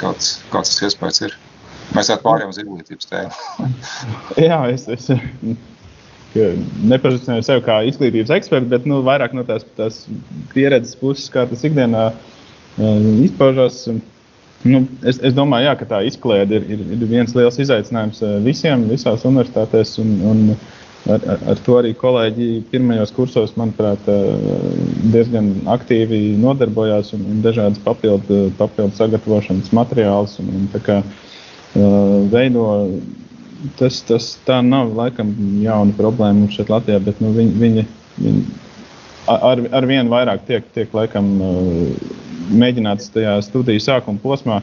Kāds, 0.01 0.39
kāds 0.53 0.73
tas 0.73 0.87
iespējas 0.89 1.27
ir? 1.29 1.37
Mēs 1.97 2.13
jau 2.13 2.19
pārējām 2.21 2.53
uz 2.53 2.61
izglītības 2.61 3.09
tēmu. 3.11 3.71
Jā, 4.49 4.61
es, 4.75 4.87
es 4.93 5.09
nepazīstināju 6.37 7.45
sevi 7.47 7.65
kā 7.65 7.81
izglītības 7.89 8.35
ekspertu, 8.37 8.69
bet 8.73 8.89
nu, 8.89 9.01
vairāk 9.07 9.37
no 9.37 9.45
tās, 9.49 9.65
tās 9.79 10.03
pieredzes 10.53 10.99
puses, 11.01 11.31
kā 11.33 11.47
tas 11.49 11.65
ikdienā 11.65 12.11
uh, 12.13 13.11
izpaužās. 13.25 13.87
Nu, 14.67 14.83
es, 15.07 15.21
es 15.25 15.37
domāju, 15.37 15.69
jā, 15.69 15.77
ka 15.79 15.89
tā 15.89 16.03
izklaide 16.09 16.59
ir, 16.59 16.67
ir, 16.75 16.83
ir 16.97 17.05
viens 17.09 17.35
liels 17.37 17.61
izaicinājums 17.63 18.23
visiem, 18.45 18.89
visās 18.91 19.25
universitātēs. 19.29 19.95
Un, 20.03 20.15
un 20.27 20.41
ar, 21.13 21.23
ar, 21.23 21.45
ar 21.53 21.61
to 21.63 21.77
arī 21.79 21.93
kolēģi 21.97 22.49
pirmajos 22.73 23.13
kursos, 23.15 23.53
manuprāt, 23.61 24.09
diezgan 25.13 25.53
aktīvi 25.71 26.35
nodarbojās 26.43 27.13
un, 27.15 27.29
un 27.31 27.45
dažādas 27.45 27.79
papildu, 27.85 28.49
papildu 28.59 28.97
sagatavošanas 28.99 29.71
materiālus. 29.77 30.41
Un, 30.43 30.51
un, 30.57 31.05
veido. 32.33 32.67
Tas, 33.81 33.99
tas 34.07 34.35
tā 34.47 34.61
nav 34.63 34.93
laikam 34.95 35.31
jauna 35.63 35.95
problēma 35.97 36.43
mums 36.43 36.55
šeit 36.55 36.69
Latvijā, 36.71 37.01
bet 37.03 37.23
nu, 37.25 37.33
viņi, 37.35 37.55
viņi, 37.59 37.85
viņi 38.21 38.43
ar, 39.33 39.63
ar 39.75 39.87
vien 39.89 40.11
vairāk 40.13 40.45
tiek, 40.47 40.67
tiek 40.77 40.93
laikam, 40.95 41.31
mēģināts 42.53 43.11
tajā 43.15 43.39
studiju 43.43 43.83
sākuma 43.83 44.23
posmā 44.23 44.61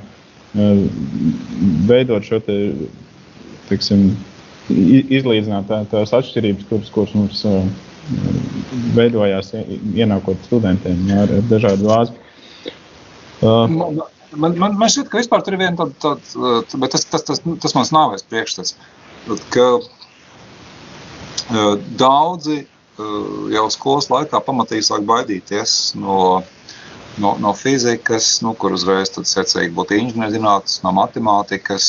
veidot 1.89 2.23
šo 2.27 2.39
te, 2.45 2.57
tiksim, 3.69 4.11
izlīdzināt 4.69 5.67
tā, 5.67 5.81
tās 5.91 6.13
atšķirības, 6.15 6.67
kuras, 6.69 6.91
kuras 6.93 7.15
mums 7.17 7.43
veidojās 8.95 9.53
ienākot 9.95 10.39
studentiem 10.47 11.07
ar, 11.17 11.31
ar 11.39 11.47
dažādu 11.49 11.89
vāzi. 11.89 12.19
Man, 13.41 14.03
man, 14.35 14.57
man, 14.59 14.77
man 14.79 14.91
šķiet, 14.91 15.09
ka 15.11 15.21
vispār 15.21 15.43
tur 15.45 15.55
ir 15.55 15.63
viena 15.63 15.77
tāda, 15.79 16.15
tā, 16.23 16.79
bet 16.81 16.95
tas, 16.95 17.05
tas, 17.09 17.25
tas, 17.27 17.41
tas 17.43 17.75
mans 17.77 17.93
nāvēs 17.95 18.25
priekšstats, 18.29 18.75
ka 19.53 19.67
daudzi 21.99 22.63
jau 23.53 23.67
skolas 23.73 24.09
laikā 24.11 24.41
pamatīgi 24.45 24.85
sāk 24.85 25.05
baidīties 25.09 25.95
no, 25.99 26.43
no, 27.17 27.35
no 27.41 27.53
fizikas, 27.57 28.35
nu, 28.45 28.53
kur 28.59 28.75
uzreiz 28.77 29.13
secīgi 29.13 29.73
būtu 29.73 29.97
inženierzinātnes, 29.97 30.81
no 30.85 30.93
matemātikas. 30.99 31.87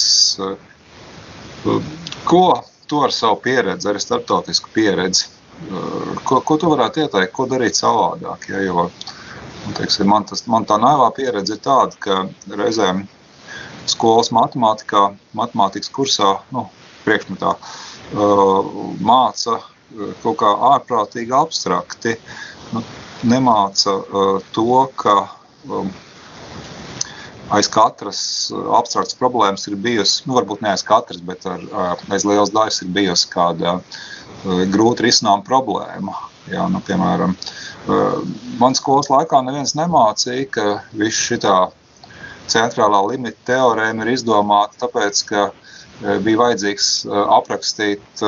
Ko 2.29 2.45
tu 2.89 3.01
ar 3.05 3.13
savu 3.13 3.41
pieredzi, 3.45 3.89
arī 3.89 4.01
starptautisku 4.01 4.73
pieredzi, 4.75 5.29
ko, 6.25 6.41
ko 6.41 6.57
tu 6.61 6.73
varētu 6.73 7.05
ieteikt, 7.05 7.33
ko 7.37 7.47
darīt 7.49 7.79
savādāk? 7.79 8.49
Ja, 8.53 8.65
jo, 8.65 8.89
nu, 9.65 9.75
teiksim, 9.77 10.09
man, 10.11 10.27
tas, 10.29 10.45
man 10.51 10.67
tā 10.69 10.79
naivā 10.81 11.11
pieredze 11.17 11.57
ir 11.57 11.63
tāda, 11.65 11.97
ka 12.01 12.57
reizēm 12.61 13.05
skolas 13.91 14.31
matemātikā, 14.35 15.11
matemātikas 15.37 15.93
kursā, 15.93 16.37
nu, 16.55 16.67
priekšmetā, 17.05 17.55
māca 19.05 19.61
kaut 20.23 20.39
kā 20.41 20.51
ārprātīgi 20.73 21.35
abstrakti. 21.37 22.17
Nu, 22.75 22.83
nemāca 23.25 23.93
uh, 23.95 24.41
to, 24.53 24.81
ka 25.01 25.15
um, 25.69 25.91
aiz 27.55 27.69
katras 27.73 28.21
abstraktas 28.53 29.17
problēmas 29.21 29.69
ir 29.69 29.77
bijusi, 29.81 30.25
nu, 30.29 30.37
varbūt 30.39 30.65
ne 30.65 30.73
aiz 30.73 30.85
katras, 30.87 31.23
bet 31.25 31.47
ar, 31.49 31.63
aiz 32.13 32.27
liels 32.27 32.53
daļas 32.55 32.83
ir 32.83 32.93
bijusi 32.97 33.31
kāda 33.33 33.79
uh, 33.79 34.65
grūti 34.75 35.07
risinām 35.07 35.45
problēma. 35.47 36.17
Jā, 36.51 36.67
nu, 36.73 36.83
piemēram, 36.85 37.37
uh, 37.37 37.54
man 38.61 38.77
skolas 38.79 39.11
laikā 39.13 39.41
neviens 39.45 39.75
nemācīja, 39.79 40.47
ka 40.51 40.67
viss 40.97 41.21
šitā 41.29 41.57
centrālā 42.51 43.01
limita 43.11 43.53
teorēma 43.53 44.05
ir 44.05 44.15
izdomāta 44.15 44.85
tāpēc, 44.85 45.23
ka 45.29 45.45
bija 46.03 46.41
vajadzīgs 46.41 46.89
aprakstīt 47.39 48.23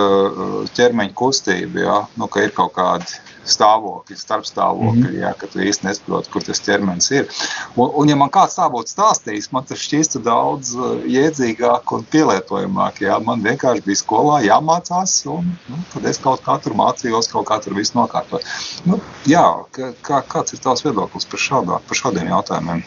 ķermeņa 0.76 1.14
kustību, 1.18 1.82
ja? 1.82 2.02
nu, 2.16 2.28
ka 2.30 2.44
ir 2.46 2.54
kaut 2.56 2.76
kādi 2.76 3.18
stāvokļi, 3.46 4.16
starpstāvokļi, 4.18 5.00
mm 5.00 5.06
-hmm. 5.06 5.18
ja, 5.22 5.32
ka 5.38 5.46
tu 5.50 5.60
īsti 5.62 5.86
nesaproti, 5.86 6.30
kur 6.32 6.44
tas 6.46 6.60
ķermenis 6.66 7.10
ir. 7.14 7.28
Un, 7.76 7.90
un 8.02 8.10
ja 8.10 8.16
man 8.18 8.30
kāds 8.34 8.58
tā 8.58 8.66
būtu 8.72 8.92
stāstījis, 8.94 9.50
man 9.54 9.66
tas 9.68 9.82
šķistu 9.82 10.22
daudz 10.26 10.74
jēdzīgāk 11.06 11.94
un 11.96 12.06
pielietojamāk. 12.10 13.00
Ja? 13.06 13.18
Man 13.22 13.44
vienkārši 13.46 13.84
bija 13.86 14.02
skolā 14.02 14.42
jāmācās, 14.46 15.18
un 15.30 15.54
nu, 15.70 15.82
tad 15.94 16.10
es 16.10 16.18
kaut 16.22 16.42
kā 16.46 16.58
tur 16.62 16.74
mācījos, 16.78 17.30
kaut 17.32 17.46
kā 17.50 17.60
tur 17.62 17.78
visu 17.78 17.98
nokārtot. 17.98 18.46
Nu, 18.84 19.00
jā, 19.26 19.46
kā, 19.72 20.22
kāds 20.22 20.56
ir 20.56 20.62
tavs 20.64 20.86
viedoklis 20.86 21.28
par, 21.30 21.42
šādā, 21.48 21.82
par 21.88 22.02
šādiem 22.02 22.34
jautājumiem? 22.34 22.86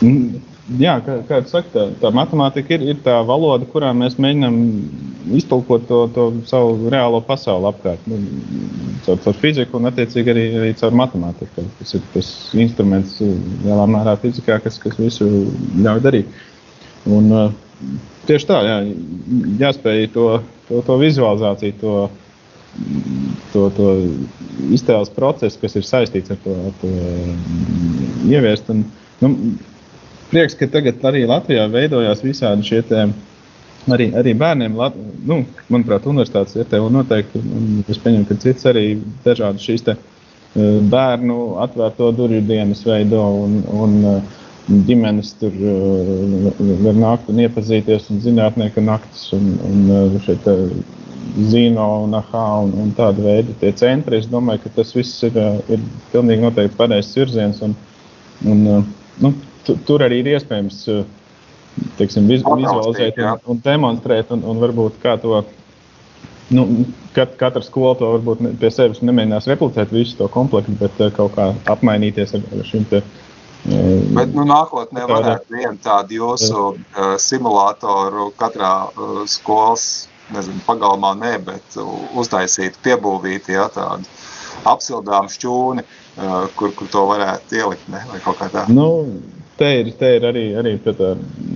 Mm 0.00 0.45
jā, 0.80 0.96
kā, 1.04 1.18
kā 1.28 1.40
jūs 1.40 1.52
sakat, 1.54 1.72
tā, 1.74 1.84
tā 2.02 2.10
matemātika 2.14 2.74
ir, 2.76 2.86
ir 2.92 3.02
tā 3.04 3.16
valoda, 3.26 3.68
kurā 3.70 3.92
mēs 3.96 4.18
mēģinām 4.22 4.56
iztulkot 5.38 5.86
to, 5.88 6.00
to 6.14 6.26
savu 6.48 6.90
reālo 6.92 7.20
pasauli 7.26 7.70
apkārt. 7.70 8.02
Nu, 8.10 8.18
caur, 9.06 9.20
caur 9.24 9.38
fiziku 9.42 9.78
un, 9.78 9.90
attiecīgi, 9.90 10.32
arī, 10.32 10.44
arī 10.60 10.74
caur 10.80 10.96
matemātiku. 10.98 11.66
Tas 11.78 11.94
ir 11.98 12.04
tas 12.14 12.32
instruments 12.58 13.18
lielā 13.22 13.86
mērā 13.90 14.16
fizikā, 14.22 14.58
kas, 14.64 14.78
kas 14.82 14.98
visu 15.00 15.30
ļauj 15.82 16.02
darīt. 16.04 16.36
Un, 17.06 17.30
tieši 18.26 18.50
tā, 18.50 18.60
jā, 18.66 18.78
jāspēj 19.62 20.10
to, 20.14 20.28
to, 20.68 20.82
to 20.86 20.98
vizualizāciju, 21.02 21.78
to, 21.82 21.94
to, 23.52 23.68
to 23.78 23.92
iztēles 24.74 25.12
procesu, 25.14 25.60
kas 25.62 25.78
ir 25.78 25.86
saistīts 25.86 26.34
ar 26.34 26.42
to, 26.44 26.58
ar 26.68 26.76
to 26.82 26.92
ieviest. 28.26 28.70
Un, 28.74 28.84
nu, 29.22 29.32
prieks, 30.30 30.56
ka 30.58 30.68
tagad 30.70 31.04
arī 31.06 31.24
Latvijā 31.28 31.66
veidojās 31.72 32.22
visādi 32.24 32.66
šie 32.66 32.82
te, 32.88 33.04
arī, 33.92 34.10
arī 34.18 34.34
bērniem. 34.38 34.76
Lat, 34.78 34.96
nu, 35.28 35.42
manuprāt, 35.72 36.08
universitātes 36.08 36.58
ir 36.58 36.68
te 36.70 36.80
un 36.82 36.98
noteikti, 36.98 37.42
un 37.42 37.84
es 37.86 38.00
pieņemu, 38.02 38.28
ka 38.28 38.38
cits 38.42 38.68
arī 38.70 38.86
dažādi 39.26 39.62
šīs 39.62 39.86
te 39.86 39.96
eh, 39.96 40.80
bērnu 40.92 41.38
atvērto 41.66 42.10
durvju 42.16 42.42
dienas 42.48 42.84
veido 42.86 43.22
un, 43.44 43.62
un 43.84 43.96
eh, 44.12 44.36
ģimenes 44.88 45.32
tur 45.40 45.54
eh, 45.54 46.60
var 46.84 46.98
nākt 46.98 47.30
un 47.30 47.42
iepazīties 47.46 48.10
un 48.10 48.22
zinātnieka 48.24 48.82
naktis 48.82 49.30
un, 49.36 49.52
un 49.70 50.20
šeit 50.26 50.46
Zino 51.50 52.04
un 52.04 52.14
AHA 52.14 52.44
un, 52.64 52.70
un 52.80 52.92
tāda 52.96 53.20
veida 53.20 53.52
tie 53.60 53.72
centri. 53.76 54.22
Es 54.22 54.28
domāju, 54.30 54.62
ka 54.62 54.70
tas 54.78 54.94
viss 54.96 55.24
ir, 55.26 55.34
ir 55.68 55.82
pilnīgi 56.12 56.46
noteikti 56.46 56.78
pareizs 56.78 57.12
virziens 57.18 57.58
un, 57.66 57.74
un 58.46 58.62
nu, 59.20 59.32
tur 59.86 60.04
arī 60.06 60.20
ir 60.22 60.32
iespējams 60.36 60.80
eh, 60.92 61.04
teiksim, 61.98 62.28
vizualizēt 62.30 63.20
un, 63.20 63.38
un 63.52 63.62
demonstrēt, 63.64 64.32
un, 64.34 64.44
un 64.46 64.62
varbūt 64.62 64.98
kā 65.02 65.16
to. 65.22 65.42
Nu, 66.46 66.62
kat, 67.16 67.32
katra 67.40 67.62
skola 67.66 67.96
to 67.98 68.08
varbūt 68.12 68.42
ne, 68.44 68.52
pie 68.60 68.68
sevis 68.70 69.00
nemēģinās 69.02 69.48
replicēt 69.50 69.90
visu 69.90 70.14
to 70.20 70.28
komplektu, 70.30 70.76
bet 70.78 71.00
uh, 71.02 71.10
kaut 71.14 71.34
kā 71.34 71.48
apmainīties 71.72 72.36
ar, 72.38 72.44
ar 72.54 72.68
šīm 72.68 72.84
te. 72.90 73.00
Uh, 73.66 74.04
bet 74.14 74.30
nu, 74.30 74.44
nākotnē 74.46 75.08
varētu 75.10 75.56
vienu 75.56 75.74
tādu 75.82 76.20
jūsu 76.20 76.60
uh, 76.70 77.16
simulātoru 77.18 78.28
katrā 78.38 78.74
uh, 78.92 79.24
skolas 79.26 80.06
nezinu, 80.34 80.62
pagalmā, 80.66 81.12
nē, 81.18 81.34
bet 81.46 81.78
uztaisīt, 82.18 82.78
piebūvīt 82.84 83.50
ja, 83.54 83.66
tādu 83.74 84.06
apsildāmu 84.66 85.30
šķūni, 85.30 85.82
uh, 85.82 86.46
kur, 86.58 86.72
kur 86.78 86.90
to 86.90 87.04
varētu 87.10 87.60
ielikt. 87.60 87.90
Ne, 87.92 88.02
vai 88.10 88.22
kaut 88.24 88.40
kā 88.40 88.48
tā. 88.54 88.64
Nu, 88.72 88.88
Te 89.56 89.68
ir, 89.78 89.86
te 89.96 90.08
ir 90.18 90.24
arī, 90.28 90.42
arī 90.60 90.74
tā, 90.84 90.92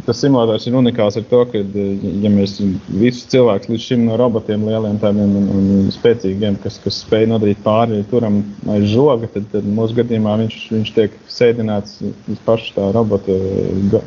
tas 0.06 0.20
simulators 0.22 0.64
ir 0.64 0.76
unikāls 0.78 1.18
ar 1.20 1.24
to, 1.28 1.42
ka, 1.52 1.60
ja 1.60 2.30
mēs 2.32 2.54
visus 2.88 3.26
cilvēkus 3.28 3.68
līdz 3.68 3.88
šim 3.90 4.06
no 4.06 4.16
robotiem, 4.16 4.64
lieliem 4.64 4.96
tādiem 5.02 5.34
un, 5.36 5.50
un 5.52 5.90
spēcīgiem, 5.92 6.56
kas, 6.62 6.78
kas 6.80 7.02
spēj 7.04 7.28
nodarīt 7.28 7.60
pāri 7.66 8.00
turam 8.08 8.38
aiz 8.72 8.86
žoga, 8.88 9.28
tad, 9.34 9.50
tad 9.52 9.68
mūsu 9.68 9.98
gadījumā 9.98 10.38
viņš, 10.40 10.56
viņš 10.72 10.92
tiek 10.96 11.18
sēdināts 11.28 11.98
uz 12.00 12.40
pašu 12.46 12.72
tā 12.78 12.88
robota 12.96 13.36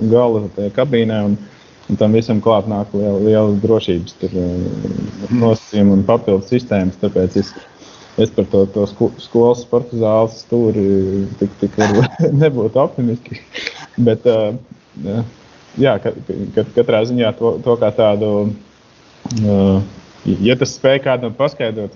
gala 0.09 0.47
tajā 0.57 0.73
kabīnē. 0.79 1.21
Un, 1.29 1.37
un 1.91 1.99
tam 1.99 2.17
visam 2.17 2.41
klāt 2.41 2.65
nāk 2.71 2.97
liela, 2.97 3.19
liela 3.21 3.53
drošības 3.61 4.17
nosacījuma 5.29 5.99
un 5.99 6.03
papildus 6.07 6.49
sistēmas. 6.49 6.97
Tāpēc 7.01 7.37
es, 7.43 7.53
es 8.17 8.33
par 8.33 8.49
to, 8.49 8.65
to 8.73 8.89
skolas 9.21 9.61
sporta 9.67 10.01
zāles 10.01 10.41
stūri 10.47 10.87
tik, 11.41 11.57
tik 11.61 11.81
nebūtu 12.41 12.81
optimistiski. 12.87 13.43
Bet, 13.97 14.25
uh, 14.25 15.19
jā, 15.77 15.97
ka, 16.01 16.13
ka, 16.55 16.65
katrā 16.77 17.03
ziņā 17.09 17.33
to, 17.39 17.57
to 17.65 17.75
kā 17.81 17.91
tādu. 17.95 18.31
Uh, 19.39 19.83
ja 20.43 20.55
tas 20.59 20.73
spēj 20.77 21.01
kādam 21.05 21.35
paskaidrot, 21.37 21.95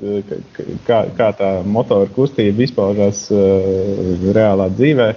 kā, 0.88 1.02
kā 1.18 1.32
tā 1.38 1.52
motora 1.66 2.10
kustība 2.14 2.66
izpaužās 2.66 3.26
uh, 3.34 4.30
reālā 4.36 4.70
dzīvē, 4.76 5.10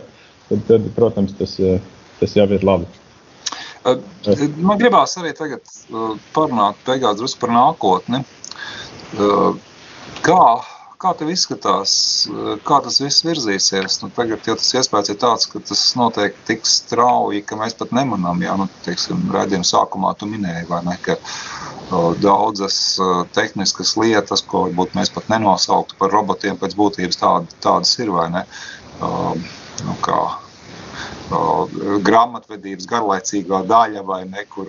tad, 0.48 0.64
tad 0.68 0.90
protams, 0.96 1.36
tas, 1.38 1.56
tas 2.20 2.36
jau 2.36 2.48
ir 2.50 2.66
labi. 2.66 2.88
Man 4.60 4.76
gribās 4.76 5.16
arī 5.16 5.32
tagad 5.36 5.64
parunāt 6.34 6.80
beigās 6.84 7.36
par 7.40 7.52
nākotni. 7.54 8.20
Kā 10.20 10.42
Kā 11.00 11.14
tev 11.16 11.30
izskatās, 11.32 11.92
kā 12.68 12.78
tas 12.84 12.98
viss 13.00 13.24
virzīsies? 13.24 13.94
Nu, 14.02 14.10
tagad 14.12 14.44
jau 14.44 14.56
tas 14.60 14.74
iespējas 14.76 15.08
ir 15.08 15.16
tāds, 15.22 15.46
ka 15.48 15.62
tas 15.64 15.84
notiek 15.96 16.36
tik 16.44 16.68
strauji, 16.68 17.40
ka 17.48 17.56
mēs 17.56 17.76
pat 17.78 17.94
nemanām, 17.96 18.42
jā, 18.44 18.56
nu, 18.60 18.66
teiksim, 18.84 19.22
redzījuma 19.32 19.64
sākumā 19.64 20.10
tu 20.20 20.28
minēji, 20.28 20.66
vai 20.68 20.82
ne, 20.84 20.98
ka 21.00 21.16
o, 21.16 22.02
daudzas 22.20 22.76
o, 23.00 23.08
tehniskas 23.32 23.94
lietas, 23.96 24.44
ko 24.44 24.66
varbūt 24.66 24.92
mēs 24.98 25.14
pat 25.14 25.32
nenosauktu 25.32 25.96
par 26.02 26.12
robotiem, 26.12 26.60
pēc 26.60 26.76
būtības 26.76 27.22
tād, 27.22 27.48
tādas 27.64 27.96
ir, 28.02 28.12
vai 28.12 28.28
ne? 28.36 28.44
O, 29.00 29.32
nu, 29.86 29.96
kā 30.04 30.20
grāmatvedības 32.10 32.88
garlaicīgā 32.90 33.64
daļa 33.72 34.04
vai 34.04 34.24
ne, 34.28 34.44
kur 34.52 34.68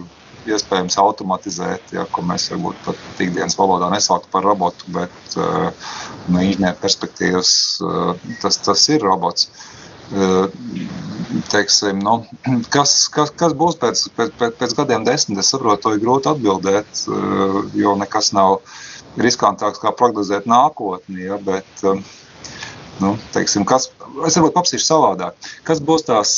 iespējams 0.50 0.98
automatizēt, 1.02 1.94
ja, 1.96 2.06
ko 2.12 2.24
mēs 2.26 2.50
varbūt 2.54 2.80
pat 2.86 3.22
ikdienas 3.24 3.58
valodā 3.60 3.92
nesauktu 3.94 4.32
par 4.34 4.46
robotu, 4.48 4.88
bet 4.96 5.38
uh, 5.38 5.70
no 6.32 6.42
inženieru 6.42 6.80
perspektīvas 6.82 7.52
uh, 7.86 8.16
tas, 8.42 8.58
tas 8.66 8.88
ir 8.94 9.06
robots. 9.06 9.50
Uh, 10.12 10.50
teiksim, 11.52 12.02
nu, 12.04 12.18
kas, 12.76 12.96
kas, 13.14 13.34
kas 13.38 13.56
būs 13.58 13.78
pēc, 13.82 14.08
pēc, 14.18 14.48
pēc 14.60 14.78
gadiem 14.80 15.06
desmit? 15.08 15.40
Es 15.44 15.54
saprotu, 15.54 15.86
to 15.86 15.96
ir 15.96 16.02
grūti 16.04 16.32
atbildēt, 16.34 17.06
jo 17.78 17.94
nekas 18.00 18.34
nav 18.36 18.60
riskantāks 19.22 19.80
kā 19.84 19.94
prognozēt 19.96 20.50
nākotni. 20.50 21.28
Ja, 21.30 21.40
bet, 21.40 21.86
nu, 23.02 23.14
teiksim, 23.36 23.66
kas, 23.68 23.90
es 24.28 24.38
varbūt 24.38 24.56
paprasīšu 24.56 24.86
savādāk. 24.86 25.50
Kas 25.68 25.82
būs 25.84 26.06
tās 26.08 26.34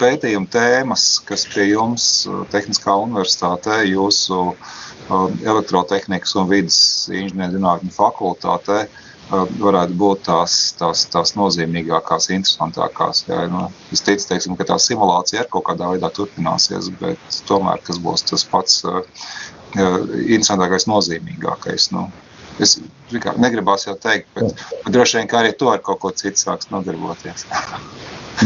pētījuma 0.00 0.50
tēmas, 0.52 1.08
kas 1.28 1.46
pie 1.52 1.70
jums 1.70 2.06
Tehniskā 2.52 2.96
universitātē, 3.04 3.82
jūsu 3.88 4.54
elektrotehnikas 5.08 6.34
un 6.40 6.48
vidas 6.50 6.80
inženierzinātņu 7.12 7.94
fakultātē, 7.94 8.86
varētu 9.60 9.96
būt 10.00 10.22
tās, 10.28 10.54
tās, 10.78 11.04
tās 11.12 11.34
nozīmīgākās, 11.36 12.30
interesantākās. 12.32 13.26
Jā, 13.28 13.42
nu, 13.52 13.66
es 13.92 14.00
ticu, 14.04 14.24
teiksim, 14.30 14.56
ka 14.56 14.66
tā 14.70 14.78
simulācija 14.80 15.44
ar 15.44 15.50
kaut 15.52 15.66
kādā 15.68 15.90
veidā 15.92 16.08
turpināsies, 16.16 16.88
bet 17.00 17.40
tomēr 17.48 17.82
tas 17.84 18.00
būs 18.00 18.24
tas 18.30 18.46
pats 18.48 18.80
interesantākais, 19.76 20.88
nozīmīgākais. 20.88 21.90
Nu, 21.92 22.08
es 22.64 22.78
negribās 23.38 23.86
jau 23.86 23.96
teikt, 24.00 24.28
bet, 24.36 24.64
bet 24.84 24.94
droši 24.94 25.20
vien 25.20 25.34
arī 25.40 25.54
to 25.58 25.70
ar 25.72 25.82
kaut 25.84 26.00
ko 26.04 26.12
citu 26.14 26.40
sāks 26.40 26.72
nodarboties. 26.74 27.46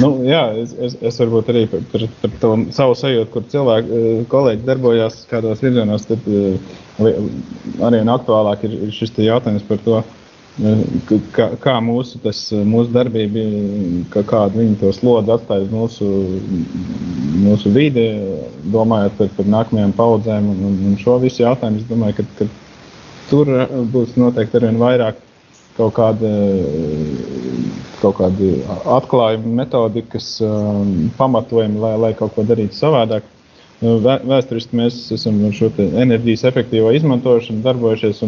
Nu, 0.00 0.08
jā, 0.24 0.40
es, 0.56 0.70
es, 0.80 0.94
es 1.04 1.18
varbūt 1.20 1.50
arī 1.52 1.66
par, 1.68 1.82
par, 1.92 2.04
par 2.22 2.30
to 2.40 2.52
savu 2.72 2.94
sajūtu, 2.96 3.28
kur 3.34 3.42
cilvēki, 3.52 3.98
kolēģi 4.32 4.64
darbojās 4.64 5.18
kādos 5.28 5.60
virzienos, 5.60 6.06
tad 6.08 6.30
arī 7.84 8.00
aktuālāk 8.14 8.64
ir, 8.64 8.78
ir 8.86 8.94
šis 8.96 9.12
jautājums 9.20 9.66
par 9.68 9.82
to, 9.84 10.00
kā, 11.36 11.50
kā 11.60 11.76
mūsu, 11.84 12.22
tas, 12.24 12.40
mūsu 12.52 12.92
darbība, 12.92 13.44
kā, 14.12 14.24
kādu 14.32 14.62
viņi 14.62 14.80
to 14.80 14.94
slodu 14.96 15.36
atstāja 15.36 15.68
mūsu, 15.72 16.08
mūsu 17.44 17.72
vidi, 17.76 18.08
domājot 18.72 19.16
par, 19.20 19.32
par 19.36 19.52
nākamajām 19.58 19.94
paudzēm 19.96 20.50
un, 20.52 20.64
un 20.88 20.98
šo 21.00 21.18
visu 21.20 21.44
jautājumu. 21.44 21.80
Es 21.80 21.88
domāju, 21.88 22.20
ka, 22.20 22.26
ka 22.40 22.48
tur 23.32 23.48
būs 23.92 24.16
noteikti 24.20 24.60
arvien 24.60 24.80
vairāk 24.80 25.20
kaut 25.78 25.94
kāda, 25.96 26.30
kaut 28.02 28.18
kāda 28.18 28.78
atklājuma, 28.98 29.54
metodikas 29.62 30.34
um, 30.44 31.08
pamatojumi, 31.16 31.80
lai, 31.80 31.94
lai 32.06 32.12
kaut 32.18 32.34
ko 32.36 32.44
darītu 32.48 32.76
savādāk. 32.76 33.28
Vēsturiski 33.82 34.78
mēs 34.78 34.98
esam 35.16 35.40
ar 35.48 35.54
šo 35.56 35.72
enerģijas 35.80 36.44
efektīvo 36.52 36.92
izmantošanu 36.94 37.64
darbojušies. 37.64 38.20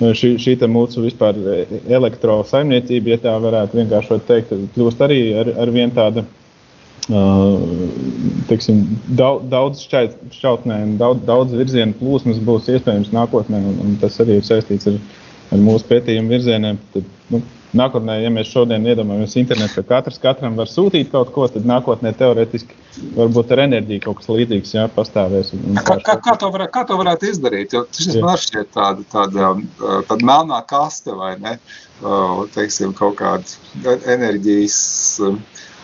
Nu, 0.00 0.10
šī, 0.18 0.32
šī 0.40 0.56
mūsu 0.72 1.04
vispār 1.04 1.36
elektrosaimniecība, 1.86 3.12
ja 3.12 3.18
tā 3.22 3.34
varētu 3.38 3.78
vienkāršot 3.78 4.24
teikt, 4.26 4.54
kļūst 4.74 5.04
arī 5.04 5.20
ar, 5.38 5.52
ar 5.62 5.70
vien 5.70 5.92
tāda. 5.94 6.24
Teiksim, 8.48 8.84
daudz 9.18 9.48
daudz 9.50 9.80
šķautnēm, 9.88 10.94
daudz, 11.00 11.24
daudz 11.26 11.56
virzienu 11.58 11.96
plūsmas 11.98 12.38
būs 12.46 12.70
iespējams 12.76 13.10
nākotnē, 13.14 13.58
un, 13.58 13.80
un 13.82 13.96
tas 14.02 14.20
arī 14.22 14.38
ir 14.38 14.46
saistīts 14.46 14.86
ar, 14.90 15.00
ar 15.50 15.64
mūsu 15.64 15.88
pētījumu 15.90 16.30
virzieniem. 16.30 16.78
Tad, 16.94 17.08
nu, 17.32 17.42
nākotnē, 17.76 18.18
ja 18.22 18.30
mēs 18.32 18.52
šodien 18.52 18.86
iedomājamies 18.86 19.34
internetu, 19.40 19.80
ka 19.80 19.96
katrs 19.96 20.20
katram 20.22 20.56
var 20.60 20.70
sūtīt 20.70 21.10
kaut 21.12 21.32
ko, 21.34 21.46
tad 21.50 21.66
nākotnē 21.68 22.12
teorētiski 22.18 22.78
varbūt 23.16 23.54
ar 23.54 23.64
enerģiju 23.64 24.04
kaut 24.04 24.20
kas 24.20 24.30
līdzīgs 24.30 24.74
jā, 24.76 24.86
pastāvēs. 24.94 25.52
Un, 25.56 25.64
un 25.72 25.80
kā, 25.82 25.96
kā, 26.04 26.18
kā, 26.22 26.36
to 26.38 26.52
varētu, 26.54 26.74
kā 26.76 26.84
to 26.88 26.98
varētu 27.00 27.30
izdarīt? 27.32 27.74
Jo 27.74 27.84
šis 27.96 28.20
man 28.22 28.38
šķiet 28.40 28.70
tāda, 28.76 29.06
tāda, 29.12 29.54
tāda 30.10 30.28
melnā 30.28 30.60
kaste 30.68 31.16
vai 31.16 31.34
ne? 31.42 31.56
Teiksim, 32.54 32.94
kaut 32.98 33.18
kāda 33.20 33.96
enerģijas 34.10 34.78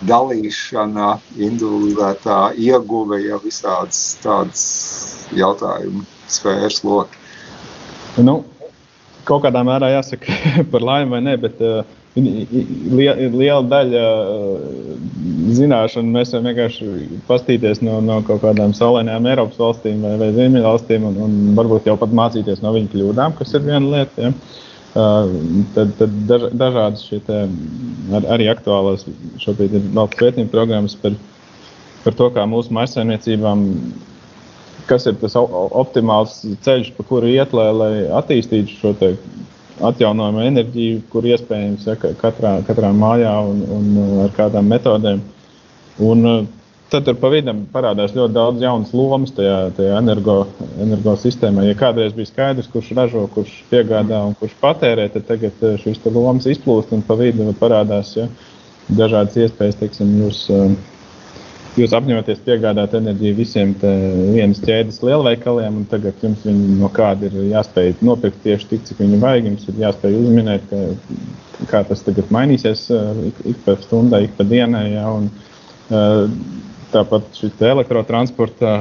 dalīšana, 0.07 1.15
individuētā 1.43 2.39
ieguve, 2.59 3.19
ja 3.25 3.39
visādas 3.43 4.19
tādas 4.23 4.63
jautājumu 5.35 6.05
sfēras 6.31 6.83
loki. 6.87 7.19
Nu, 8.23 8.43
kaut 9.29 9.45
kādā 9.45 9.65
mērā 9.67 9.93
jāsaka 9.97 10.35
par 10.73 10.85
laimi 10.85 11.17
vai 11.17 11.23
nē, 11.27 11.37
bet 11.43 11.63
uh, 11.65 11.83
liela 12.19 13.63
daļa 13.71 14.05
uh, 14.05 14.95
zināšanu 15.59 16.15
mēs 16.15 16.33
varam 16.35 16.49
vienkārši 16.51 17.19
pastīties 17.29 17.83
no, 17.85 17.99
no 18.05 18.21
kaut 18.27 18.43
kādām 18.45 18.75
saulēnām 18.77 19.27
Eiropas 19.31 19.61
valstīm 19.61 20.03
vai, 20.05 20.15
vai 20.21 20.31
Ziemeļvalstīm 20.37 21.07
un, 21.11 21.21
un 21.27 21.37
varbūt 21.59 21.91
jau 21.91 21.99
pat 22.01 22.15
mācīties 22.15 22.63
no 22.65 22.75
viņu 22.77 22.93
kļūdām, 22.95 23.37
kas 23.39 23.55
ir 23.55 23.67
viena 23.67 23.85
lieta. 23.87 24.29
Ja? 24.29 24.33
Tad, 24.95 25.91
tad 25.99 26.14
daž, 26.26 26.49
dažādas 26.59 27.05
šie 27.07 27.18
te, 27.26 27.43
ar, 28.16 28.28
arī 28.34 28.49
aktuālās 28.51 29.05
šobrīd 29.43 29.76
ir 29.76 29.91
vēl 29.95 30.09
pētījuma 30.14 30.53
programmas 30.53 30.97
par, 30.99 31.16
par 32.05 32.16
to, 32.18 32.30
kā 32.34 32.47
mūsu 32.49 32.72
maisaimniecībām 32.74 33.66
kas 34.89 35.07
ir 35.09 35.18
tas 35.20 35.36
optimāls 35.36 36.41
ceļš, 36.64 36.93
pa 36.97 37.05
kuru 37.09 37.28
iet, 37.30 37.53
lai, 37.57 37.68
lai 37.76 37.93
attīstītu 38.20 38.78
šo 38.80 38.95
atjaunojumu 39.89 40.43
enerģiju, 40.43 41.03
kur 41.12 41.26
iespējams 41.28 41.86
ja, 41.86 41.97
katrā, 41.99 42.59
katrā 42.66 42.91
mājā 42.97 43.34
un, 43.47 43.61
un 43.76 43.91
ar 44.24 44.32
kādām 44.34 44.70
metodēm. 44.72 45.20
Un, 46.03 46.24
Tad 46.89 47.05
tur 47.05 47.18
pa 47.20 47.28
vidam 47.28 47.66
parādās 47.68 48.14
ļoti 48.16 48.32
daudz 48.32 48.62
jaunas 48.64 48.95
lomas 48.97 49.32
tajā, 49.36 49.57
tajā 49.76 49.97
energo, 50.01 50.39
energo 50.80 51.12
sistēmā. 51.20 51.66
Ja 51.66 51.76
kādreiz 51.76 52.14
bija 52.16 52.30
skaidrs, 52.30 52.70
kurš 52.72 52.95
ražo, 52.97 53.26
kurš 53.34 53.51
piegādā 53.68 54.22
un 54.24 54.36
kurš 54.41 54.55
patērē, 54.62 55.05
tad 55.12 55.26
tagad 55.28 55.59
uh, 55.61 55.74
šīs 55.82 56.01
lomas 56.14 56.47
izplūst 56.49 56.95
un 56.97 57.03
pa 57.05 57.18
vidu 57.20 57.45
parādās 57.61 58.14
ja, 58.16 58.24
dažādas 58.89 59.36
iespējas. 59.36 59.76
Teiksim, 59.82 60.14
jūs, 60.22 60.39
uh, 60.49 60.72
jūs 61.76 61.93
apņematies 61.99 62.41
piegādāt 62.47 62.97
enerģiju 62.97 63.36
visiem 63.36 63.74
vienas 63.82 64.62
ķēdes 64.64 65.03
lielveikaliem, 65.05 65.82
un 65.82 65.84
tagad 65.93 66.24
jums 66.24 66.47
no 66.49 66.89
kāda 66.89 67.28
ir 67.28 67.36
jāspēj 67.51 67.99
nopirkt 68.01 68.41
tieši 68.47 68.70
tik, 68.70 68.86
cik 68.89 69.03
viņi 69.05 69.18
vajag. 69.26 69.51
Jums 69.51 69.68
ir 69.68 69.82
jāspēj 69.84 70.16
uzminēt, 70.22 70.72
ka, 70.72 71.68
kā 71.68 71.84
tas 71.93 72.01
tagad 72.09 72.32
mainīsies 72.32 72.86
uh, 72.97 73.12
ik, 73.28 73.45
ik 73.53 73.61
pa 73.68 73.76
stundai, 73.84 74.24
ik 74.30 74.41
pa 74.41 74.49
dienai. 74.49 74.86
Ja, 74.95 75.12
un, 75.12 75.28
tāpat 76.93 77.28
šī 77.36 77.51
elektrotransporta 77.70 78.78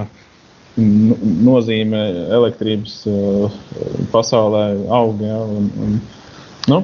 nozīme 0.77 2.03
elektrības 2.37 2.99
uh, 3.09 3.57
pasaulē 4.13 4.63
aug. 4.93 5.23
Ja, 5.25 5.39
un, 5.41 5.71
un, 5.81 5.97
nu, 6.69 6.83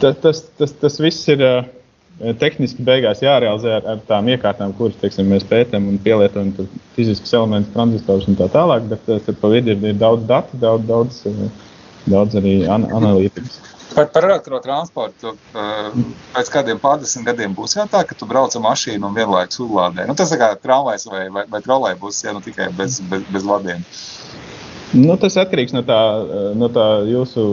tas, 0.00 0.16
tas, 0.24 0.44
tas, 0.58 0.72
tas 0.80 1.00
viss 1.02 1.28
ir 1.32 1.44
tehniski 2.38 2.84
beigās 2.86 3.22
jārealizē 3.22 3.76
ar, 3.78 3.86
ar 3.94 4.00
tām 4.06 4.28
iekārtām, 4.30 4.74
kuras 4.78 4.98
teiksim, 5.00 5.30
mēs 5.32 5.46
pētām 5.48 5.88
un 5.90 5.98
pielietojam 6.02 6.52
fiziskus 6.96 7.32
elementus, 7.34 7.72
tranzistorus 7.74 8.28
un 8.30 8.38
tā 8.38 8.48
tālāk. 8.52 8.86
Bet 8.92 9.08
eh, 9.10 9.20
tad 9.26 9.38
pa 9.40 9.50
vidu 9.52 9.74
ir, 9.74 9.84
ir 9.92 9.98
daudz 9.98 10.26
datu, 10.28 10.58
daudz, 10.62 10.86
daudz, 10.88 11.22
eh, 11.26 11.72
daudz 12.06 12.38
arī 12.38 12.56
an 12.70 12.86
analītikas. 12.94 13.58
Par, 13.94 14.06
par 14.12 14.24
elektrotransportu. 14.24 15.34
Eh, 15.52 15.96
pēc 16.32 16.50
kādiem 16.52 16.80
pārdesmit 16.80 17.26
gadiem 17.28 17.54
būs 17.56 17.76
jau 17.76 17.86
tā, 17.90 18.02
ka 18.08 18.16
tu 18.16 18.28
brauc 18.28 18.54
ar 18.56 18.64
mašīnu 18.64 19.08
un 19.08 19.16
vienlaikus 19.16 19.60
uzlādē. 19.64 20.06
Nu, 20.08 20.16
tas 20.18 20.32
kā 20.38 20.52
tramvajs 20.60 21.08
vai, 21.10 21.26
vai, 21.34 21.44
vai 21.50 21.60
trolēļus, 21.64 22.22
ja 22.24 22.34
nu 22.36 22.40
tikai 22.44 22.70
bez, 22.76 23.00
bez, 23.10 23.26
bez 23.32 23.46
vadiem. 23.48 23.84
Nu, 24.92 25.16
tas 25.16 25.38
atkarīgs 25.40 25.72
no 25.72 25.80
tā, 25.88 26.00
no 26.56 26.68
tā 26.72 26.86
jūsu 27.08 27.46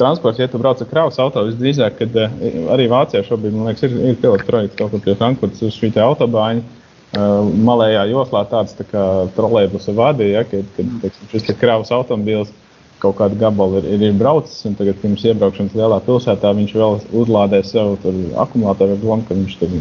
transporta. 0.00 0.44
Ja 0.44 0.50
tu 0.52 0.60
brauc 0.60 0.80
ar 0.84 0.88
kravas 0.90 1.20
auto, 1.22 1.44
visdrīzāk, 1.48 1.98
kad 2.00 2.20
eh, 2.24 2.38
arī 2.72 2.88
Vācijā 2.92 3.24
šobrīd 3.28 3.56
liekas, 3.56 3.88
ir, 3.88 3.98
ir 4.12 4.20
pilota 4.22 4.48
projekts 4.48 4.78
kaut 4.80 4.94
kur 4.94 5.04
pie 5.04 5.16
Frankfurtas 5.20 5.64
uz 5.68 5.76
šī 5.76 5.92
autobāņa. 6.00 6.80
Malējā 7.12 8.06
joslā 8.08 8.40
tāds 8.48 8.72
tā 8.72 8.86
kā 8.88 9.02
trolēļus 9.36 9.90
vadīja, 9.92 10.38
ja, 10.38 10.44
kad, 10.48 10.68
kad 10.78 10.92
teiksim, 11.02 11.26
šis 11.28 11.44
te 11.44 11.54
kravas 11.60 11.90
automobīls 11.92 12.54
kaut 13.02 13.18
kādu 13.18 13.38
gabalu 13.40 13.80
ir, 13.80 13.90
ir, 13.96 14.06
ir 14.08 14.16
braucis, 14.18 14.62
un 14.68 14.76
tagad 14.78 15.00
pirms 15.02 15.24
iebraukšanas 15.26 15.76
lielā 15.78 15.98
pilsētā 16.06 16.52
viņš 16.58 16.74
vēl 16.78 16.98
uzlādē 17.22 17.62
sev 17.66 17.96
akumulātoru 18.44 18.96
ar 18.96 19.02
domu, 19.02 19.26
ka 19.28 19.36
viņš 19.38 19.58
tur 19.60 19.76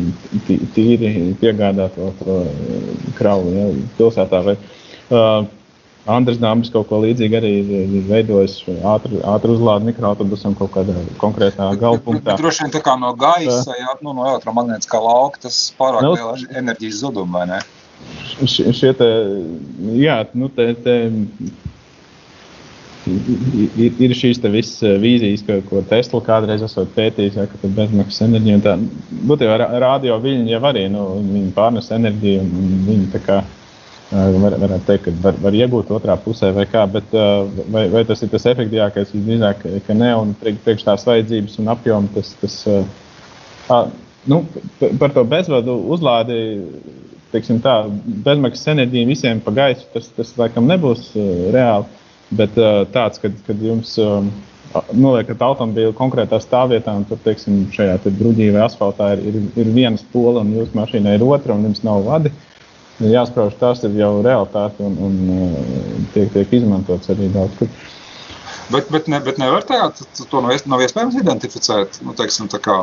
tīri 0.76 1.14
piegādā 1.42 1.90
to, 1.96 2.12
to 2.22 2.38
kravu 3.20 3.56
ja, 3.56 3.72
pilsētā. 4.00 4.44
Vai, 4.50 4.58
uh, 5.14 5.50
Andris 6.10 6.40
Dāmas 6.42 6.72
kaut 6.74 6.88
ko 6.90 6.98
līdzīgu 7.04 7.38
arī 7.38 7.52
ir 7.62 8.06
veidojis 8.08 8.56
ātri, 8.90 9.20
ātri 9.22 9.54
uzlādi 9.54 9.92
mikroautobusam 9.92 10.56
kaut 10.58 10.74
kādā 10.74 10.96
konkrētā 11.22 11.68
galpunktā. 11.82 12.40
Droši 12.42 12.66
vien 12.66 12.74
tā 12.74 12.82
kā 12.82 12.96
no 12.98 13.12
gaisa, 13.14 13.76
jā, 13.78 13.94
nu, 14.02 14.16
no 14.18 14.26
elektromagnētiskā 14.32 15.02
lauka, 15.02 15.44
tas 15.46 15.60
pārāk 15.78 16.08
nu, 16.08 16.16
liela 16.18 16.58
enerģijas 16.64 17.04
zuduma, 17.04 17.44
vai 17.44 17.52
ne? 17.54 17.62
Šie 18.50 18.96
te, 18.98 19.10
jā, 19.94 20.24
nu 20.34 20.50
te, 20.50 20.72
te 20.82 20.96
ir, 23.08 23.96
ir 24.06 24.14
šīs 24.18 24.42
visas 24.52 25.00
vīzijas, 25.02 25.46
ko, 25.48 25.62
ko 25.70 25.86
Tesla 25.90 26.22
kādreiz 26.26 26.66
esat 26.66 26.92
pētījis, 26.98 27.40
ja, 27.40 27.48
ka 27.50 27.72
bezmaksas 27.78 28.28
enerģija 28.28 28.60
un 28.60 28.68
tā. 28.68 28.76
Būtībā 29.30 29.58
radio 29.82 30.20
viļņi 30.22 30.54
jau 30.56 30.62
arī, 30.70 30.86
nu, 30.94 31.08
pārnes 31.56 31.92
enerģiju 31.96 32.46
un 32.46 32.78
viņi 32.90 33.10
tā 33.16 33.24
kā 33.26 33.42
var, 34.12 34.56
varētu 34.60 34.88
teikt, 34.88 35.06
ka 35.06 35.14
var, 35.24 35.38
var 35.46 35.56
iegūt 35.56 35.92
otrā 35.96 36.18
pusē, 36.20 36.52
vai 36.56 36.66
kā. 36.70 36.86
Bet, 36.92 37.14
vai, 37.72 37.86
vai 37.94 38.04
tas 38.08 38.22
ir 38.24 38.32
tas 38.32 38.48
efektīvākais? 38.52 39.14
Visdrīzāk, 39.16 39.64
ka 39.88 39.96
nē, 39.98 40.12
un 40.20 40.34
priekš 40.42 40.86
tās 40.88 41.08
vajadzības 41.08 41.60
un 41.62 41.72
apjoma 41.72 42.12
tas. 42.16 42.34
tas 42.42 42.58
uh, 42.72 43.86
nu, 44.28 44.44
par 45.00 45.14
to 45.16 45.24
bezvadu 45.26 45.78
uzlādi, 45.94 46.42
teiksim, 47.32 47.62
tā, 47.64 47.86
bezmaksas 48.26 48.74
enerģija 48.76 49.10
visiem 49.10 49.42
pa 49.44 49.54
gaisu, 49.56 49.88
tas, 49.94 50.12
tas 50.18 50.36
laikam 50.40 50.68
nebūs 50.70 51.14
uh, 51.16 51.50
reāli. 51.56 52.01
Bet 52.38 52.56
uh, 52.60 52.84
tāds, 52.94 53.20
kad, 53.20 53.36
kad 53.48 53.62
jums 53.64 53.98
uh, 54.00 54.22
noliekat 54.96 55.42
automobīlu 55.44 55.94
konkrētā 55.98 56.40
stāvvietā, 56.42 56.94
un 56.96 57.06
tur, 57.10 57.20
teiksim, 57.26 57.66
šajā 57.76 57.98
bruģī 58.08 58.52
vai 58.56 58.66
asfaltā 58.68 59.14
ir, 59.18 59.26
ir, 59.28 59.42
ir 59.60 59.72
viena 59.76 60.00
spola, 60.00 60.46
un 60.46 60.54
jūsu 60.56 60.78
mašīnai 60.78 61.18
ir 61.18 61.26
otra, 61.28 61.58
un 61.58 61.68
jums 61.70 61.84
nav 61.88 62.06
vadi. 62.08 62.32
Jāsprauž, 63.02 63.56
tas 63.58 63.82
ir 63.88 63.96
jau 63.98 64.20
realitāte, 64.22 64.84
un, 64.86 64.98
un 65.02 66.06
tiek, 66.14 66.30
tiek 66.36 66.54
izmantots 66.54 67.10
arī 67.10 67.32
daudz 67.34 67.58
kur. 67.58 67.72
Bet, 68.72 68.88
bet, 68.94 69.08
ne, 69.12 69.20
bet 69.24 69.40
nevar 69.42 69.66
tā, 69.68 69.80
to 70.30 70.42
nav, 70.44 70.54
nav 70.70 70.84
iespējams 70.86 71.18
identificēt. 71.20 71.98
Nu, 72.06 72.14
teiksim, 72.16 72.48
kā, 72.64 72.78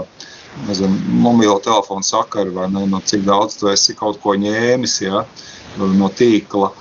nezinu, 0.66 0.98
mobilo 1.22 1.56
telefonu 1.64 2.04
sakaru 2.04 2.56
vai 2.58 2.66
ne, 2.72 2.84
no 2.90 3.00
cik 3.04 3.24
daudz 3.28 3.56
tu 3.60 3.70
esi 3.72 3.96
kaut 3.96 4.18
ko 4.24 4.34
ņēmis 4.36 4.98
ja, 5.06 5.22
no 5.78 6.10
tīkla. 6.18 6.72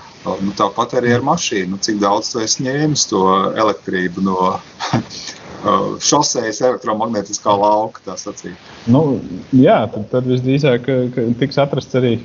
Nu, 0.44 0.54
tāpat 0.58 0.98
arī 1.00 1.14
ar 1.16 1.26
mašīnu. 1.26 1.80
Cik 1.84 2.00
daudz 2.04 2.32
tu 2.34 2.42
esi 2.44 2.66
ņēmis 2.68 3.08
to 3.12 3.24
elektrību 3.58 4.24
no 4.26 4.56
šoseis 6.10 6.62
elektromagnētiskā 6.62 7.54
lauka. 7.58 8.04
Nu, 8.92 9.20
jā, 9.56 9.84
tad, 9.94 10.10
tad 10.14 10.28
visdrīzāk 10.30 10.90
tiks 11.40 11.64
atrasts 11.64 12.00
arī 12.00 12.18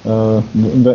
Uh, 0.00 0.40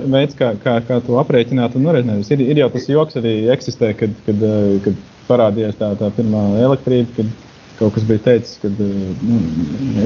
veids, 0.09 0.33
kā, 0.33 0.55
kā, 0.57 0.79
kā 0.81 0.95
to 1.05 1.19
aprēķināt 1.21 1.75
un 1.77 1.83
norēķināt. 1.85 2.25
Ir, 2.33 2.41
ir 2.41 2.61
jau 2.63 2.69
tas 2.73 2.87
joks 2.89 3.19
arī 3.19 3.33
eksistē, 3.53 3.91
kad, 3.99 4.15
kad, 4.25 4.39
kad 4.81 5.03
parādījās 5.27 5.77
tā, 5.77 5.91
tā 5.99 6.09
pirmā 6.15 6.41
elektrība, 6.63 7.11
kad 7.19 7.29
kaut 7.77 7.93
kas 7.93 8.07
bija 8.09 8.23
teicis, 8.25 8.57
ka 8.63 8.71
nu, 8.73 9.37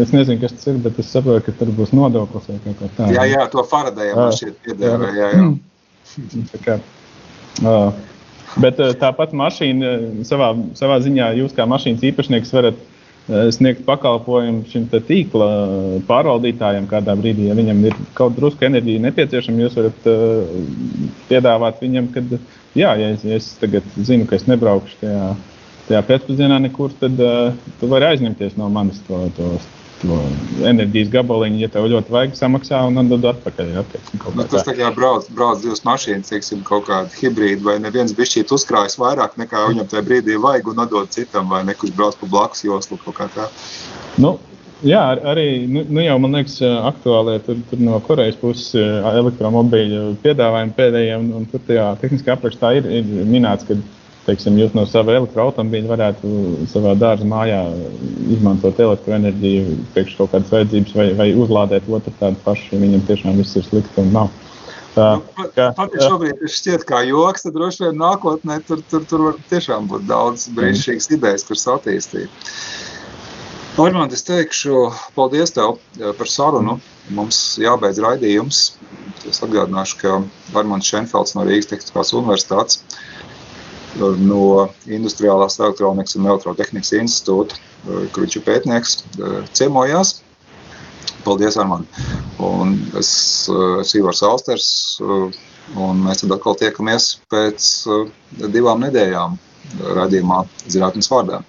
es 0.01 0.11
nezinu, 0.11 0.41
kas 0.41 0.57
tas 0.57 0.67
ir, 0.73 0.81
bet 0.83 0.99
es 0.99 1.13
saprotu, 1.13 1.45
ka 1.47 1.55
tur 1.61 1.71
būs 1.77 1.93
nodoklis 1.95 2.49
vai 2.51 2.59
kaut 2.65 2.79
kā 2.81 2.91
tāda. 2.97 3.15
Jā, 3.15 3.25
jā, 3.29 3.47
to 3.53 3.63
Faradēja 3.71 4.17
man 4.19 4.35
šķiet 4.35 4.59
piedēvē, 4.67 5.11
jā, 5.15 5.31
jā. 5.37 5.47
Tā 6.51 6.61
kā, 6.63 6.77
uh, 7.63 7.89
bet 8.59 8.79
tāpat 9.01 9.35
mašīna 9.37 10.23
savā, 10.27 10.53
savā 10.79 11.01
ziņā 11.05 11.33
jūs 11.39 11.53
kā 11.57 11.67
mašīnas 11.69 12.07
īpašnieks 12.11 12.55
varat 12.57 12.87
sniegt 13.53 13.83
pakalpojumu 13.85 14.63
šim 14.71 14.87
tīkla 14.89 15.49
pārvaldītājam 16.07 16.87
kādā 16.89 17.13
brīdī. 17.19 17.45
Ja 17.49 17.57
viņam 17.57 17.83
ir 17.85 17.97
kaut 18.17 18.33
drusku 18.39 18.65
enerģija 18.65 19.03
nepieciešama, 19.03 19.65
jūs 19.65 19.77
varat 19.77 20.07
uh, 20.09 20.55
piedāvāt 21.29 21.83
viņam, 21.83 22.09
uh, 22.09 22.55
jā, 22.77 22.95
ja 22.97 23.11
es, 23.13 23.25
ja 23.25 23.37
es 23.37 23.51
tagad 23.61 23.85
zinu, 23.97 24.25
ka 24.29 24.39
es 24.39 24.47
nebraukšu 24.49 25.01
tajā, 25.03 25.27
tajā 25.89 26.01
pēcpusdienā 26.09 26.59
nekur, 26.65 26.93
tad 27.01 27.21
uh, 27.21 27.53
tu 27.79 27.91
vari 27.91 28.09
aizņemties 28.13 28.57
no 28.59 28.69
manis 28.73 29.01
to, 29.07 29.21
to, 29.37 29.53
to 30.01 30.17
enerģijas 30.69 31.11
gabaliņu. 31.13 31.61
Ja 31.63 31.69
tev 31.73 31.87
ļoti 31.91 32.13
vajag, 32.15 32.35
samaksā 32.39 32.81
un 32.89 33.01
atdod 33.01 33.27
atpakaļ. 33.33 33.71
Ja, 33.75 33.85
teiksim, 33.93 34.23
nu, 34.35 34.45
tas 34.51 34.67
tā 34.67 34.75
kā 34.77 34.91
brauc, 34.95 35.29
brauc 35.35 35.63
divas 35.63 35.83
mašīnas, 35.87 36.31
teiksim, 36.31 36.65
kaut 36.67 36.87
kāda 36.89 37.11
hibrīda, 37.19 37.63
vai 37.65 37.77
neviens 37.83 38.15
bišķīt 38.17 38.53
uzkrājas 38.55 38.99
vairāk 39.01 39.39
nekā 39.41 39.65
viņam 39.71 39.89
tajā 39.91 40.05
brīdī 40.07 40.39
vajag 40.41 40.71
un 40.73 40.85
atdod 40.85 41.11
citam, 41.15 41.49
vai 41.51 41.63
nekurš 41.67 41.95
brauc 41.97 42.19
pa 42.19 42.29
blakus 42.31 42.65
joslu 42.67 42.99
kaut 43.05 43.19
kā 43.19 43.31
tā. 43.35 43.49
Nu, 44.19 44.37
Jā, 44.79 45.01
arī 45.27 45.67
nu, 45.67 45.81
nu 45.91 46.03
jau 46.05 46.13
man 46.23 46.37
liekas, 46.37 46.53
aktuāli 46.63 47.33
tur, 47.43 47.57
tur 47.67 47.81
no 47.83 47.97
Korejas 47.99 48.37
puses 48.39 48.69
elektromobīļu 48.79 50.03
piedāvājumi 50.23 50.75
pēdējiem. 50.77 51.25
Tur 51.51 51.63
tajā 51.67 51.87
tehniskā 51.99 52.37
aprakstā 52.37 52.71
ir, 52.77 52.87
ir 53.01 53.09
minēts, 53.27 53.67
ka 53.67 53.75
teiksim, 54.29 54.57
jūs 54.61 54.75
no 54.77 54.85
sava 54.89 55.17
elektroautobīļa 55.19 55.89
varētu 55.89 56.33
savā 56.71 56.93
dārza 56.99 57.27
mājā 57.27 57.63
izmantot 58.35 58.79
elektroenerģiju 58.85 59.79
priekš 59.95 60.19
kaut 60.19 60.35
kādas 60.35 60.53
vajadzības 60.53 60.95
vai, 60.99 61.07
vai 61.19 61.31
uzlādēt 61.33 61.89
otru 61.89 62.13
tādu 62.21 62.39
pašu, 62.45 62.75
ja 62.75 62.83
viņam 62.85 63.07
tiešām 63.09 63.41
viss 63.41 63.59
ir 63.59 63.67
slikti 63.67 64.03
un 64.03 64.13
nav. 64.15 64.31
Tā, 64.95 65.09
nu, 65.21 65.47
ka, 65.55 65.69
pat 65.77 65.93
ja 65.95 66.07
šobrīd 66.09 66.39
tas 66.41 66.55
šķiet 66.59 66.85
kā 66.89 67.03
joks, 67.07 67.45
tad 67.45 67.55
droši 67.55 67.85
vien 67.85 67.99
nākotnē 68.01 68.59
tur, 68.67 68.81
tur, 68.89 69.05
tur 69.09 69.25
var 69.27 69.41
tiešām 69.51 69.89
būt 69.91 70.07
daudz 70.09 70.47
brīnišķīgas 70.57 71.11
idejas, 71.15 71.45
kuras 71.47 71.67
attīstīt. 71.75 72.47
Normāli 73.79 74.17
es 74.17 74.25
teikšu, 74.27 74.89
paldies 75.15 75.53
tev 75.55 75.77
par 76.17 76.27
sarunu. 76.27 76.79
Mums 77.15 77.37
jābeidz 77.61 78.01
raidījums. 78.03 78.63
Es 79.29 79.39
atgādināšu, 79.45 79.99
ka 80.01 80.17
Armāns 80.59 80.89
Šenfelds 80.89 81.35
no 81.37 81.45
Rīgas 81.47 81.69
Tehniskās 81.69 82.11
Universitātes, 82.17 82.81
no 83.97 84.69
Industriālās 84.87 85.59
elektronikas 85.59 86.17
un 86.19 86.29
elektrotehnikas 86.29 86.93
institūta, 86.99 87.57
kur 88.13 88.25
viņš 88.25 88.39
ir 88.39 88.45
pētnieks, 88.45 88.97
ciemojās. 89.57 90.19
Paldies, 91.25 91.57
Armān. 91.59 91.85
Un 92.39 92.77
es 92.99 93.11
esmu 93.49 93.99
Ivars 93.99 94.23
Alsters, 94.23 94.69
un 95.01 96.01
mēs 96.05 96.23
tad 96.23 96.35
atkal 96.37 96.57
tiekamies 96.59 97.11
pēc 97.31 97.67
divām 98.53 98.85
nedēļām 98.85 99.37
raidījumā 99.99 100.43
Zinātnes 100.67 101.11
vārdā. 101.11 101.43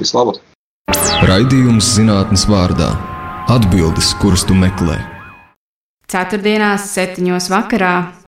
Vislabāk! 0.00 0.42
Raidījums 1.26 1.94
zinātnes 1.96 2.44
vārdā- 2.50 2.90
atbildes, 3.56 4.12
kuras 4.20 4.44
tu 4.44 4.54
meklē. 4.54 4.98
Ceturtdienās, 6.06 6.90
septiņos 6.92 7.48
vakarā 7.50 8.25